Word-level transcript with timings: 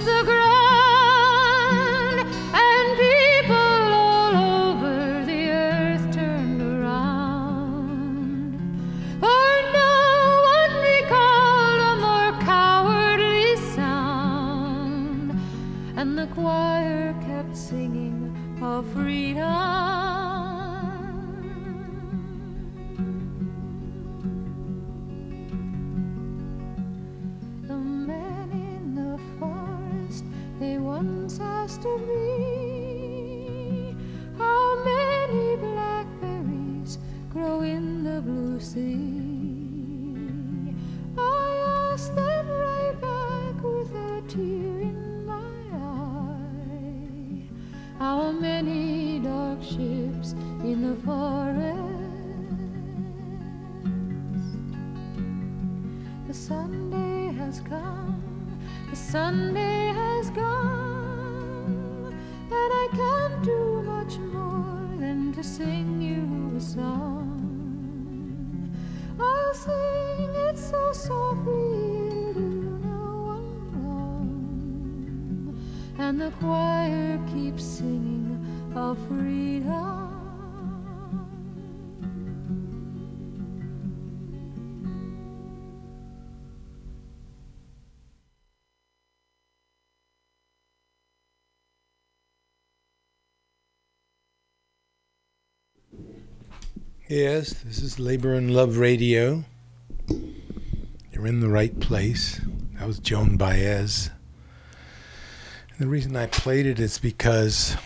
took 0.00 0.26
the 0.26 0.37
Yes, 97.08 97.54
this 97.64 97.80
is 97.80 97.98
Labor 97.98 98.34
and 98.34 98.54
Love 98.54 98.76
Radio. 98.76 99.44
You're 101.10 101.26
in 101.26 101.40
the 101.40 101.48
right 101.48 101.80
place. 101.80 102.38
That 102.74 102.86
was 102.86 102.98
Joan 102.98 103.38
Baez. 103.38 104.10
And 105.70 105.78
the 105.78 105.86
reason 105.86 106.14
I 106.16 106.26
played 106.26 106.66
it 106.66 106.78
is 106.78 106.98
because 106.98 107.78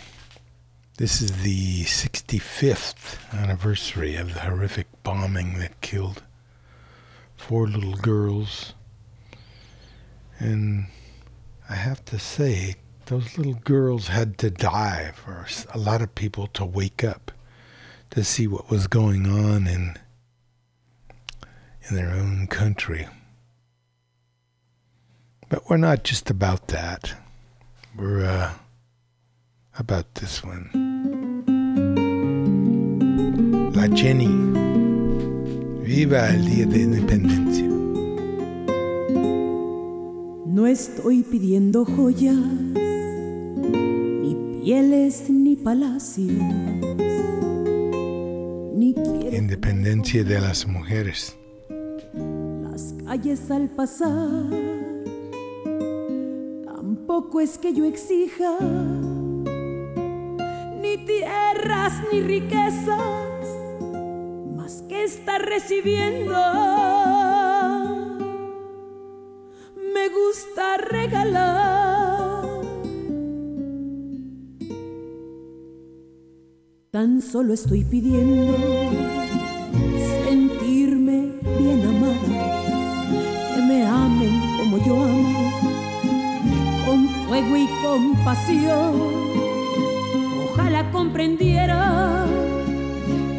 this 0.97 1.23
is 1.23 1.45
the 1.45 1.85
65th 1.85 3.33
anniversary 3.33 4.17
of 4.17 4.35
the 4.35 4.41
horrific 4.41 4.89
bombing 5.05 5.57
that 5.61 5.81
killed 5.81 6.25
four 7.37 7.69
little 7.69 7.95
girls. 7.95 8.75
And 10.41 10.87
I 11.71 11.77
have 11.77 12.05
to 12.07 12.19
say, 12.19 12.75
those 13.07 13.39
little 13.39 13.55
girls 13.55 14.09
had 14.09 14.37
to 14.39 14.51
die 14.51 15.13
for 15.15 15.47
a 15.73 15.79
lot 15.79 16.03
of 16.03 16.17
people 16.17 16.49
to 16.49 16.65
wake 16.65 17.05
up 17.05 17.31
to 18.13 18.23
see 18.23 18.47
what 18.47 18.71
was 18.71 18.87
going 18.87 19.27
on 19.27 19.67
in 19.67 19.97
in 21.89 21.97
their 21.97 22.11
own 22.11 22.47
country. 22.47 23.09
But 25.49 25.69
we're 25.69 25.79
not 25.79 26.05
just 26.05 26.29
about 26.31 26.69
that. 26.69 27.15
We're 27.97 28.25
uh, 28.25 28.53
about 29.79 30.15
this 30.17 30.45
one. 30.45 30.69
La 33.75 33.89
Jenny. 33.89 34.29
Viva 35.83 36.29
el 36.29 36.45
Día 36.45 36.67
de 36.67 36.83
Independencia. 36.83 37.69
No 40.47 40.67
estoy 40.67 41.23
pidiendo 41.23 41.87
joyas, 41.87 42.37
ni 44.23 44.35
pieles, 44.61 45.31
ni 45.31 45.57
palacios 45.57 47.12
independencia 48.83 50.25
de 50.25 50.41
las 50.41 50.67
mujeres. 50.67 51.37
Las 52.63 52.95
calles 53.05 53.51
al 53.51 53.69
pasar, 53.69 54.45
tampoco 56.65 57.41
es 57.41 57.59
que 57.59 57.73
yo 57.73 57.85
exija 57.85 58.59
ni 60.81 61.05
tierras 61.07 62.03
ni 62.13 62.23
riquezas, 62.23 63.47
más 64.57 64.83
que 64.89 65.05
estar 65.05 65.41
recibiendo. 65.41 66.35
Me 69.95 70.09
gusta 70.09 70.77
regalar. 70.79 71.72
Tan 77.03 77.21
solo 77.21 77.53
estoy 77.53 77.83
pidiendo 77.83 78.57
sentirme 80.25 81.33
bien 81.59 81.85
amada, 81.85 82.31
que 83.57 83.63
me 83.63 83.85
amen 83.85 84.41
como 84.57 84.79
yo 84.87 85.03
amo, 85.03 85.53
con 86.87 87.09
fuego 87.27 87.57
y 87.57 87.67
con 87.83 88.15
pasión. 88.25 88.95
Ojalá 90.45 90.89
comprendiera 90.93 92.25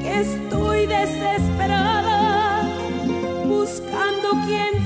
que 0.01 0.19
estoy 0.19 0.85
desesperada 0.85 2.67
buscando 3.47 4.31
quien 4.45 4.82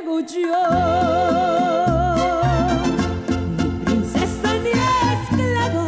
entrego 0.00 0.20
yo. 0.20 0.62
Mi 3.58 3.84
princesa 3.84 4.50
ni 4.62 4.70
esclava, 4.70 5.86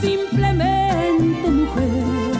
simplemente 0.00 1.50
mujer. 1.50 2.37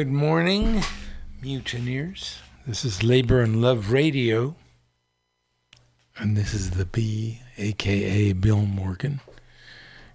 Good 0.00 0.08
morning, 0.08 0.82
mutineers. 1.42 2.38
This 2.66 2.86
is 2.86 3.02
Labor 3.02 3.42
and 3.42 3.60
Love 3.60 3.92
Radio, 3.92 4.56
and 6.16 6.34
this 6.34 6.54
is 6.54 6.70
the 6.70 6.86
B, 6.86 7.42
aka 7.58 8.32
Bill 8.32 8.62
Morgan. 8.62 9.20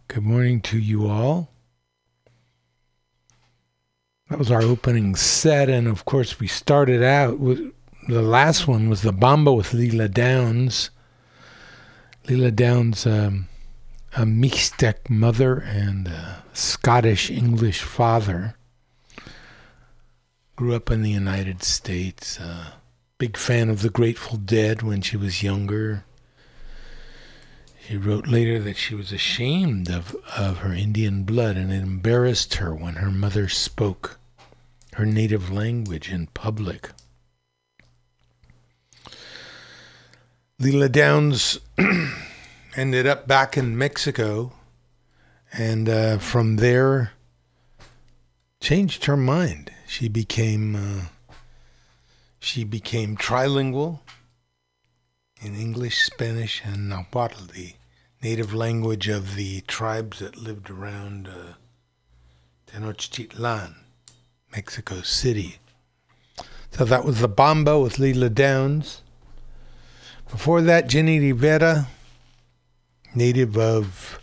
Good 0.07 0.23
morning 0.23 0.59
to 0.61 0.79
you 0.79 1.07
all. 1.07 1.51
That 4.27 4.39
was 4.39 4.49
our 4.49 4.63
opening 4.63 5.15
set, 5.15 5.69
and 5.69 5.87
of 5.87 6.03
course, 6.03 6.39
we 6.39 6.47
started 6.47 7.03
out 7.03 7.37
with 7.37 7.71
the 8.07 8.23
last 8.23 8.67
one 8.67 8.89
was 8.89 9.03
the 9.03 9.13
Bamba 9.13 9.55
with 9.55 9.71
Lila 9.71 10.07
Downs. 10.07 10.89
Lila 12.27 12.49
Downs, 12.49 13.05
um, 13.05 13.49
a 14.17 14.21
Mixtec 14.21 15.11
mother 15.11 15.59
and 15.59 16.07
a 16.07 16.43
Scottish 16.53 17.29
English 17.29 17.83
father. 17.83 18.55
Grew 20.55 20.73
up 20.73 20.89
in 20.89 21.01
the 21.01 21.11
United 21.11 21.63
States. 21.63 22.39
Uh, 22.39 22.71
big 23.17 23.35
fan 23.35 23.69
of 23.69 23.81
the 23.81 23.89
Grateful 23.89 24.37
Dead 24.37 24.81
when 24.81 25.01
she 25.01 25.17
was 25.17 25.43
younger. 25.43 26.05
She 27.85 27.97
wrote 27.97 28.27
later 28.27 28.59
that 28.59 28.77
she 28.77 28.95
was 28.95 29.11
ashamed 29.11 29.89
of, 29.89 30.15
of 30.37 30.59
her 30.59 30.73
Indian 30.73 31.23
blood 31.23 31.57
and 31.57 31.73
it 31.73 31.83
embarrassed 31.83 32.55
her 32.55 32.73
when 32.73 32.95
her 32.95 33.11
mother 33.11 33.49
spoke 33.49 34.17
her 34.93 35.05
native 35.05 35.51
language 35.51 36.09
in 36.09 36.27
public. 36.27 36.91
Lila 40.57 40.87
Downs 40.87 41.59
ended 42.77 43.05
up 43.05 43.27
back 43.27 43.57
in 43.57 43.77
Mexico 43.77 44.53
and 45.51 45.89
uh, 45.89 46.17
from 46.17 46.55
there 46.55 47.11
changed 48.61 49.03
her 49.03 49.17
mind. 49.17 49.69
She 49.87 50.07
became 50.09 50.75
uh, 50.75 51.35
she 52.39 52.63
became 52.63 53.17
trilingual 53.17 53.99
in 55.41 55.55
English, 55.55 56.03
Spanish, 56.03 56.61
and 56.63 56.89
Nahuatl, 56.89 57.45
the 57.53 57.73
native 58.21 58.53
language 58.53 59.07
of 59.07 59.35
the 59.35 59.61
tribes 59.61 60.19
that 60.19 60.37
lived 60.37 60.69
around 60.69 61.27
uh, 61.27 61.53
Tenochtitlan, 62.67 63.75
Mexico 64.51 65.01
City. 65.01 65.59
So 66.71 66.85
that 66.85 67.05
was 67.05 67.21
the 67.21 67.29
Bamba 67.29 67.81
with 67.81 67.99
Lila 67.99 68.29
Downs. 68.29 69.01
Before 70.29 70.61
that, 70.61 70.89
Jenni 70.89 71.19
Rivera, 71.19 71.87
native 73.13 73.57
of 73.57 74.19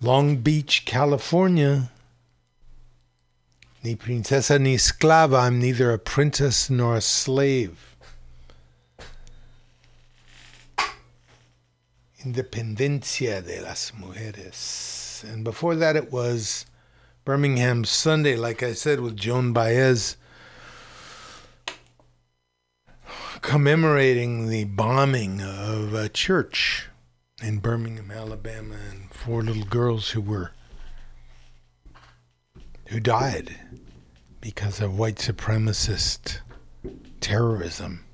Long 0.00 0.36
Beach, 0.36 0.84
California. 0.84 1.90
Ni 3.82 3.94
princesa 3.94 4.60
ni 4.60 4.74
esclava, 4.74 5.46
I'm 5.46 5.60
neither 5.60 5.92
a 5.92 5.98
princess 5.98 6.68
nor 6.68 6.96
a 6.96 7.00
slave. 7.00 7.96
Independencia 12.24 13.44
de 13.44 13.60
las 13.60 13.92
Mujeres. 13.96 15.24
And 15.32 15.44
before 15.44 15.76
that, 15.76 15.94
it 15.94 16.12
was 16.12 16.66
Birmingham 17.24 17.84
Sunday, 17.84 18.34
like 18.34 18.62
I 18.62 18.72
said, 18.72 19.00
with 19.00 19.16
Joan 19.16 19.52
Baez 19.52 20.16
commemorating 23.40 24.48
the 24.48 24.64
bombing 24.64 25.40
of 25.40 25.94
a 25.94 26.08
church 26.08 26.88
in 27.40 27.58
Birmingham, 27.58 28.10
Alabama, 28.10 28.76
and 28.90 29.10
four 29.10 29.42
little 29.42 29.64
girls 29.64 30.10
who 30.10 30.20
were 30.20 30.50
who 32.88 33.00
died 33.00 33.54
because 34.40 34.80
of 34.80 34.98
white 34.98 35.16
supremacist 35.16 36.38
terrorism. 37.20 38.04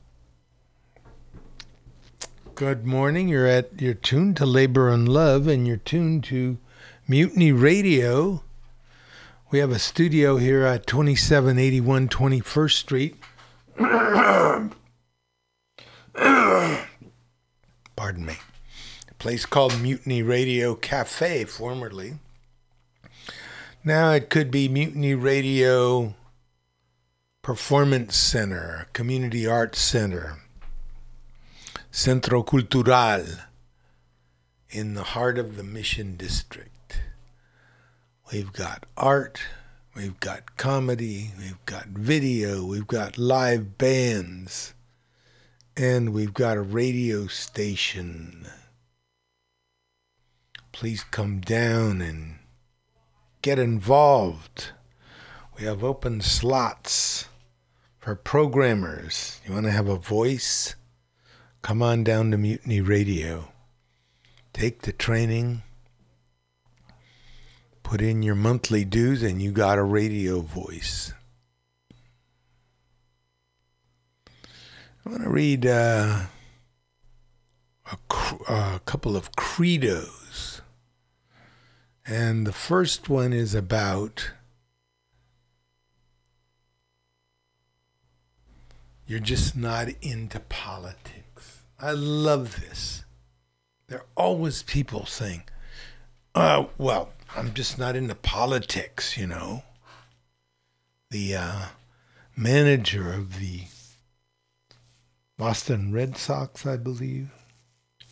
Good 2.57 2.85
morning. 2.85 3.29
You're 3.29 3.47
at 3.47 3.81
you're 3.81 3.95
tuned 3.95 4.37
to 4.39 4.47
Labor 4.47 4.89
and 4.89 5.09
Love 5.09 5.47
and 5.47 5.67
you're 5.67 5.77
tuned 5.77 6.25
to 6.25 6.59
Mutiny 7.07 7.53
Radio. 7.53 8.43
We 9.51 9.61
have 9.61 9.71
a 9.71 9.79
studio 9.79 10.39
here 10.39 10.65
at 10.65 10.87
2781 10.87 12.09
21st 12.09 12.73
Street. 12.73 13.17
Pardon 17.97 18.27
me. 18.27 18.35
A 19.09 19.15
place 19.19 19.47
called 19.47 19.81
Mutiny 19.81 20.23
Radio 20.23 20.75
Cafe 20.75 21.45
formerly. 21.45 22.19
Now 23.87 24.13
it 24.13 24.31
could 24.31 24.51
be 24.51 24.67
Mutiny 24.67 25.13
Radio 25.13 26.15
Performance 27.43 28.17
Center, 28.17 28.89
Community 28.95 29.47
Arts 29.47 29.79
Center, 29.79 30.39
Centro 31.91 32.43
Cultural 32.43 33.27
in 34.71 34.95
the 34.95 35.03
heart 35.03 35.37
of 35.37 35.57
the 35.59 35.63
Mission 35.63 36.17
District. 36.17 37.03
We've 38.33 38.55
got 38.55 38.87
art, 38.97 39.43
we've 39.95 40.19
got 40.19 40.57
comedy, 40.57 41.33
we've 41.39 41.63
got 41.67 41.89
video, 41.89 42.65
we've 42.65 42.87
got 42.87 43.19
live 43.19 43.77
bands, 43.77 44.73
and 45.77 46.15
we've 46.15 46.33
got 46.33 46.57
a 46.57 46.63
radio 46.63 47.27
station. 47.27 48.47
Please 50.73 51.05
come 51.05 51.41
down 51.41 52.01
and 52.01 52.39
get 53.45 53.59
involved. 53.59 54.71
We 55.59 55.67
have 55.67 55.85
open 55.85 56.23
slots 56.23 57.29
for 57.99 58.15
programmers. 58.15 59.39
You 59.47 59.53
want 59.53 59.67
to 59.67 59.71
have 59.71 59.87
a 59.87 59.99
voice? 59.99 60.75
Come 61.61 61.83
on 61.83 62.05
down 62.05 62.31
to 62.31 62.39
Mutiny 62.39 62.81
Radio. 62.81 63.53
Take 64.55 64.83
the 64.83 64.93
training. 64.93 65.63
Put 67.83 68.01
in 68.01 68.23
your 68.23 68.35
monthly 68.35 68.83
dues, 68.83 69.23
and 69.23 69.43
you 69.43 69.53
got 69.53 69.77
a 69.77 69.83
radio 69.83 70.41
voice. 70.41 71.13
I 75.05 75.11
want 75.11 75.23
to 75.23 75.29
read 75.29 75.67
uh, 75.67 76.21
a, 77.93 77.99
a 78.49 78.81
couple 78.87 79.19
of 79.19 79.33
credos. 79.33 80.24
And 82.07 82.47
the 82.47 82.53
first 82.53 83.09
one 83.09 83.33
is 83.33 83.55
about 83.55 84.33
you're 89.07 89.21
just 89.21 89.57
not 89.57 89.89
into 90.03 90.41
politics. 90.41 91.63
I 91.79 91.93
love 91.93 92.61
this. 92.61 93.05
There 93.89 93.99
are 94.01 94.07
always 94.17 94.63
people 94.63 95.07
saying, 95.07 95.45
uh, 96.35 96.67
well, 96.79 97.11
I'm 97.37 97.55
just 97.55 97.79
not 97.79 97.97
into 97.97 98.15
politics, 98.15 99.17
you 99.17 99.27
know. 99.27 99.63
The 101.11 101.37
uh, 101.37 101.63
manager 102.37 103.13
of 103.13 103.39
the 103.39 103.63
Boston 105.37 105.93
Red 105.93 106.17
Sox, 106.17 106.67
I 106.67 106.77
believe, 106.77 107.31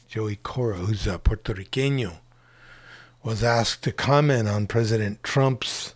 Joey 0.09 0.37
Cora, 0.37 0.77
who's 0.77 1.07
a 1.07 1.19
Puerto 1.19 1.55
Riqueño, 1.55 2.19
was 3.23 3.45
asked 3.45 3.85
to 3.85 3.93
comment 3.93 4.49
on 4.49 4.67
President 4.67 5.23
Trump's 5.23 5.95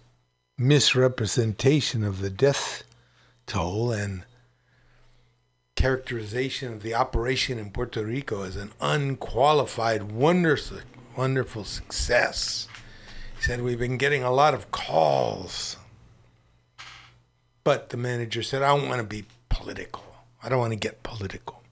misrepresentation 0.56 2.04
of 2.04 2.20
the 2.20 2.30
death 2.30 2.84
toll 3.46 3.92
and 3.92 4.24
characterization 5.74 6.72
of 6.72 6.82
the 6.82 6.94
operation 6.94 7.58
in 7.58 7.70
Puerto 7.70 8.04
Rico 8.04 8.42
as 8.42 8.56
an 8.56 8.72
unqualified, 8.80 10.10
wonderful, 10.10 10.78
wonderful 11.16 11.64
success. 11.64 12.68
He 13.36 13.44
said, 13.44 13.60
We've 13.60 13.78
been 13.78 13.98
getting 13.98 14.22
a 14.22 14.32
lot 14.32 14.54
of 14.54 14.70
calls. 14.70 15.76
But 17.64 17.90
the 17.90 17.96
manager 17.96 18.42
said, 18.42 18.62
I 18.62 18.76
don't 18.76 18.88
want 18.88 19.00
to 19.00 19.06
be 19.06 19.24
political. 19.48 20.04
I 20.42 20.48
don't 20.48 20.60
want 20.60 20.72
to 20.72 20.78
get 20.78 21.02
political. 21.02 21.62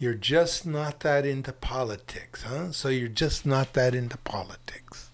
You're 0.00 0.14
just 0.14 0.64
not 0.64 1.00
that 1.00 1.26
into 1.26 1.52
politics, 1.52 2.44
huh? 2.44 2.70
So 2.70 2.88
you're 2.88 3.08
just 3.08 3.44
not 3.44 3.72
that 3.72 3.96
into 3.96 4.16
politics. 4.18 5.10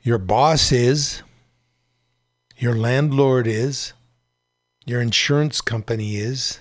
Your 0.00 0.18
boss 0.18 0.70
is, 0.70 1.22
your 2.56 2.76
landlord 2.76 3.48
is, 3.48 3.94
your 4.86 5.00
insurance 5.00 5.60
company 5.60 6.16
is, 6.16 6.60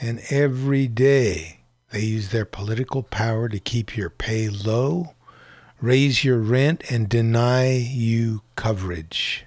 and 0.00 0.22
every 0.30 0.86
day 0.86 1.60
they 1.90 2.02
use 2.02 2.28
their 2.28 2.44
political 2.44 3.02
power 3.02 3.48
to 3.48 3.58
keep 3.58 3.96
your 3.96 4.10
pay 4.10 4.48
low, 4.48 5.14
raise 5.80 6.22
your 6.22 6.38
rent, 6.38 6.84
and 6.90 7.08
deny 7.08 7.72
you 7.72 8.42
coverage. 8.54 9.46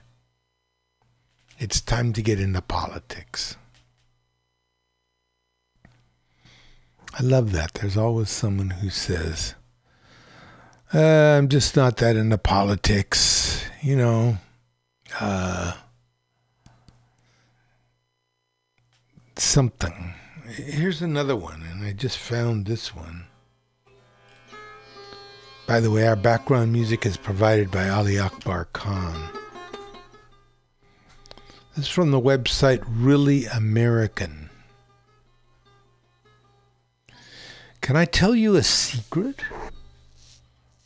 It's 1.60 1.80
time 1.80 2.12
to 2.12 2.22
get 2.22 2.42
into 2.42 2.62
politics. 2.62 3.56
I 7.14 7.24
love 7.24 7.52
that. 7.52 7.74
There's 7.76 7.98
always 7.98 8.30
someone 8.30 8.70
who 8.70 8.90
says, 8.90 9.56
uh, 10.94 11.38
I'm 11.38 11.50
just 11.50 11.76
not 11.76 11.98
that 11.98 12.16
into 12.16 12.38
politics. 12.38 13.64
You 13.82 13.96
know, 13.96 14.38
uh, 15.20 15.74
something. 19.36 20.14
Here's 20.46 21.02
another 21.02 21.36
one, 21.36 21.64
and 21.64 21.84
I 21.86 21.94
just 21.94 22.18
found 22.18 22.66
this 22.66 22.96
one. 22.96 23.26
By 25.68 25.80
the 25.80 25.92
way, 25.92 26.06
our 26.08 26.16
background 26.16 26.74
music 26.74 27.06
is 27.06 27.18
provided 27.18 27.72
by 27.72 27.88
Ali 27.88 28.20
Akbar 28.20 28.66
Khan. 28.74 29.30
This 31.76 31.86
is 31.86 31.92
from 31.92 32.12
the 32.12 32.20
website 32.20 32.84
Really 32.86 33.46
American. 33.46 34.41
Can 37.82 37.96
I 37.96 38.06
tell 38.06 38.36
you 38.36 38.56
a 38.56 38.64
secret? 38.64 39.42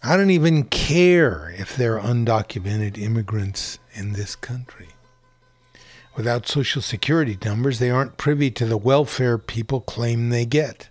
I 0.02 0.16
don't 0.16 0.30
even 0.30 0.64
care 0.64 1.54
if 1.58 1.76
there 1.76 2.00
are 2.00 2.14
undocumented 2.14 2.98
immigrants 2.98 3.80
in 3.94 4.14
this 4.14 4.36
country. 4.36 4.88
Without 6.16 6.48
social 6.48 6.82
security 6.82 7.38
numbers, 7.44 7.80
they 7.80 7.90
aren't 7.90 8.18
privy 8.18 8.50
to 8.52 8.66
the 8.66 8.78
welfare 8.78 9.38
people 9.38 9.82
claim 9.82 10.30
they 10.30 10.46
get. 10.46 10.88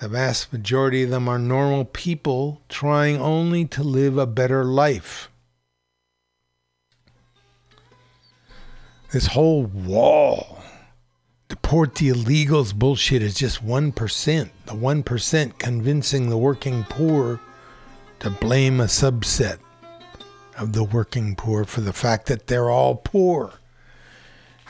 The 0.00 0.08
vast 0.08 0.52
majority 0.52 1.04
of 1.04 1.10
them 1.10 1.28
are 1.28 1.38
normal 1.38 1.84
people 1.84 2.60
trying 2.68 3.20
only 3.20 3.64
to 3.66 3.84
live 3.84 4.18
a 4.18 4.26
better 4.26 4.64
life. 4.64 5.30
This 9.12 9.26
whole 9.26 9.62
wall, 9.62 10.61
deport 11.72 11.94
the 11.94 12.10
illegals 12.10 12.74
bullshit 12.74 13.22
is 13.22 13.32
just 13.34 13.66
1%. 13.66 14.50
The 14.66 14.72
1% 14.74 15.58
convincing 15.58 16.28
the 16.28 16.36
working 16.36 16.84
poor 16.84 17.40
to 18.18 18.28
blame 18.28 18.78
a 18.78 18.84
subset 18.84 19.56
of 20.58 20.74
the 20.74 20.84
working 20.84 21.34
poor 21.34 21.64
for 21.64 21.80
the 21.80 21.94
fact 21.94 22.26
that 22.26 22.46
they're 22.46 22.68
all 22.68 22.96
poor 22.96 23.54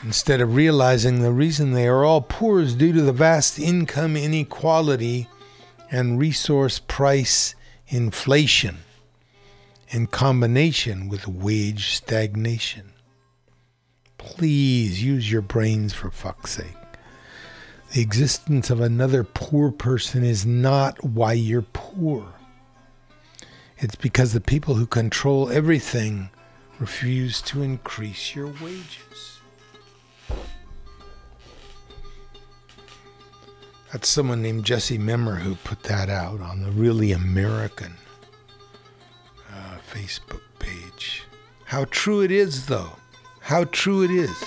instead 0.01 0.39
of 0.39 0.55
realizing 0.55 1.19
the 1.19 1.33
reason 1.33 1.73
they 1.73 1.89
are 1.89 2.05
all 2.05 2.21
poor 2.21 2.61
is 2.61 2.73
due 2.73 2.93
to 2.93 3.01
the 3.01 3.11
vast 3.11 3.59
income 3.59 4.15
inequality 4.15 5.27
and 5.91 6.17
resource 6.17 6.79
price 6.79 7.53
inflation 7.89 8.77
in 9.89 10.07
combination 10.07 11.09
with 11.09 11.27
wage 11.27 11.89
stagnation. 11.89 12.93
Please 14.17 15.03
use 15.03 15.29
your 15.29 15.41
brains 15.41 15.91
for 15.91 16.09
fuck's 16.09 16.51
sake. 16.51 16.77
The 17.93 18.01
existence 18.01 18.71
of 18.71 18.81
another 18.81 19.23
poor 19.23 19.71
person 19.71 20.23
is 20.23 20.47
not 20.47 21.03
why 21.03 21.33
you're 21.33 21.61
poor. 21.61 22.25
It's 23.77 23.93
because 23.93 24.33
the 24.33 24.41
people 24.41 24.73
who 24.73 24.87
control 24.87 25.51
everything 25.51 26.31
refuse 26.79 27.39
to 27.43 27.61
increase 27.61 28.33
your 28.33 28.47
wages. 28.47 29.41
That's 33.91 34.09
someone 34.09 34.41
named 34.41 34.65
Jesse 34.65 34.97
Memmer 34.97 35.39
who 35.39 35.53
put 35.53 35.83
that 35.83 36.09
out 36.09 36.41
on 36.41 36.63
the 36.63 36.71
Really 36.71 37.11
American 37.11 37.93
uh, 39.53 39.77
Facebook 39.93 40.41
page. 40.57 41.25
How 41.65 41.85
true 41.91 42.21
it 42.21 42.31
is, 42.31 42.65
though. 42.65 42.93
How 43.39 43.65
true 43.65 44.01
it 44.01 44.09
is. 44.09 44.43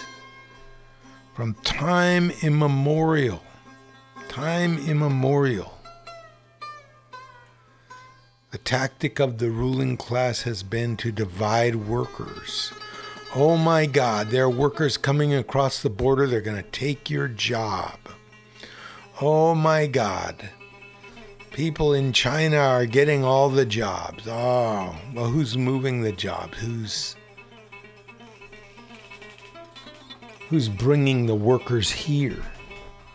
From 1.37 1.53
time 1.64 2.33
immemorial, 2.40 3.42
time 4.27 4.79
immemorial, 4.88 5.77
the 8.53 8.57
tactic 8.57 9.20
of 9.20 9.37
the 9.37 9.51
ruling 9.51 9.99
class 9.99 10.40
has 10.44 10.62
been 10.62 10.96
to 10.96 11.12
divide 11.12 11.77
workers. 11.77 12.72
Oh 13.35 13.59
my 13.59 13.85
God, 13.85 14.31
there 14.31 14.44
are 14.44 14.51
workers 14.51 14.96
coming 14.96 15.35
across 15.35 15.83
the 15.83 15.90
border, 15.90 16.27
they're 16.27 16.40
going 16.40 16.57
to 16.57 16.70
take 16.70 17.11
your 17.11 17.29
job. 17.29 17.99
Oh 19.20 19.55
my 19.55 19.87
God. 19.88 20.49
People 21.51 21.92
in 21.92 22.14
China 22.14 22.57
are 22.57 22.87
getting 22.87 23.25
all 23.25 23.51
the 23.51 23.66
jobs. 23.66 24.27
Oh, 24.27 24.96
well, 25.12 25.27
who's 25.27 25.59
moving 25.59 26.01
the 26.01 26.12
jobs? 26.12 26.57
Who's 26.57 27.14
who's 30.49 30.69
bringing 30.69 31.27
the 31.27 31.35
workers 31.35 31.91
here? 31.91 32.43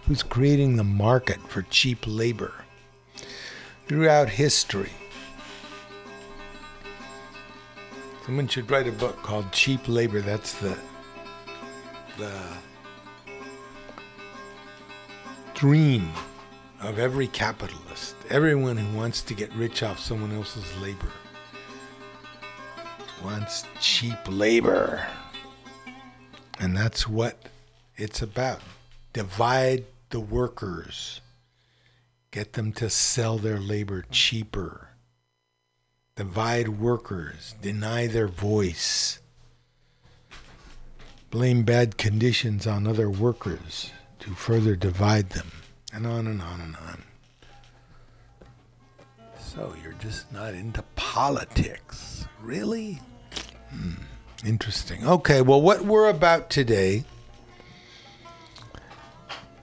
Who's 0.07 0.23
creating 0.23 0.75
the 0.75 0.83
market 0.83 1.39
for 1.47 1.61
cheap 1.63 1.99
labor? 2.05 2.53
Throughout 3.87 4.29
history, 4.29 4.91
someone 8.25 8.47
should 8.47 8.69
write 8.71 8.87
a 8.87 8.91
book 8.91 9.21
called 9.21 9.51
Cheap 9.51 9.87
Labor. 9.87 10.21
That's 10.21 10.53
the 10.53 10.77
the 12.17 12.33
dream 15.53 16.09
of 16.81 16.99
every 16.99 17.27
capitalist, 17.27 18.15
everyone 18.29 18.77
who 18.77 18.97
wants 18.97 19.21
to 19.21 19.33
get 19.33 19.53
rich 19.53 19.83
off 19.83 19.99
someone 19.99 20.31
else's 20.33 20.65
labor, 20.81 21.11
wants 23.23 23.65
cheap 23.79 24.17
labor. 24.27 25.05
And 26.61 26.77
that's 26.77 27.07
what 27.07 27.49
it's 27.97 28.21
about. 28.21 28.61
Divide 29.13 29.85
the 30.11 30.19
workers, 30.19 31.19
get 32.29 32.53
them 32.53 32.71
to 32.73 32.87
sell 32.87 33.39
their 33.39 33.57
labor 33.57 34.05
cheaper. 34.11 34.89
Divide 36.15 36.69
workers, 36.69 37.55
deny 37.63 38.05
their 38.05 38.27
voice, 38.27 39.19
blame 41.31 41.63
bad 41.63 41.97
conditions 41.97 42.67
on 42.67 42.85
other 42.85 43.09
workers 43.09 43.89
to 44.19 44.35
further 44.35 44.75
divide 44.75 45.31
them, 45.31 45.51
and 45.91 46.05
on 46.05 46.27
and 46.27 46.43
on 46.43 46.61
and 46.61 46.75
on. 46.75 47.03
So 49.39 49.73
you're 49.81 49.93
just 49.93 50.31
not 50.31 50.53
into 50.53 50.83
politics. 50.95 52.27
Really? 52.39 53.01
Hmm. 53.71 53.93
Interesting. 54.45 55.05
Okay, 55.05 55.41
well, 55.41 55.61
what 55.61 55.81
we're 55.85 56.09
about 56.09 56.49
today 56.49 57.05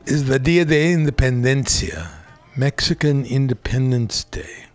is 0.06 0.26
the 0.26 0.38
Dia 0.38 0.64
de 0.64 0.94
Independencia, 0.94 2.10
Mexican 2.56 3.24
Independence 3.24 4.24
Day. 4.24 4.66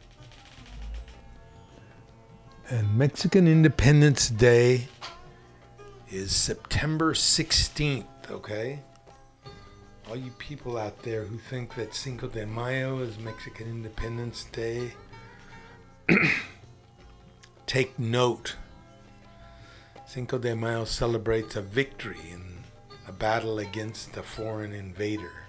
And 2.69 2.97
Mexican 2.97 3.47
Independence 3.47 4.29
Day 4.29 4.87
is 6.09 6.35
September 6.35 7.13
16th, 7.13 8.05
okay? 8.29 8.79
all 10.09 10.19
you 10.19 10.31
people 10.31 10.77
out 10.77 11.01
there 11.03 11.23
who 11.23 11.37
think 11.37 11.75
that 11.75 11.95
Cinco 11.95 12.27
de 12.27 12.45
Mayo 12.45 12.99
is 12.99 13.17
Mexican 13.17 13.67
Independence 13.67 14.43
Day, 14.51 14.93
take 17.65 17.97
note. 17.97 18.55
Cinco 20.13 20.37
de 20.37 20.55
Mayo 20.55 20.85
celebrates 20.85 21.55
a 21.55 21.61
victory 21.63 22.19
in 22.31 22.43
a 23.07 23.11
battle 23.11 23.57
against 23.57 24.15
a 24.15 24.21
foreign 24.21 24.71
invader. 24.71 25.47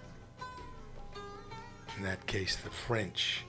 In 1.98 2.03
that 2.03 2.27
case, 2.27 2.57
the 2.57 2.70
French. 2.70 3.44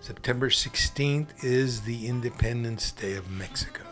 September 0.00 0.48
16th 0.48 1.42
is 1.42 1.80
the 1.80 2.06
Independence 2.06 2.92
Day 2.92 3.14
of 3.14 3.28
Mexico. 3.28 3.82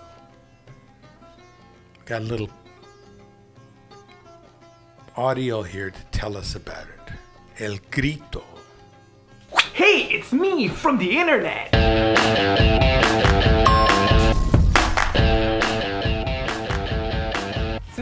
Got 2.04 2.22
a 2.22 2.24
little 2.24 2.50
audio 5.16 5.62
here 5.62 5.90
to 5.90 6.04
tell 6.12 6.36
us 6.36 6.54
about 6.54 6.86
it. 6.86 7.14
El 7.64 7.78
Grito. 7.90 8.44
Hey, 9.72 10.04
it's 10.08 10.32
me 10.32 10.68
from 10.68 10.98
the 10.98 11.18
internet. 11.18 11.72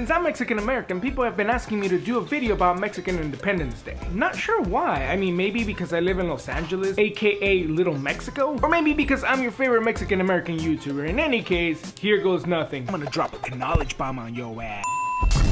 Since 0.03 0.11
I'm 0.11 0.25
Mexican 0.25 0.59
American, 0.59 1.01
people 1.01 1.23
have 1.23 1.37
been 1.37 1.49
asking 1.49 1.79
me 1.79 1.87
to 1.87 1.97
do 1.97 2.19
a 2.19 2.21
video 2.21 2.57
about 2.57 2.77
Mexican 2.77 3.21
Independence 3.21 3.83
Day. 3.83 3.97
Not 4.11 4.35
sure 4.35 4.61
why. 4.61 5.07
I 5.07 5.15
mean, 5.15 5.37
maybe 5.37 5.63
because 5.63 5.93
I 5.93 6.01
live 6.01 6.19
in 6.19 6.29
Los 6.29 6.49
Angeles, 6.49 6.99
aka 6.99 7.63
Little 7.69 7.97
Mexico, 7.97 8.59
or 8.61 8.69
maybe 8.69 8.95
because 8.95 9.23
I'm 9.23 9.41
your 9.45 9.53
favorite 9.53 9.85
Mexican 9.85 10.21
American 10.21 10.59
YouTuber. 10.59 11.09
In 11.09 11.21
any 11.21 11.41
case, 11.41 11.97
here 12.01 12.21
goes 12.21 12.47
nothing. 12.47 12.83
I'm 12.89 12.95
gonna 12.99 13.11
drop 13.11 13.33
a 13.47 13.55
knowledge 13.55 13.97
bomb 13.97 14.19
on 14.19 14.35
your 14.35 14.61
ass. 14.61 14.85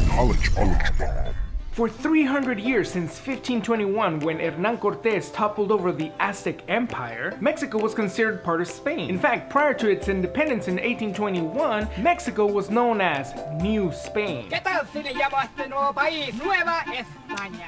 Knowledge, 0.08 0.52
knowledge 0.56 0.98
bomb. 0.98 1.34
For 1.80 1.88
300 1.88 2.60
years 2.60 2.90
since 2.90 3.12
1521, 3.12 4.20
when 4.20 4.38
Hernan 4.38 4.76
Cortés 4.76 5.32
toppled 5.32 5.72
over 5.72 5.92
the 5.92 6.12
Aztec 6.20 6.60
Empire, 6.68 7.38
Mexico 7.40 7.78
was 7.78 7.94
considered 7.94 8.44
part 8.44 8.60
of 8.60 8.68
Spain. 8.68 9.08
In 9.08 9.18
fact, 9.18 9.48
prior 9.48 9.72
to 9.72 9.88
its 9.88 10.08
independence 10.08 10.68
in 10.68 10.74
1821, 10.74 11.88
Mexico 12.02 12.44
was 12.44 12.68
known 12.68 13.00
as 13.00 13.32
New 13.62 13.90
Spain. 13.92 14.50
¿Qué 14.50 14.62
tal 14.62 14.86
si 14.92 15.02
le 15.02 15.14
llamo 15.14 15.38
a 15.38 15.44
este 15.44 15.70
nuevo 15.70 15.94
país 15.94 16.34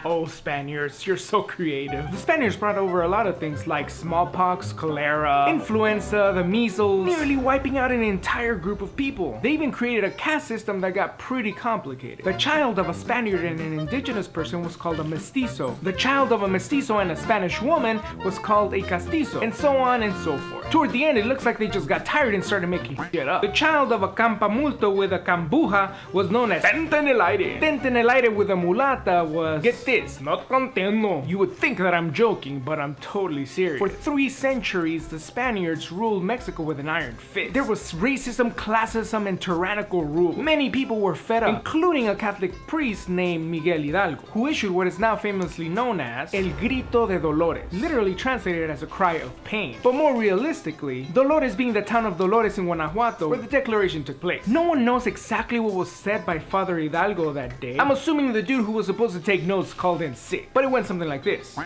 Oh, 0.04 0.26
Spaniards, 0.26 1.06
you're 1.06 1.16
so 1.16 1.42
creative. 1.42 2.10
The 2.10 2.18
Spaniards 2.18 2.56
brought 2.56 2.76
over 2.76 3.02
a 3.02 3.08
lot 3.08 3.26
of 3.26 3.38
things 3.38 3.66
like 3.66 3.88
smallpox, 3.88 4.74
cholera, 4.74 5.46
influenza, 5.48 6.32
the 6.34 6.44
measles, 6.44 7.06
nearly 7.06 7.38
wiping 7.38 7.78
out 7.78 7.90
an 7.90 8.02
entire 8.02 8.56
group 8.56 8.82
of 8.82 8.94
people. 8.94 9.38
They 9.42 9.52
even 9.52 9.72
created 9.72 10.04
a 10.04 10.10
caste 10.10 10.48
system 10.48 10.82
that 10.82 10.92
got 10.92 11.18
pretty 11.18 11.52
complicated. 11.52 12.26
The 12.26 12.34
child 12.34 12.78
of 12.78 12.90
a 12.90 12.94
Spaniard 12.94 13.44
and 13.44 13.58
an 13.60 13.78
indigenous 13.78 14.01
person 14.32 14.62
was 14.62 14.76
called 14.76 15.00
a 15.00 15.04
mestizo. 15.04 15.76
The 15.82 15.92
child 15.92 16.32
of 16.32 16.42
a 16.42 16.48
mestizo 16.48 16.98
and 16.98 17.10
a 17.10 17.16
Spanish 17.16 17.60
woman 17.62 18.00
was 18.24 18.38
called 18.38 18.74
a 18.74 18.80
castizo, 18.80 19.42
and 19.42 19.54
so 19.54 19.76
on 19.76 20.02
and 20.02 20.14
so 20.24 20.38
forth. 20.38 20.70
Toward 20.70 20.92
the 20.92 21.04
end, 21.04 21.18
it 21.18 21.26
looks 21.26 21.44
like 21.44 21.58
they 21.58 21.68
just 21.68 21.86
got 21.86 22.04
tired 22.04 22.34
and 22.34 22.44
started 22.44 22.68
making 22.68 22.98
shit 23.12 23.28
up. 23.28 23.42
The 23.42 23.48
child 23.48 23.92
of 23.92 24.02
a 24.02 24.08
calpamulato 24.08 24.94
with 24.94 25.12
a 25.12 25.18
cambuja 25.18 25.94
was 26.12 26.30
known 26.30 26.52
as 26.52 26.62
tente 26.62 26.94
en 26.94 27.08
el 27.08 27.20
aire. 27.20 27.60
Tente 27.60 27.86
en 27.86 27.96
el 27.96 28.10
aire 28.10 28.30
with 28.30 28.50
a 28.50 28.56
mulata 28.56 29.24
was, 29.24 29.62
get 29.62 29.84
this, 29.84 30.20
not 30.20 30.48
contento. 30.48 31.26
You 31.28 31.38
would 31.38 31.52
think 31.52 31.78
that 31.78 31.94
I'm 31.94 32.12
joking, 32.12 32.60
but 32.60 32.78
I'm 32.78 32.94
totally 32.96 33.46
serious. 33.46 33.78
For 33.78 33.88
three 33.88 34.28
centuries, 34.28 35.08
the 35.08 35.20
Spaniards 35.20 35.92
ruled 35.92 36.24
Mexico 36.24 36.62
with 36.62 36.80
an 36.80 36.88
iron 36.88 37.14
fist. 37.14 37.54
There 37.54 37.64
was 37.64 37.92
racism, 37.92 38.52
classism, 38.54 39.26
and 39.26 39.40
tyrannical 39.40 40.04
rule. 40.04 40.32
Many 40.32 40.70
people 40.70 41.00
were 41.00 41.14
fed 41.14 41.42
up, 41.42 41.56
including 41.56 42.08
a 42.08 42.14
Catholic 42.14 42.52
priest 42.66 43.08
named 43.08 43.50
Miguel 43.50 43.81
Hidalgo, 43.82 44.22
who 44.32 44.46
issued 44.46 44.72
what 44.72 44.86
is 44.86 44.98
now 44.98 45.16
famously 45.16 45.68
known 45.68 46.00
as 46.00 46.32
El 46.34 46.50
Grito 46.60 47.06
de 47.06 47.18
Dolores, 47.18 47.64
literally 47.72 48.14
translated 48.14 48.70
as 48.70 48.82
a 48.82 48.86
cry 48.86 49.14
of 49.14 49.44
pain. 49.44 49.76
But 49.82 49.94
more 49.94 50.16
realistically, 50.16 51.04
Dolores 51.12 51.54
being 51.54 51.72
the 51.72 51.82
town 51.82 52.06
of 52.06 52.18
Dolores 52.18 52.58
in 52.58 52.64
Guanajuato, 52.64 53.28
where 53.28 53.38
the 53.38 53.46
declaration 53.46 54.04
took 54.04 54.20
place. 54.20 54.46
No 54.46 54.62
one 54.62 54.84
knows 54.84 55.06
exactly 55.06 55.60
what 55.60 55.74
was 55.74 55.90
said 55.90 56.24
by 56.26 56.38
Father 56.38 56.78
Hidalgo 56.78 57.32
that 57.32 57.60
day. 57.60 57.78
I'm 57.78 57.90
assuming 57.90 58.32
the 58.32 58.42
dude 58.42 58.64
who 58.64 58.72
was 58.72 58.86
supposed 58.86 59.14
to 59.14 59.20
take 59.20 59.42
notes 59.44 59.72
called 59.72 60.02
in 60.02 60.14
sick, 60.14 60.50
but 60.52 60.64
it 60.64 60.70
went 60.70 60.86
something 60.86 61.08
like 61.08 61.24
this. 61.24 61.56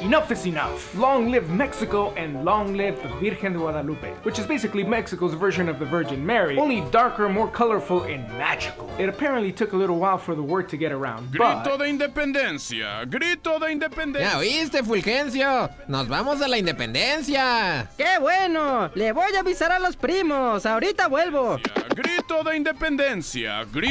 Enough 0.00 0.30
is 0.30 0.46
enough. 0.46 0.94
Long 0.96 1.30
live 1.30 1.50
Mexico 1.50 2.12
and 2.14 2.44
long 2.44 2.74
live 2.74 3.02
the 3.02 3.08
Virgen 3.08 3.52
de 3.52 3.58
Guadalupe, 3.58 4.12
which 4.22 4.38
is 4.38 4.46
basically 4.46 4.84
Mexico's 4.84 5.34
version 5.34 5.68
of 5.68 5.78
the 5.78 5.86
Virgin 5.86 6.24
Mary, 6.24 6.58
only 6.58 6.80
darker, 6.90 7.28
more 7.28 7.48
colorful, 7.48 8.02
and 8.04 8.26
magical. 8.38 8.90
It 8.98 9.08
apparently 9.08 9.52
took 9.52 9.72
a 9.72 9.76
little 9.76 9.98
while 9.98 10.18
for 10.18 10.34
the 10.34 10.42
word 10.42 10.68
to 10.70 10.76
get 10.76 10.92
around, 10.92 11.33
Grito 11.38 11.76
de 11.78 11.88
independencia, 11.88 13.04
grito 13.06 13.58
de 13.58 13.66
¿Ya 13.66 13.72
independencia. 13.72 14.38
oíste, 14.38 14.84
Fulgencio? 14.84 15.68
¡Nos 15.88 16.06
vamos 16.06 16.40
a 16.40 16.46
la 16.46 16.58
independencia! 16.58 17.88
¡Qué 17.96 18.18
bueno! 18.20 18.88
Le 18.94 19.10
voy 19.10 19.34
a 19.36 19.40
avisar 19.40 19.72
a 19.72 19.80
los 19.80 19.96
primos. 19.96 20.64
Ahorita 20.64 21.08
vuelvo. 21.08 21.58
Grito 21.96 22.44
de 22.44 22.56
independencia, 22.56 23.64
gri- 23.64 23.90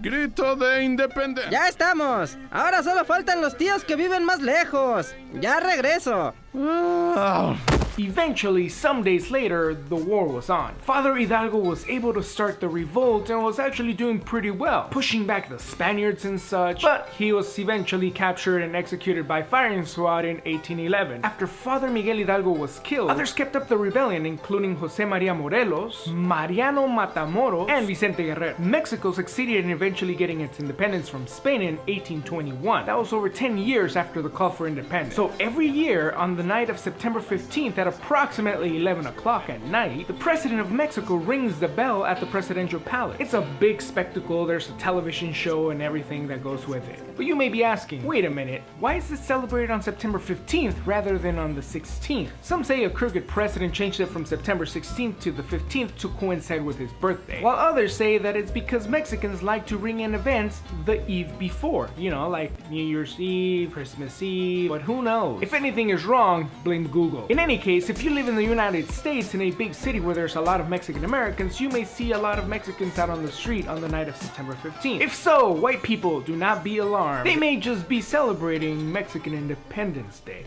Grito 0.00 0.56
de 0.56 0.84
independencia. 0.84 1.50
Ya 1.50 1.68
estamos. 1.68 2.36
Ahora 2.50 2.82
solo 2.82 3.06
faltan 3.06 3.40
los 3.40 3.56
tíos 3.56 3.82
que 3.84 3.96
viven 3.96 4.24
más 4.24 4.40
lejos. 4.42 5.14
Ya 5.40 5.58
regreso. 5.60 6.34
Ah. 6.56 7.60
Eventually, 7.98 8.68
some 8.68 9.04
days 9.04 9.30
later, 9.30 9.72
the 9.74 9.96
war 9.96 10.26
was 10.26 10.50
on. 10.50 10.74
Father 10.80 11.14
Hidalgo 11.14 11.58
was 11.58 11.86
able 11.88 12.12
to 12.12 12.22
start 12.22 12.58
the 12.58 12.68
revolt 12.68 13.30
and 13.30 13.42
was 13.42 13.60
actually 13.60 13.92
doing 13.92 14.18
pretty 14.18 14.50
well, 14.50 14.88
pushing 14.90 15.26
back 15.26 15.48
the 15.48 15.58
Spaniards 15.58 16.24
and 16.24 16.40
such, 16.40 16.82
but 16.82 17.08
he 17.16 17.32
was 17.32 17.56
eventually 17.58 18.10
captured 18.10 18.62
and 18.62 18.74
executed 18.74 19.28
by 19.28 19.42
firing 19.42 19.86
squad 19.86 20.24
in 20.24 20.36
1811. 20.38 21.24
After 21.24 21.46
Father 21.46 21.88
Miguel 21.88 22.16
Hidalgo 22.16 22.50
was 22.50 22.80
killed, 22.80 23.10
others 23.10 23.32
kept 23.32 23.54
up 23.54 23.68
the 23.68 23.76
rebellion, 23.76 24.26
including 24.26 24.74
Jose 24.76 25.04
Maria 25.04 25.34
Morelos, 25.34 26.08
Mariano 26.08 26.88
Matamoros, 26.88 27.70
and 27.70 27.86
Vicente 27.86 28.24
Guerrero. 28.24 28.56
Mexico 28.58 29.12
succeeded 29.12 29.64
in 29.64 29.70
eventually 29.70 30.16
getting 30.16 30.40
its 30.40 30.58
independence 30.58 31.08
from 31.08 31.28
Spain 31.28 31.62
in 31.62 31.76
1821. 31.86 32.86
That 32.86 32.98
was 32.98 33.12
over 33.12 33.28
10 33.28 33.56
years 33.58 33.94
after 33.94 34.20
the 34.20 34.28
call 34.28 34.50
for 34.50 34.66
independence. 34.66 35.14
So 35.14 35.32
every 35.38 35.68
year, 35.68 36.10
on 36.12 36.36
the 36.36 36.43
night 36.44 36.70
of 36.70 36.78
September 36.78 37.20
15th 37.20 37.78
at 37.78 37.86
approximately 37.86 38.76
11 38.76 39.06
o'clock 39.06 39.48
at 39.48 39.62
night, 39.62 40.06
the 40.06 40.14
President 40.14 40.60
of 40.60 40.70
Mexico 40.70 41.16
rings 41.16 41.58
the 41.58 41.68
bell 41.68 42.04
at 42.04 42.20
the 42.20 42.26
presidential 42.26 42.80
palace. 42.80 43.16
It's 43.18 43.34
a 43.34 43.40
big 43.58 43.80
spectacle, 43.80 44.44
there's 44.44 44.68
a 44.68 44.72
television 44.72 45.32
show 45.32 45.70
and 45.70 45.80
everything 45.80 46.26
that 46.28 46.42
goes 46.42 46.66
with 46.66 46.88
it. 46.88 47.00
But 47.16 47.26
you 47.26 47.36
may 47.36 47.48
be 47.48 47.64
asking, 47.64 48.04
wait 48.04 48.24
a 48.24 48.30
minute, 48.30 48.62
why 48.80 48.94
is 48.94 49.08
this 49.08 49.24
celebrated 49.24 49.70
on 49.70 49.80
September 49.80 50.18
15th 50.18 50.74
rather 50.84 51.18
than 51.18 51.38
on 51.38 51.54
the 51.54 51.60
16th? 51.60 52.30
Some 52.42 52.64
say 52.64 52.84
a 52.84 52.90
crooked 52.90 53.26
president 53.26 53.72
changed 53.72 54.00
it 54.00 54.06
from 54.06 54.26
September 54.26 54.64
16th 54.64 55.20
to 55.20 55.32
the 55.32 55.42
15th 55.42 55.96
to 55.98 56.08
coincide 56.10 56.64
with 56.64 56.76
his 56.76 56.92
birthday, 57.00 57.40
while 57.42 57.56
others 57.56 57.96
say 57.96 58.18
that 58.18 58.36
it's 58.36 58.50
because 58.50 58.88
Mexicans 58.88 59.42
like 59.42 59.66
to 59.66 59.76
ring 59.76 60.00
in 60.00 60.14
events 60.14 60.60
the 60.84 61.06
eve 61.08 61.38
before, 61.38 61.88
you 61.96 62.10
know, 62.10 62.28
like 62.28 62.52
New 62.70 62.84
Year's 62.84 63.18
Eve, 63.20 63.72
Christmas 63.72 64.20
Eve, 64.22 64.68
but 64.68 64.82
who 64.82 65.02
knows? 65.02 65.42
If 65.42 65.54
anything 65.54 65.90
is 65.90 66.04
wrong, 66.04 66.33
blame 66.42 66.88
Google. 66.88 67.26
In 67.28 67.38
any 67.38 67.58
case, 67.58 67.88
if 67.88 68.02
you 68.02 68.10
live 68.10 68.28
in 68.28 68.36
the 68.36 68.42
United 68.42 68.90
States 68.90 69.34
in 69.34 69.42
a 69.42 69.50
big 69.52 69.74
city 69.74 70.00
where 70.00 70.14
there's 70.14 70.36
a 70.36 70.40
lot 70.40 70.60
of 70.60 70.68
Mexican 70.68 71.04
Americans, 71.04 71.60
you 71.60 71.68
may 71.68 71.84
see 71.84 72.12
a 72.12 72.18
lot 72.18 72.38
of 72.38 72.48
Mexicans 72.48 72.98
out 72.98 73.10
on 73.10 73.24
the 73.24 73.30
street 73.30 73.68
on 73.68 73.80
the 73.80 73.88
night 73.88 74.08
of 74.08 74.16
September 74.16 74.54
15th. 74.54 75.00
If 75.00 75.14
so, 75.14 75.50
white 75.52 75.82
people, 75.82 76.20
do 76.20 76.36
not 76.36 76.64
be 76.64 76.78
alarmed. 76.78 77.26
They 77.26 77.36
may 77.36 77.56
just 77.56 77.88
be 77.88 78.00
celebrating 78.00 78.90
Mexican 78.90 79.34
Independence 79.34 80.20
Day. 80.20 80.44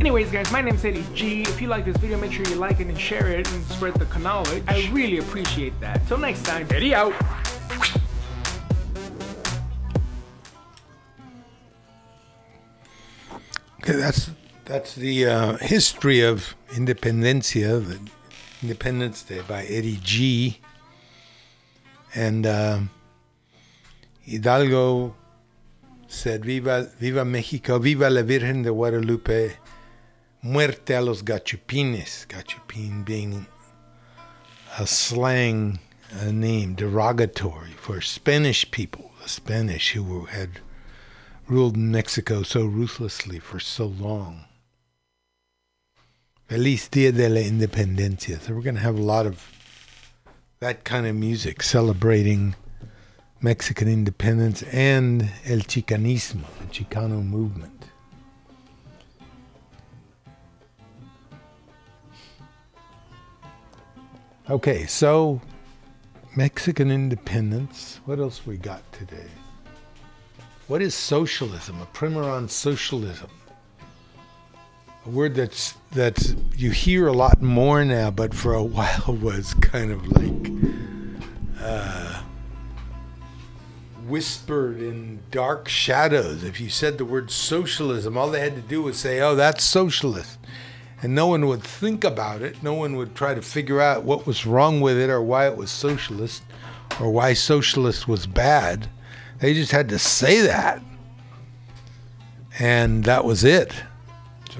Anyways, 0.00 0.30
guys, 0.30 0.50
my 0.50 0.62
name's 0.62 0.84
Eddie 0.84 1.04
G. 1.14 1.42
If 1.42 1.60
you 1.60 1.68
like 1.68 1.84
this 1.84 1.96
video, 1.98 2.18
make 2.18 2.32
sure 2.32 2.46
you 2.46 2.54
like 2.54 2.80
it 2.80 2.86
and 2.86 2.98
share 2.98 3.28
it 3.28 3.50
and 3.50 3.64
spread 3.66 3.94
the 3.94 4.18
knowledge. 4.18 4.64
I 4.66 4.88
really 4.92 5.18
appreciate 5.18 5.78
that. 5.80 6.06
Till 6.06 6.18
next 6.18 6.44
time, 6.44 6.66
Eddie 6.70 6.94
out. 6.94 7.12
Okay, 13.82 13.92
that's 13.92 14.30
that's 14.70 14.94
the 14.94 15.26
uh, 15.26 15.56
history 15.56 16.20
of 16.20 16.54
Independencia, 16.68 17.84
the 17.84 17.98
Independence 18.62 19.24
Day 19.24 19.40
by 19.48 19.64
Eddie 19.64 19.98
G. 20.00 20.60
And 22.14 22.46
um 22.46 22.90
Hidalgo 24.22 25.16
said, 26.06 26.44
"Viva, 26.44 26.88
viva 27.00 27.24
Mexico, 27.24 27.80
viva 27.80 28.08
la 28.08 28.22
Virgen 28.22 28.62
de 28.62 28.70
Guadalupe, 28.70 29.56
muerte 30.42 30.94
a 30.94 31.00
los 31.00 31.22
gachupines." 31.22 32.26
Gachupin 32.28 33.04
being 33.04 33.46
a 34.78 34.86
slang 34.86 35.80
uh, 36.14 36.30
name, 36.30 36.76
derogatory 36.76 37.72
for 37.72 38.00
Spanish 38.00 38.70
people, 38.70 39.10
the 39.20 39.28
Spanish 39.28 39.94
who 39.94 40.26
had 40.26 40.60
ruled 41.48 41.76
Mexico 41.76 42.44
so 42.44 42.64
ruthlessly 42.64 43.40
for 43.40 43.58
so 43.58 43.86
long. 43.86 44.44
Feliz 46.50 46.88
Dia 46.88 47.12
de 47.12 47.28
la 47.28 47.42
Independencia. 47.42 48.40
So 48.40 48.52
we're 48.52 48.62
going 48.62 48.74
to 48.74 48.80
have 48.80 48.98
a 48.98 49.00
lot 49.00 49.24
of 49.24 49.52
that 50.58 50.82
kind 50.82 51.06
of 51.06 51.14
music 51.14 51.62
celebrating 51.62 52.56
Mexican 53.40 53.86
independence 53.86 54.64
and 54.64 55.30
el 55.44 55.58
Chicanismo, 55.58 56.42
the 56.58 56.66
Chicano 56.66 57.24
movement. 57.24 57.84
Okay, 64.50 64.86
so 64.86 65.40
Mexican 66.34 66.90
independence. 66.90 68.00
What 68.06 68.18
else 68.18 68.44
we 68.44 68.56
got 68.56 68.82
today? 68.92 69.30
What 70.66 70.82
is 70.82 70.96
socialism? 70.96 71.80
A 71.80 71.86
primer 71.86 72.24
on 72.24 72.48
socialism. 72.48 73.30
A 75.06 75.08
word 75.08 75.34
that's 75.34 75.74
that's 75.92 76.34
you 76.54 76.70
hear 76.70 77.06
a 77.06 77.12
lot 77.12 77.40
more 77.40 77.84
now, 77.84 78.10
but 78.10 78.34
for 78.34 78.52
a 78.52 78.62
while 78.76 79.18
was 79.20 79.54
kind 79.54 79.90
of 79.90 80.06
like 80.08 80.52
uh, 81.60 82.22
whispered 84.06 84.80
in 84.80 85.20
dark 85.30 85.68
shadows. 85.68 86.44
If 86.44 86.60
you 86.60 86.68
said 86.68 86.98
the 86.98 87.04
word 87.06 87.30
socialism, 87.30 88.18
all 88.18 88.30
they 88.30 88.40
had 88.40 88.56
to 88.56 88.62
do 88.62 88.82
was 88.82 88.98
say, 88.98 89.20
"Oh, 89.20 89.34
that's 89.34 89.64
socialist," 89.64 90.38
and 91.02 91.14
no 91.14 91.28
one 91.28 91.46
would 91.46 91.62
think 91.62 92.04
about 92.04 92.42
it. 92.42 92.62
No 92.62 92.74
one 92.74 92.96
would 92.96 93.14
try 93.14 93.32
to 93.32 93.42
figure 93.42 93.80
out 93.80 94.04
what 94.04 94.26
was 94.26 94.44
wrong 94.44 94.82
with 94.82 94.98
it 94.98 95.08
or 95.08 95.22
why 95.22 95.46
it 95.46 95.56
was 95.56 95.70
socialist 95.70 96.42
or 97.00 97.10
why 97.10 97.32
socialist 97.32 98.06
was 98.06 98.26
bad. 98.26 98.90
They 99.38 99.54
just 99.54 99.72
had 99.72 99.88
to 99.88 99.98
say 99.98 100.42
that. 100.42 100.82
And 102.58 103.04
that 103.04 103.24
was 103.24 103.42
it. 103.42 103.72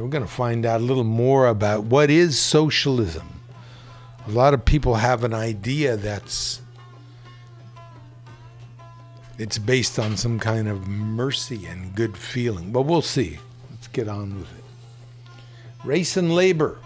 We're 0.00 0.08
going 0.08 0.24
to 0.24 0.30
find 0.30 0.64
out 0.64 0.80
a 0.80 0.84
little 0.84 1.04
more 1.04 1.46
about 1.46 1.84
what 1.84 2.10
is 2.10 2.38
socialism. 2.38 3.40
A 4.26 4.30
lot 4.30 4.54
of 4.54 4.64
people 4.64 4.94
have 4.94 5.24
an 5.24 5.34
idea 5.34 5.96
that's 5.96 6.62
it's 9.38 9.58
based 9.58 9.98
on 9.98 10.16
some 10.16 10.38
kind 10.38 10.68
of 10.68 10.88
mercy 10.88 11.66
and 11.66 11.94
good 11.94 12.16
feeling. 12.16 12.72
But 12.72 12.82
we'll 12.82 13.02
see. 13.02 13.38
Let's 13.70 13.88
get 13.88 14.08
on 14.08 14.38
with 14.38 14.50
it. 14.58 14.64
Race 15.84 16.16
and 16.16 16.34
labor. 16.34 16.78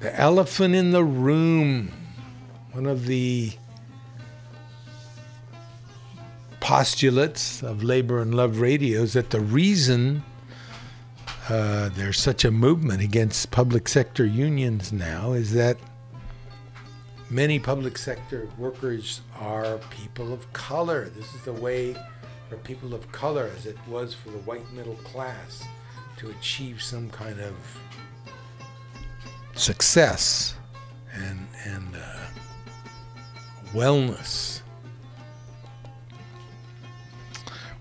The 0.00 0.18
elephant 0.18 0.74
in 0.74 0.90
the 0.90 1.04
room. 1.04 1.92
One 2.72 2.86
of 2.86 3.06
the 3.06 3.52
postulates 6.60 7.62
of 7.62 7.82
labor 7.82 8.20
and 8.20 8.34
love 8.34 8.60
radio 8.60 9.02
is 9.02 9.12
that 9.12 9.30
the 9.30 9.40
reason 9.40 10.24
uh, 11.48 11.90
there's 11.90 12.18
such 12.18 12.44
a 12.44 12.50
movement 12.50 13.02
against 13.02 13.50
public 13.50 13.88
sector 13.88 14.24
unions 14.24 14.92
now 14.92 15.32
is 15.32 15.52
that 15.52 15.76
many 17.28 17.58
public 17.58 17.98
sector 17.98 18.48
workers 18.56 19.20
are 19.38 19.78
people 19.90 20.32
of 20.32 20.50
color. 20.52 21.10
This 21.16 21.34
is 21.34 21.42
the 21.42 21.52
way 21.52 21.96
for 22.48 22.56
people 22.58 22.94
of 22.94 23.10
color, 23.12 23.50
as 23.56 23.66
it 23.66 23.76
was 23.88 24.14
for 24.14 24.30
the 24.30 24.38
white 24.38 24.70
middle 24.72 24.96
class, 24.96 25.64
to 26.16 26.30
achieve 26.30 26.82
some 26.82 27.10
kind 27.10 27.38
of 27.40 27.54
success 29.54 30.54
and 31.12 31.46
and 31.66 31.94
uh, 31.96 32.26
wellness. 33.72 34.62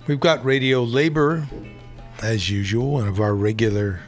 We've 0.06 0.20
got 0.20 0.44
radio 0.44 0.84
labor, 0.84 1.48
as 2.24 2.50
usual, 2.50 2.92
one 2.92 3.08
of 3.08 3.20
our 3.20 3.36
regular 3.36 4.00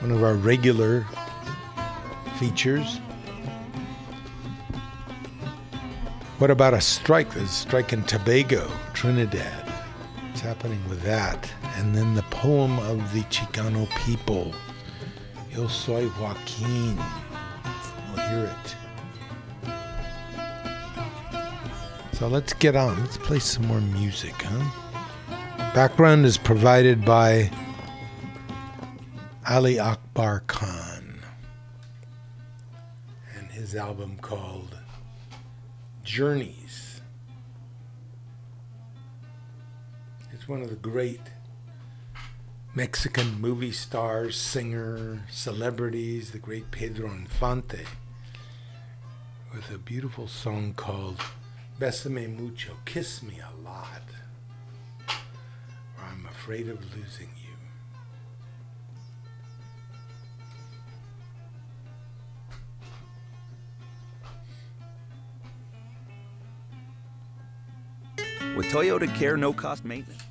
one 0.00 0.10
of 0.10 0.22
our 0.24 0.34
regular 0.34 1.06
features. 2.38 2.98
What 6.38 6.50
about 6.50 6.74
a 6.74 6.80
strike? 6.80 7.32
There's 7.32 7.50
a 7.50 7.52
strike 7.52 7.92
in 7.92 8.02
Tobago, 8.04 8.70
Trinidad. 8.92 9.68
What's 10.28 10.40
happening 10.40 10.80
with 10.88 11.02
that? 11.02 11.52
And 11.76 11.94
then 11.94 12.14
the 12.14 12.22
poem 12.24 12.78
of 12.80 13.12
the 13.12 13.22
Chicano 13.22 13.88
people, 14.04 14.52
Yo 15.50 15.68
Soy 15.68 16.08
Joaquin. 16.20 16.96
We'll 18.14 18.28
hear 18.28 18.52
it. 18.52 18.76
So 22.14 22.26
let's 22.28 22.52
get 22.52 22.74
on. 22.74 23.00
Let's 23.00 23.16
play 23.16 23.38
some 23.38 23.66
more 23.66 23.80
music, 23.80 24.34
huh? 24.42 24.87
Background 25.74 26.26
is 26.26 26.38
provided 26.38 27.04
by 27.04 27.50
Ali 29.48 29.78
Akbar 29.78 30.40
Khan 30.46 31.20
and 33.36 33.48
his 33.50 33.76
album 33.76 34.16
called 34.20 34.76
Journeys. 36.02 37.00
It's 40.32 40.48
one 40.48 40.62
of 40.62 40.70
the 40.70 40.76
great 40.76 41.20
Mexican 42.74 43.40
movie 43.40 43.72
stars, 43.72 44.36
singer, 44.36 45.24
celebrities, 45.30 46.32
the 46.32 46.38
great 46.38 46.70
Pedro 46.70 47.10
Infante, 47.10 47.84
with 49.54 49.70
a 49.70 49.78
beautiful 49.78 50.26
song 50.26 50.74
called 50.74 51.20
Besame 51.78 52.26
Mucho, 52.36 52.72
Kiss 52.84 53.22
Me 53.22 53.38
a 53.38 53.62
Lot, 53.62 54.02
Afraid 56.48 56.68
of 56.70 56.78
Losing 56.96 57.28
You. 68.16 68.56
With 68.56 68.66
Toyota 68.68 69.14
Care 69.14 69.36
no 69.36 69.52
cost 69.52 69.84
maintenance. 69.84 70.22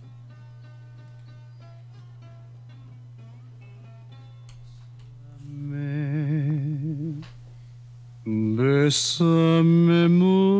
Bésame 8.26 10.10
mucho. 10.10 10.58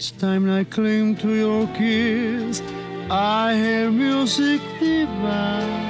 Each 0.00 0.16
time 0.16 0.48
I 0.48 0.64
cling 0.64 1.16
to 1.16 1.34
your 1.34 1.66
kiss, 1.76 2.62
I 3.10 3.54
hear 3.54 3.90
music 3.90 4.62
divine. 4.80 5.89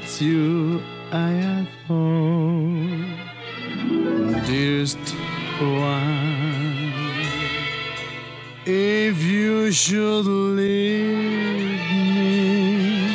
It's 0.00 0.22
you 0.22 0.80
I 1.10 1.30
have 1.42 1.66
adore. 1.90 3.02
Dearest 4.46 5.06
one, 5.58 6.92
if 8.64 9.20
you 9.20 9.72
should 9.72 10.24
leave 10.24 11.80
me, 12.14 13.08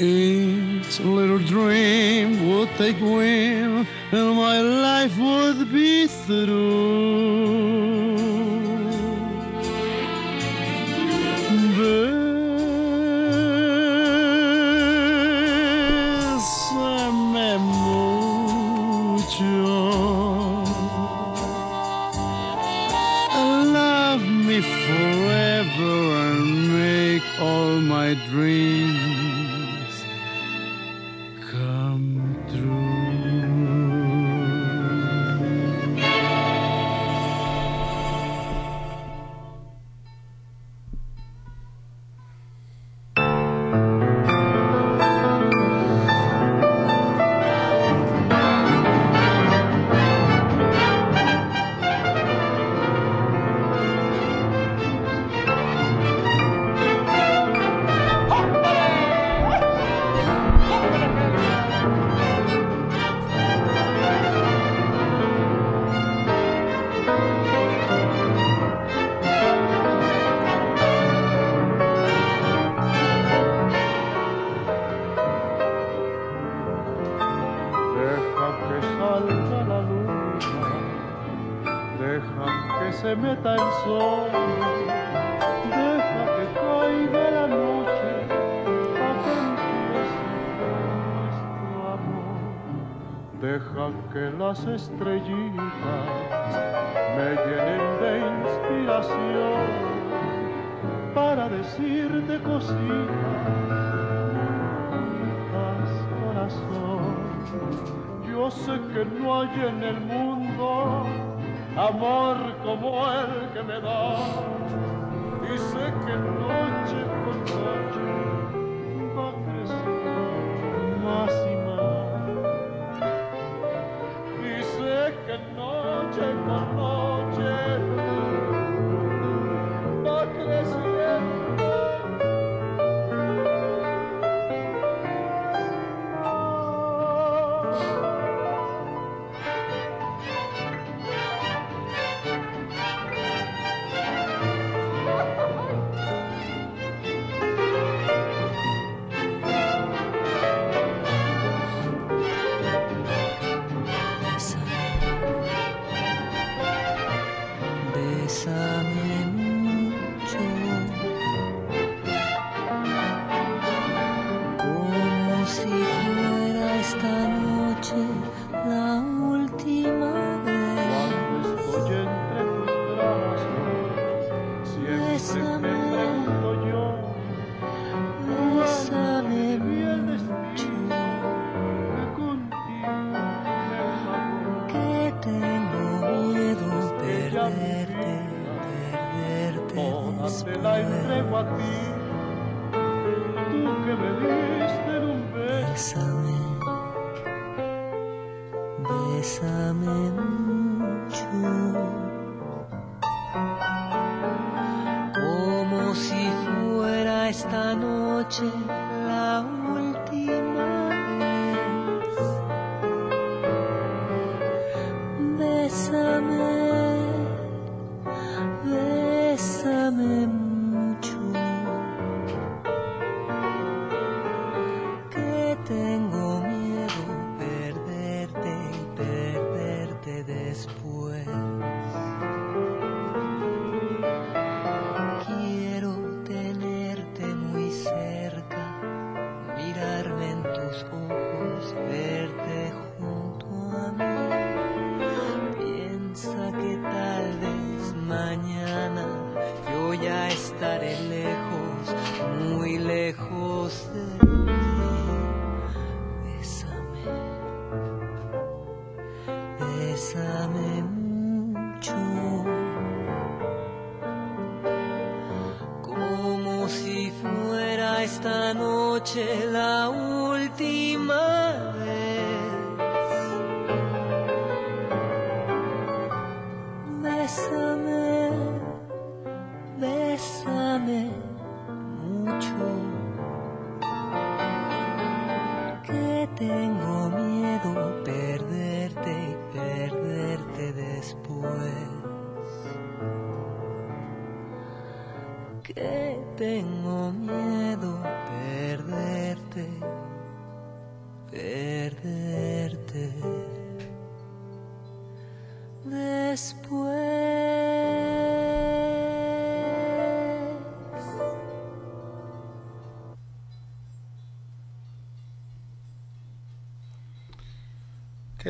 each 0.00 0.98
little 0.98 1.38
dream 1.38 2.48
would 2.48 2.70
take 2.78 2.98
wing 3.00 3.86
and 4.10 4.28
my 4.34 4.60
life 4.60 5.16
would 5.18 5.70
be 5.72 6.08
through. 6.08 7.19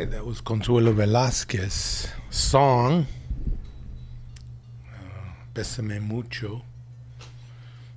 Okay, 0.01 0.09
that 0.13 0.25
was 0.25 0.41
Consuelo 0.41 0.93
Velasquez 0.93 2.09
song, 2.31 3.07
uh, 4.91 4.97
Bésame 5.53 6.01
Mucho, 6.01 6.63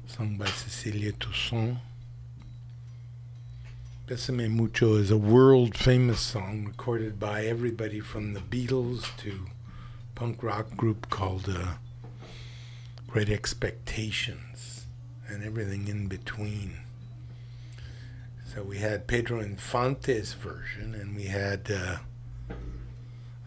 sung 0.07 0.35
by 0.35 0.47
Cecilia 0.47 1.13
Toussaint. 1.13 1.77
Bésame 4.05 4.49
Mucho 4.49 4.95
is 4.95 5.11
a 5.11 5.17
world 5.17 5.77
famous 5.77 6.19
song 6.19 6.65
recorded 6.65 7.21
by 7.21 7.45
everybody 7.45 8.01
from 8.01 8.33
the 8.33 8.41
Beatles 8.41 9.05
to 9.19 9.45
punk 10.13 10.43
rock 10.43 10.75
group 10.75 11.09
called 11.09 11.47
uh, 11.47 11.75
Great 13.07 13.29
Expectations 13.29 14.87
and 15.29 15.41
everything 15.41 15.87
in 15.87 16.07
between. 16.07 16.82
So 18.53 18.61
we 18.61 18.77
had 18.77 19.07
Pedro 19.07 19.41
Infante's 19.41 20.33
version, 20.33 20.93
and 20.93 21.15
we 21.15 21.23
had 21.23 21.71
uh, 21.71 21.97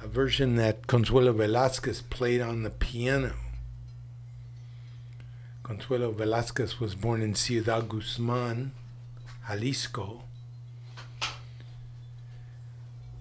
a 0.03 0.09
version 0.09 0.57
that 0.57 0.89
Consuelo 0.89 1.33
Velasquez 1.33 2.03
played 2.03 2.41
on 2.41 2.65
the 2.65 2.71
piano. 2.71 3.35
Consuelo 5.63 6.11
Velasquez 6.11 6.81
was 6.81 6.97
born 6.97 7.23
in 7.23 7.37
Ciudad 7.37 7.89
Guzman, 7.89 8.73
Jalisco, 9.47 10.25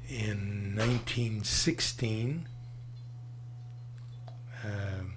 in 0.09 0.73
1916. 0.75 2.47
Um, 4.63 5.13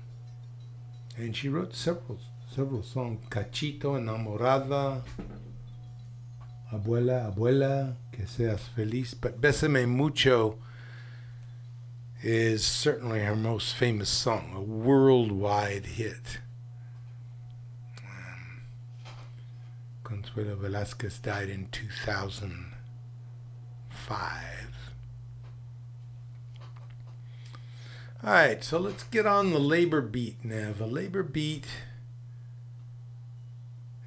and 1.16 1.35
she 1.35 1.49
wrote 1.49 1.75
several 1.75 2.19
several 2.55 2.83
songs. 2.83 3.25
Cachito, 3.31 3.97
Enamorada, 3.99 5.03
abuela, 6.73 7.27
abuela, 7.27 7.97
que 8.12 8.27
seas 8.27 8.69
feliz. 8.75 9.14
But 9.14 9.41
Besame 9.41 9.87
Mucho 9.87 10.59
is 12.23 12.64
certainly 12.64 13.21
her 13.21 13.37
most 13.37 13.75
famous 13.75 14.09
song, 14.09 14.53
a 14.55 14.61
worldwide 14.61 15.87
hit. 15.87 16.41
Um, 18.03 18.62
Consuelo 20.05 20.57
Velasquez 20.57 21.19
died 21.21 21.49
in 21.49 21.69
2005. 21.71 24.45
All 28.25 28.33
right, 28.33 28.64
so 28.64 28.81
let's 28.81 29.05
get 29.05 29.27
on 29.27 29.53
the 29.53 29.61
labor 29.61 30.01
beat 30.01 30.45
now. 30.45 30.73
The 30.77 30.89
labor 30.89 31.23
beat 31.23 31.69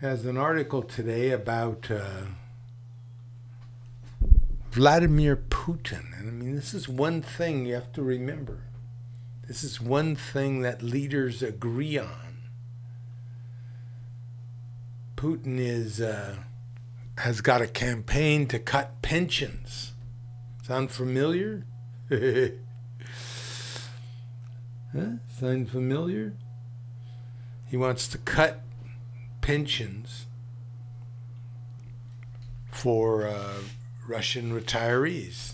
has 0.01 0.25
an 0.25 0.35
article 0.37 0.83
today 0.83 1.31
about. 1.31 1.89
Uh, 1.89 2.23
Vladimir 4.71 5.35
Putin. 5.35 6.17
And 6.17 6.29
I 6.29 6.31
mean, 6.31 6.55
this 6.55 6.73
is 6.73 6.87
one 6.87 7.21
thing 7.21 7.65
you 7.65 7.73
have 7.73 7.91
to 7.93 8.01
remember. 8.01 8.59
This 9.47 9.65
is 9.65 9.81
one 9.81 10.15
thing 10.15 10.61
that 10.61 10.81
leaders 10.81 11.43
agree 11.43 11.97
on. 11.97 12.37
Putin 15.17 15.59
is 15.59 15.99
uh, 15.99 16.37
has 17.17 17.41
got 17.41 17.61
a 17.61 17.67
campaign 17.67 18.47
to 18.47 18.57
cut 18.59 19.01
pensions. 19.01 19.91
Sound 20.63 20.91
familiar? 20.91 21.65
Huh? 24.93 25.19
Sound 25.39 25.69
familiar? 25.69 26.33
He 27.65 27.77
wants 27.77 28.09
to 28.09 28.17
cut 28.17 28.61
pensions 29.39 30.25
for 32.69 33.25
uh, 33.25 33.59
Russian 34.11 34.51
retirees. 34.51 35.53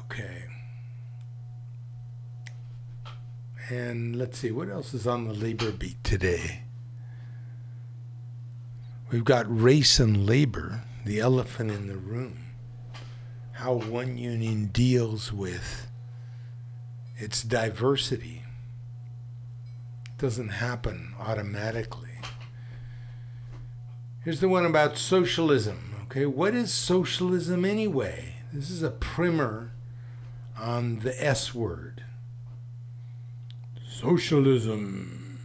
Okay. 0.00 0.44
And 3.68 4.16
let's 4.16 4.38
see, 4.38 4.50
what 4.50 4.68
else 4.68 4.94
is 4.94 5.06
on 5.06 5.26
the 5.26 5.34
labor 5.34 5.72
beat 5.72 6.02
today? 6.04 6.62
We've 9.10 9.24
got 9.24 9.44
race 9.48 9.98
and 9.98 10.24
labor, 10.24 10.82
the 11.04 11.18
elephant 11.18 11.70
in 11.72 11.88
the 11.88 11.96
room 11.96 12.50
how 13.60 13.74
one 13.74 14.16
union 14.16 14.70
deals 14.72 15.34
with 15.34 15.86
its 17.18 17.42
diversity 17.42 18.42
it 20.06 20.16
doesn't 20.16 20.48
happen 20.48 21.14
automatically. 21.18 22.09
Here's 24.22 24.40
the 24.40 24.50
one 24.50 24.66
about 24.66 24.98
socialism. 24.98 25.94
Okay, 26.02 26.26
what 26.26 26.54
is 26.54 26.74
socialism 26.74 27.64
anyway? 27.64 28.34
This 28.52 28.68
is 28.68 28.82
a 28.82 28.90
primer 28.90 29.72
on 30.58 30.98
the 30.98 31.24
S 31.24 31.54
word. 31.54 32.04
Socialism. 33.88 35.40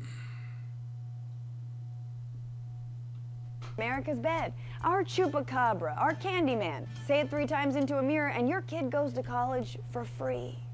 America's 3.77 4.19
bed, 4.19 4.51
our 4.81 5.05
chupacabra, 5.05 5.97
our 5.97 6.13
Candyman. 6.13 6.85
Say 7.07 7.21
it 7.21 7.29
three 7.29 7.47
times 7.47 7.77
into 7.77 7.99
a 7.99 8.03
mirror 8.03 8.29
and 8.29 8.49
your 8.49 8.61
kid 8.61 8.89
goes 8.89 9.13
to 9.13 9.23
college 9.23 9.77
for 9.91 10.03
free. 10.03 10.64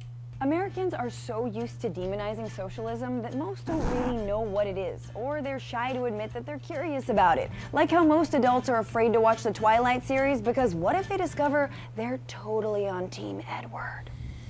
Americans 0.42 0.96
are 0.96 1.12
so 1.12 1.46
used 1.46 1.80
to 1.82 1.88
demonizing 1.88 2.50
socialism 2.50 3.22
that 3.22 3.38
most 3.38 3.64
don't 3.68 3.86
really 3.92 4.18
know 4.26 4.40
what 4.40 4.66
it 4.66 4.76
is, 4.76 5.12
or 5.14 5.40
they're 5.40 5.60
shy 5.60 5.94
to 5.94 6.06
admit 6.06 6.34
that 6.34 6.48
they're 6.48 6.58
curious 6.58 7.10
about 7.10 7.38
it. 7.38 7.52
Like 7.74 7.92
how 7.92 8.04
most 8.04 8.34
adults 8.34 8.68
are 8.68 8.80
afraid 8.80 9.14
to 9.14 9.22
watch 9.22 9.44
the 9.44 9.54
Twilight 9.54 10.04
series 10.04 10.42
because 10.42 10.74
what 10.74 10.96
if 10.96 11.08
they 11.08 11.16
discover 11.16 11.70
they're 11.96 12.20
totally 12.28 12.88
on 12.88 13.08
Team 13.10 13.44
Edward? 13.48 14.06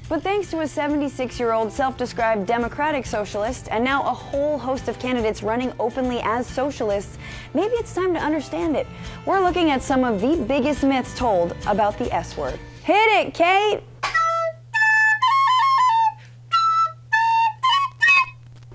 But 0.07 0.23
thanks 0.23 0.49
to 0.51 0.61
a 0.61 0.67
76 0.67 1.37
year 1.37 1.51
old 1.51 1.73
self 1.73 1.97
described 1.97 2.47
democratic 2.47 3.05
socialist 3.05 3.67
and 3.69 3.83
now 3.83 4.01
a 4.03 4.13
whole 4.13 4.57
host 4.57 4.87
of 4.87 4.97
candidates 4.97 5.43
running 5.43 5.73
openly 5.77 6.21
as 6.23 6.47
socialists, 6.47 7.17
maybe 7.53 7.73
it's 7.73 7.93
time 7.93 8.13
to 8.13 8.19
understand 8.21 8.77
it. 8.77 8.87
We're 9.25 9.41
looking 9.41 9.71
at 9.71 9.83
some 9.83 10.05
of 10.05 10.21
the 10.21 10.37
biggest 10.37 10.83
myths 10.83 11.17
told 11.17 11.53
about 11.67 11.97
the 11.97 12.13
S 12.15 12.37
word. 12.37 12.57
Hit 12.81 13.27
it, 13.27 13.33
Kate! 13.33 13.81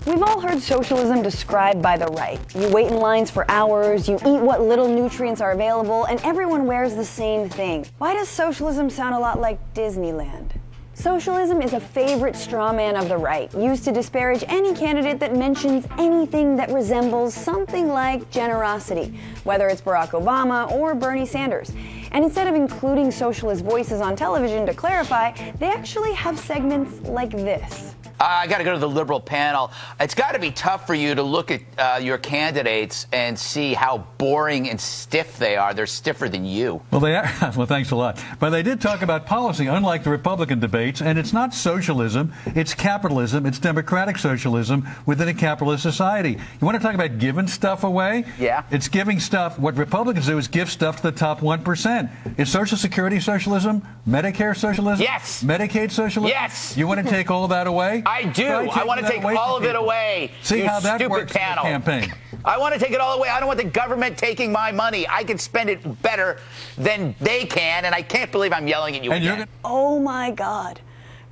We've 0.07 0.23
all 0.23 0.39
heard 0.39 0.61
socialism 0.61 1.21
described 1.21 1.81
by 1.81 1.97
the 1.97 2.05
right. 2.05 2.39
You 2.55 2.69
wait 2.69 2.87
in 2.87 2.97
lines 2.97 3.29
for 3.29 3.43
hours, 3.51 4.07
you 4.07 4.15
eat 4.15 4.39
what 4.39 4.61
little 4.61 4.87
nutrients 4.87 5.41
are 5.41 5.51
available, 5.51 6.05
and 6.05 6.21
everyone 6.23 6.65
wears 6.65 6.95
the 6.95 7.03
same 7.03 7.49
thing. 7.49 7.85
Why 7.97 8.13
does 8.13 8.29
socialism 8.29 8.89
sound 8.89 9.15
a 9.15 9.19
lot 9.19 9.41
like 9.41 9.59
Disneyland? 9.73 10.51
Socialism 10.93 11.61
is 11.61 11.73
a 11.73 11.81
favorite 11.81 12.37
straw 12.37 12.71
man 12.71 12.95
of 12.95 13.09
the 13.09 13.17
right, 13.17 13.53
used 13.53 13.83
to 13.83 13.91
disparage 13.91 14.45
any 14.47 14.73
candidate 14.73 15.19
that 15.19 15.35
mentions 15.35 15.85
anything 15.97 16.55
that 16.55 16.69
resembles 16.69 17.33
something 17.33 17.89
like 17.89 18.31
generosity, 18.31 19.19
whether 19.43 19.67
it's 19.67 19.81
Barack 19.81 20.11
Obama 20.11 20.71
or 20.71 20.95
Bernie 20.95 21.25
Sanders. 21.25 21.73
And 22.13 22.23
instead 22.23 22.47
of 22.47 22.55
including 22.55 23.11
socialist 23.11 23.65
voices 23.65 23.99
on 23.99 24.15
television 24.15 24.65
to 24.67 24.73
clarify, 24.73 25.33
they 25.59 25.67
actually 25.67 26.13
have 26.13 26.39
segments 26.39 27.01
like 27.01 27.31
this. 27.31 27.93
I 28.19 28.47
got 28.47 28.57
to 28.57 28.63
go 28.63 28.73
to 28.73 28.79
the 28.79 28.89
liberal 28.89 29.19
panel. 29.19 29.71
It's 29.99 30.15
got 30.15 30.31
to 30.33 30.39
be 30.39 30.51
tough 30.51 30.87
for 30.87 30.95
you 30.95 31.13
to 31.15 31.23
look 31.23 31.51
at 31.51 31.61
uh, 31.77 31.99
your 32.01 32.17
candidates 32.17 33.05
and 33.11 33.37
see 33.37 33.73
how 33.73 33.99
boring 34.17 34.69
and 34.69 34.79
stiff 34.79 35.37
they 35.37 35.55
are. 35.55 35.73
They're 35.73 35.85
stiffer 35.85 36.27
than 36.27 36.45
you. 36.45 36.81
Well, 36.91 37.01
they 37.01 37.15
are. 37.15 37.27
Well, 37.57 37.65
thanks 37.65 37.91
a 37.91 37.95
lot. 37.95 38.23
But 38.39 38.49
they 38.51 38.61
did 38.61 38.81
talk 38.81 39.01
about 39.01 39.25
policy, 39.25 39.67
unlike 39.67 40.03
the 40.03 40.09
Republican 40.09 40.59
debates, 40.59 41.01
and 41.01 41.17
it's 41.17 41.33
not 41.33 41.53
socialism. 41.53 42.33
It's 42.45 42.73
capitalism. 42.73 43.45
It's 43.45 43.57
democratic 43.57 44.17
socialism 44.17 44.87
within 45.05 45.27
a 45.27 45.33
capitalist 45.33 45.81
society. 45.81 46.31
You 46.31 46.65
want 46.65 46.77
to 46.77 46.83
talk 46.83 46.93
about 46.93 47.17
giving 47.19 47.47
stuff 47.47 47.83
away? 47.83 48.25
Yeah. 48.37 48.63
It's 48.69 48.89
giving 48.89 49.19
stuff. 49.19 49.57
What 49.57 49.75
Republicans 49.75 50.27
do 50.27 50.37
is 50.37 50.47
give 50.47 50.69
stuff 50.69 50.97
to 50.97 51.03
the 51.03 51.11
top 51.11 51.41
one 51.41 51.63
percent. 51.63 52.11
Is 52.37 52.51
Social 52.51 52.77
Security 52.77 53.19
socialism? 53.19 53.81
Medicare 54.07 54.55
socialism? 54.55 55.01
Yes. 55.01 55.43
Medicaid 55.43 55.91
socialism? 55.91 56.25
Yes. 56.27 56.75
You 56.77 56.85
want 56.87 57.03
to 57.03 57.09
take 57.09 57.31
all 57.31 57.47
that 57.47 57.65
away? 57.65 58.03
I 58.07 58.23
do. 58.23 58.47
I 58.47 58.85
want 58.85 59.01
to 59.01 59.07
take 59.07 59.23
all 59.23 59.57
from 59.57 59.63
of 59.63 59.69
it 59.69 59.75
away. 59.75 60.31
See 60.41 60.59
you 60.59 60.67
how 60.67 60.79
that 60.79 60.95
stupid 60.95 61.11
works 61.11 61.21
in 61.23 61.27
the 61.27 61.39
panel. 61.39 61.63
campaign. 61.65 62.13
I 62.45 62.57
want 62.57 62.73
to 62.73 62.79
take 62.79 62.91
it 62.91 63.01
all 63.01 63.17
away. 63.17 63.27
I 63.27 63.39
don't 63.39 63.47
want 63.47 63.59
the 63.59 63.65
government 63.65 64.17
taking 64.17 64.51
my 64.51 64.71
money. 64.71 65.05
I 65.09 65.25
can 65.25 65.37
spend 65.37 65.69
it 65.69 66.01
better 66.01 66.39
than 66.77 67.13
they 67.19 67.45
can, 67.45 67.83
and 67.83 67.93
I 67.93 68.01
can't 68.01 68.31
believe 68.31 68.53
I'm 68.53 68.67
yelling 68.67 68.95
at 68.95 69.03
you 69.03 69.11
And 69.11 69.23
you're 69.23 69.33
again. 69.33 69.47
Oh 69.65 69.99
my 69.99 70.31
god. 70.31 70.79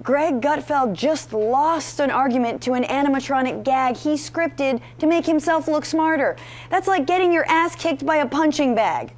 Greg 0.04 0.42
Gutfeld 0.42 0.94
just 0.94 1.32
lost 1.32 2.02
an 2.02 2.12
argument 2.12 2.62
to 2.64 2.74
an 2.74 2.84
animatronic 2.84 3.64
gag 3.64 3.96
he 3.96 4.16
scripted 4.16 4.82
to 5.00 5.08
make 5.08 5.26
himself 5.26 5.70
look 5.70 5.86
smarter. 5.86 6.36
That's 6.70 6.88
like 6.88 7.08
getting 7.08 7.32
your 7.32 7.46
ass 7.48 7.76
kicked 7.76 8.06
by 8.06 8.18
a 8.18 8.28
punching 8.28 8.76
bag. 8.76 9.14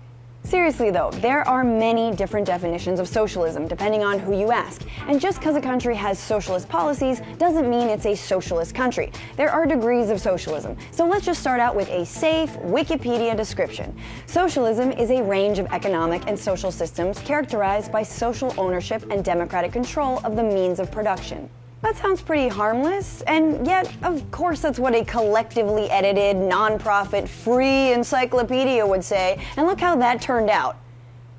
Seriously 0.48 0.92
though, 0.92 1.12
there 1.12 1.46
are 1.46 1.62
many 1.62 2.16
different 2.16 2.48
definitions 2.48 3.02
of 3.02 3.10
socialism 3.10 3.68
depending 3.68 4.02
on 4.02 4.18
who 4.18 4.34
you 4.34 4.54
ask. 4.54 4.82
And 5.10 5.20
just 5.20 5.40
because 5.40 5.58
a 5.58 5.62
country 5.62 5.94
has 5.94 6.18
socialist 6.18 6.70
policies 6.70 7.22
doesn't 7.38 7.70
mean 7.70 7.90
it's 7.90 8.06
a 8.06 8.16
socialist 8.16 8.74
country. 8.74 9.12
There 9.36 9.50
are 9.50 9.66
degrees 9.66 10.10
of 10.10 10.22
socialism. 10.22 10.78
So 10.92 11.06
let's 11.06 11.26
just 11.26 11.42
start 11.42 11.60
out 11.60 11.76
with 11.76 11.90
a 11.90 12.06
safe 12.06 12.52
Wikipedia 12.60 13.36
description. 13.36 13.94
Socialism 14.26 14.94
is 14.94 15.12
a 15.12 15.22
range 15.22 15.60
of 15.60 15.66
economic 15.74 16.26
and 16.28 16.40
social 16.40 16.72
systems 16.72 17.20
characterized 17.20 17.92
by 17.92 18.04
social 18.04 18.54
ownership 18.58 19.04
and 19.12 19.26
democratic 19.26 19.74
control 19.74 20.22
of 20.24 20.38
the 20.38 20.44
means 20.44 20.80
of 20.80 20.90
production. 20.90 21.50
That 21.84 21.96
sounds 21.96 22.22
pretty 22.22 22.48
harmless, 22.48 23.22
and 23.22 23.66
yet, 23.66 23.96
of 24.02 24.30
course, 24.32 24.62
that's 24.62 24.80
what 24.80 24.96
a 24.96 25.06
collectively 25.06 25.90
edited, 25.92 26.36
non-profit, 26.36 27.30
free 27.30 27.92
encyclopedia 27.94 28.86
would 28.86 29.04
say, 29.04 29.46
and 29.56 29.68
look 29.68 29.80
how 29.80 29.96
that 29.98 30.20
turned 30.20 30.50
out. 30.50 30.78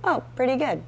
Oh, 0.05 0.23
pretty 0.37 0.57
good. 0.57 0.81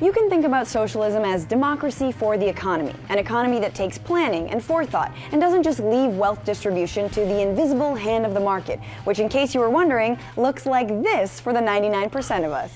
You 0.00 0.12
can 0.12 0.28
think 0.28 0.44
about 0.44 0.66
socialism 0.66 1.24
as 1.24 1.44
democracy 1.44 2.12
for 2.12 2.36
the 2.36 2.48
economy, 2.48 2.94
an 3.08 3.18
economy 3.18 3.58
that 3.60 3.74
takes 3.74 3.96
planning 3.96 4.50
and 4.50 4.62
forethought 4.62 5.12
and 5.32 5.40
doesn't 5.40 5.62
just 5.62 5.80
leave 5.80 6.10
wealth 6.12 6.44
distribution 6.44 7.08
to 7.10 7.20
the 7.20 7.40
invisible 7.42 7.94
hand 7.94 8.26
of 8.26 8.34
the 8.34 8.40
market, 8.40 8.80
which, 9.04 9.18
in 9.18 9.28
case 9.28 9.54
you 9.54 9.60
were 9.60 9.70
wondering, 9.70 10.18
looks 10.36 10.66
like 10.66 10.88
this 11.02 11.40
for 11.40 11.52
the 11.52 11.60
99% 11.60 12.44
of 12.44 12.52
us. 12.52 12.72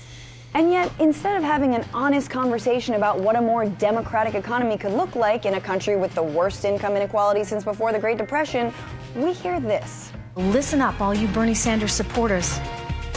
And 0.53 0.71
yet, 0.71 0.91
instead 0.99 1.37
of 1.37 1.43
having 1.43 1.75
an 1.75 1.85
honest 1.93 2.29
conversation 2.29 2.95
about 2.95 3.19
what 3.19 3.35
a 3.35 3.41
more 3.41 3.65
democratic 3.65 4.33
economy 4.33 4.77
could 4.77 4.93
look 4.93 5.15
like 5.15 5.45
in 5.45 5.53
a 5.53 5.61
country 5.61 5.95
with 5.95 6.13
the 6.15 6.23
worst 6.23 6.65
income 6.65 6.95
inequality 6.95 7.43
since 7.43 7.63
before 7.63 7.91
the 7.91 7.99
Great 7.99 8.17
Depression, 8.17 8.73
we 9.15 9.31
hear 9.31 9.59
this. 9.59 10.11
Listen 10.35 10.81
up, 10.81 10.99
all 11.01 11.13
you 11.13 11.27
Bernie 11.27 11.53
Sanders 11.53 11.93
supporters. 11.93 12.59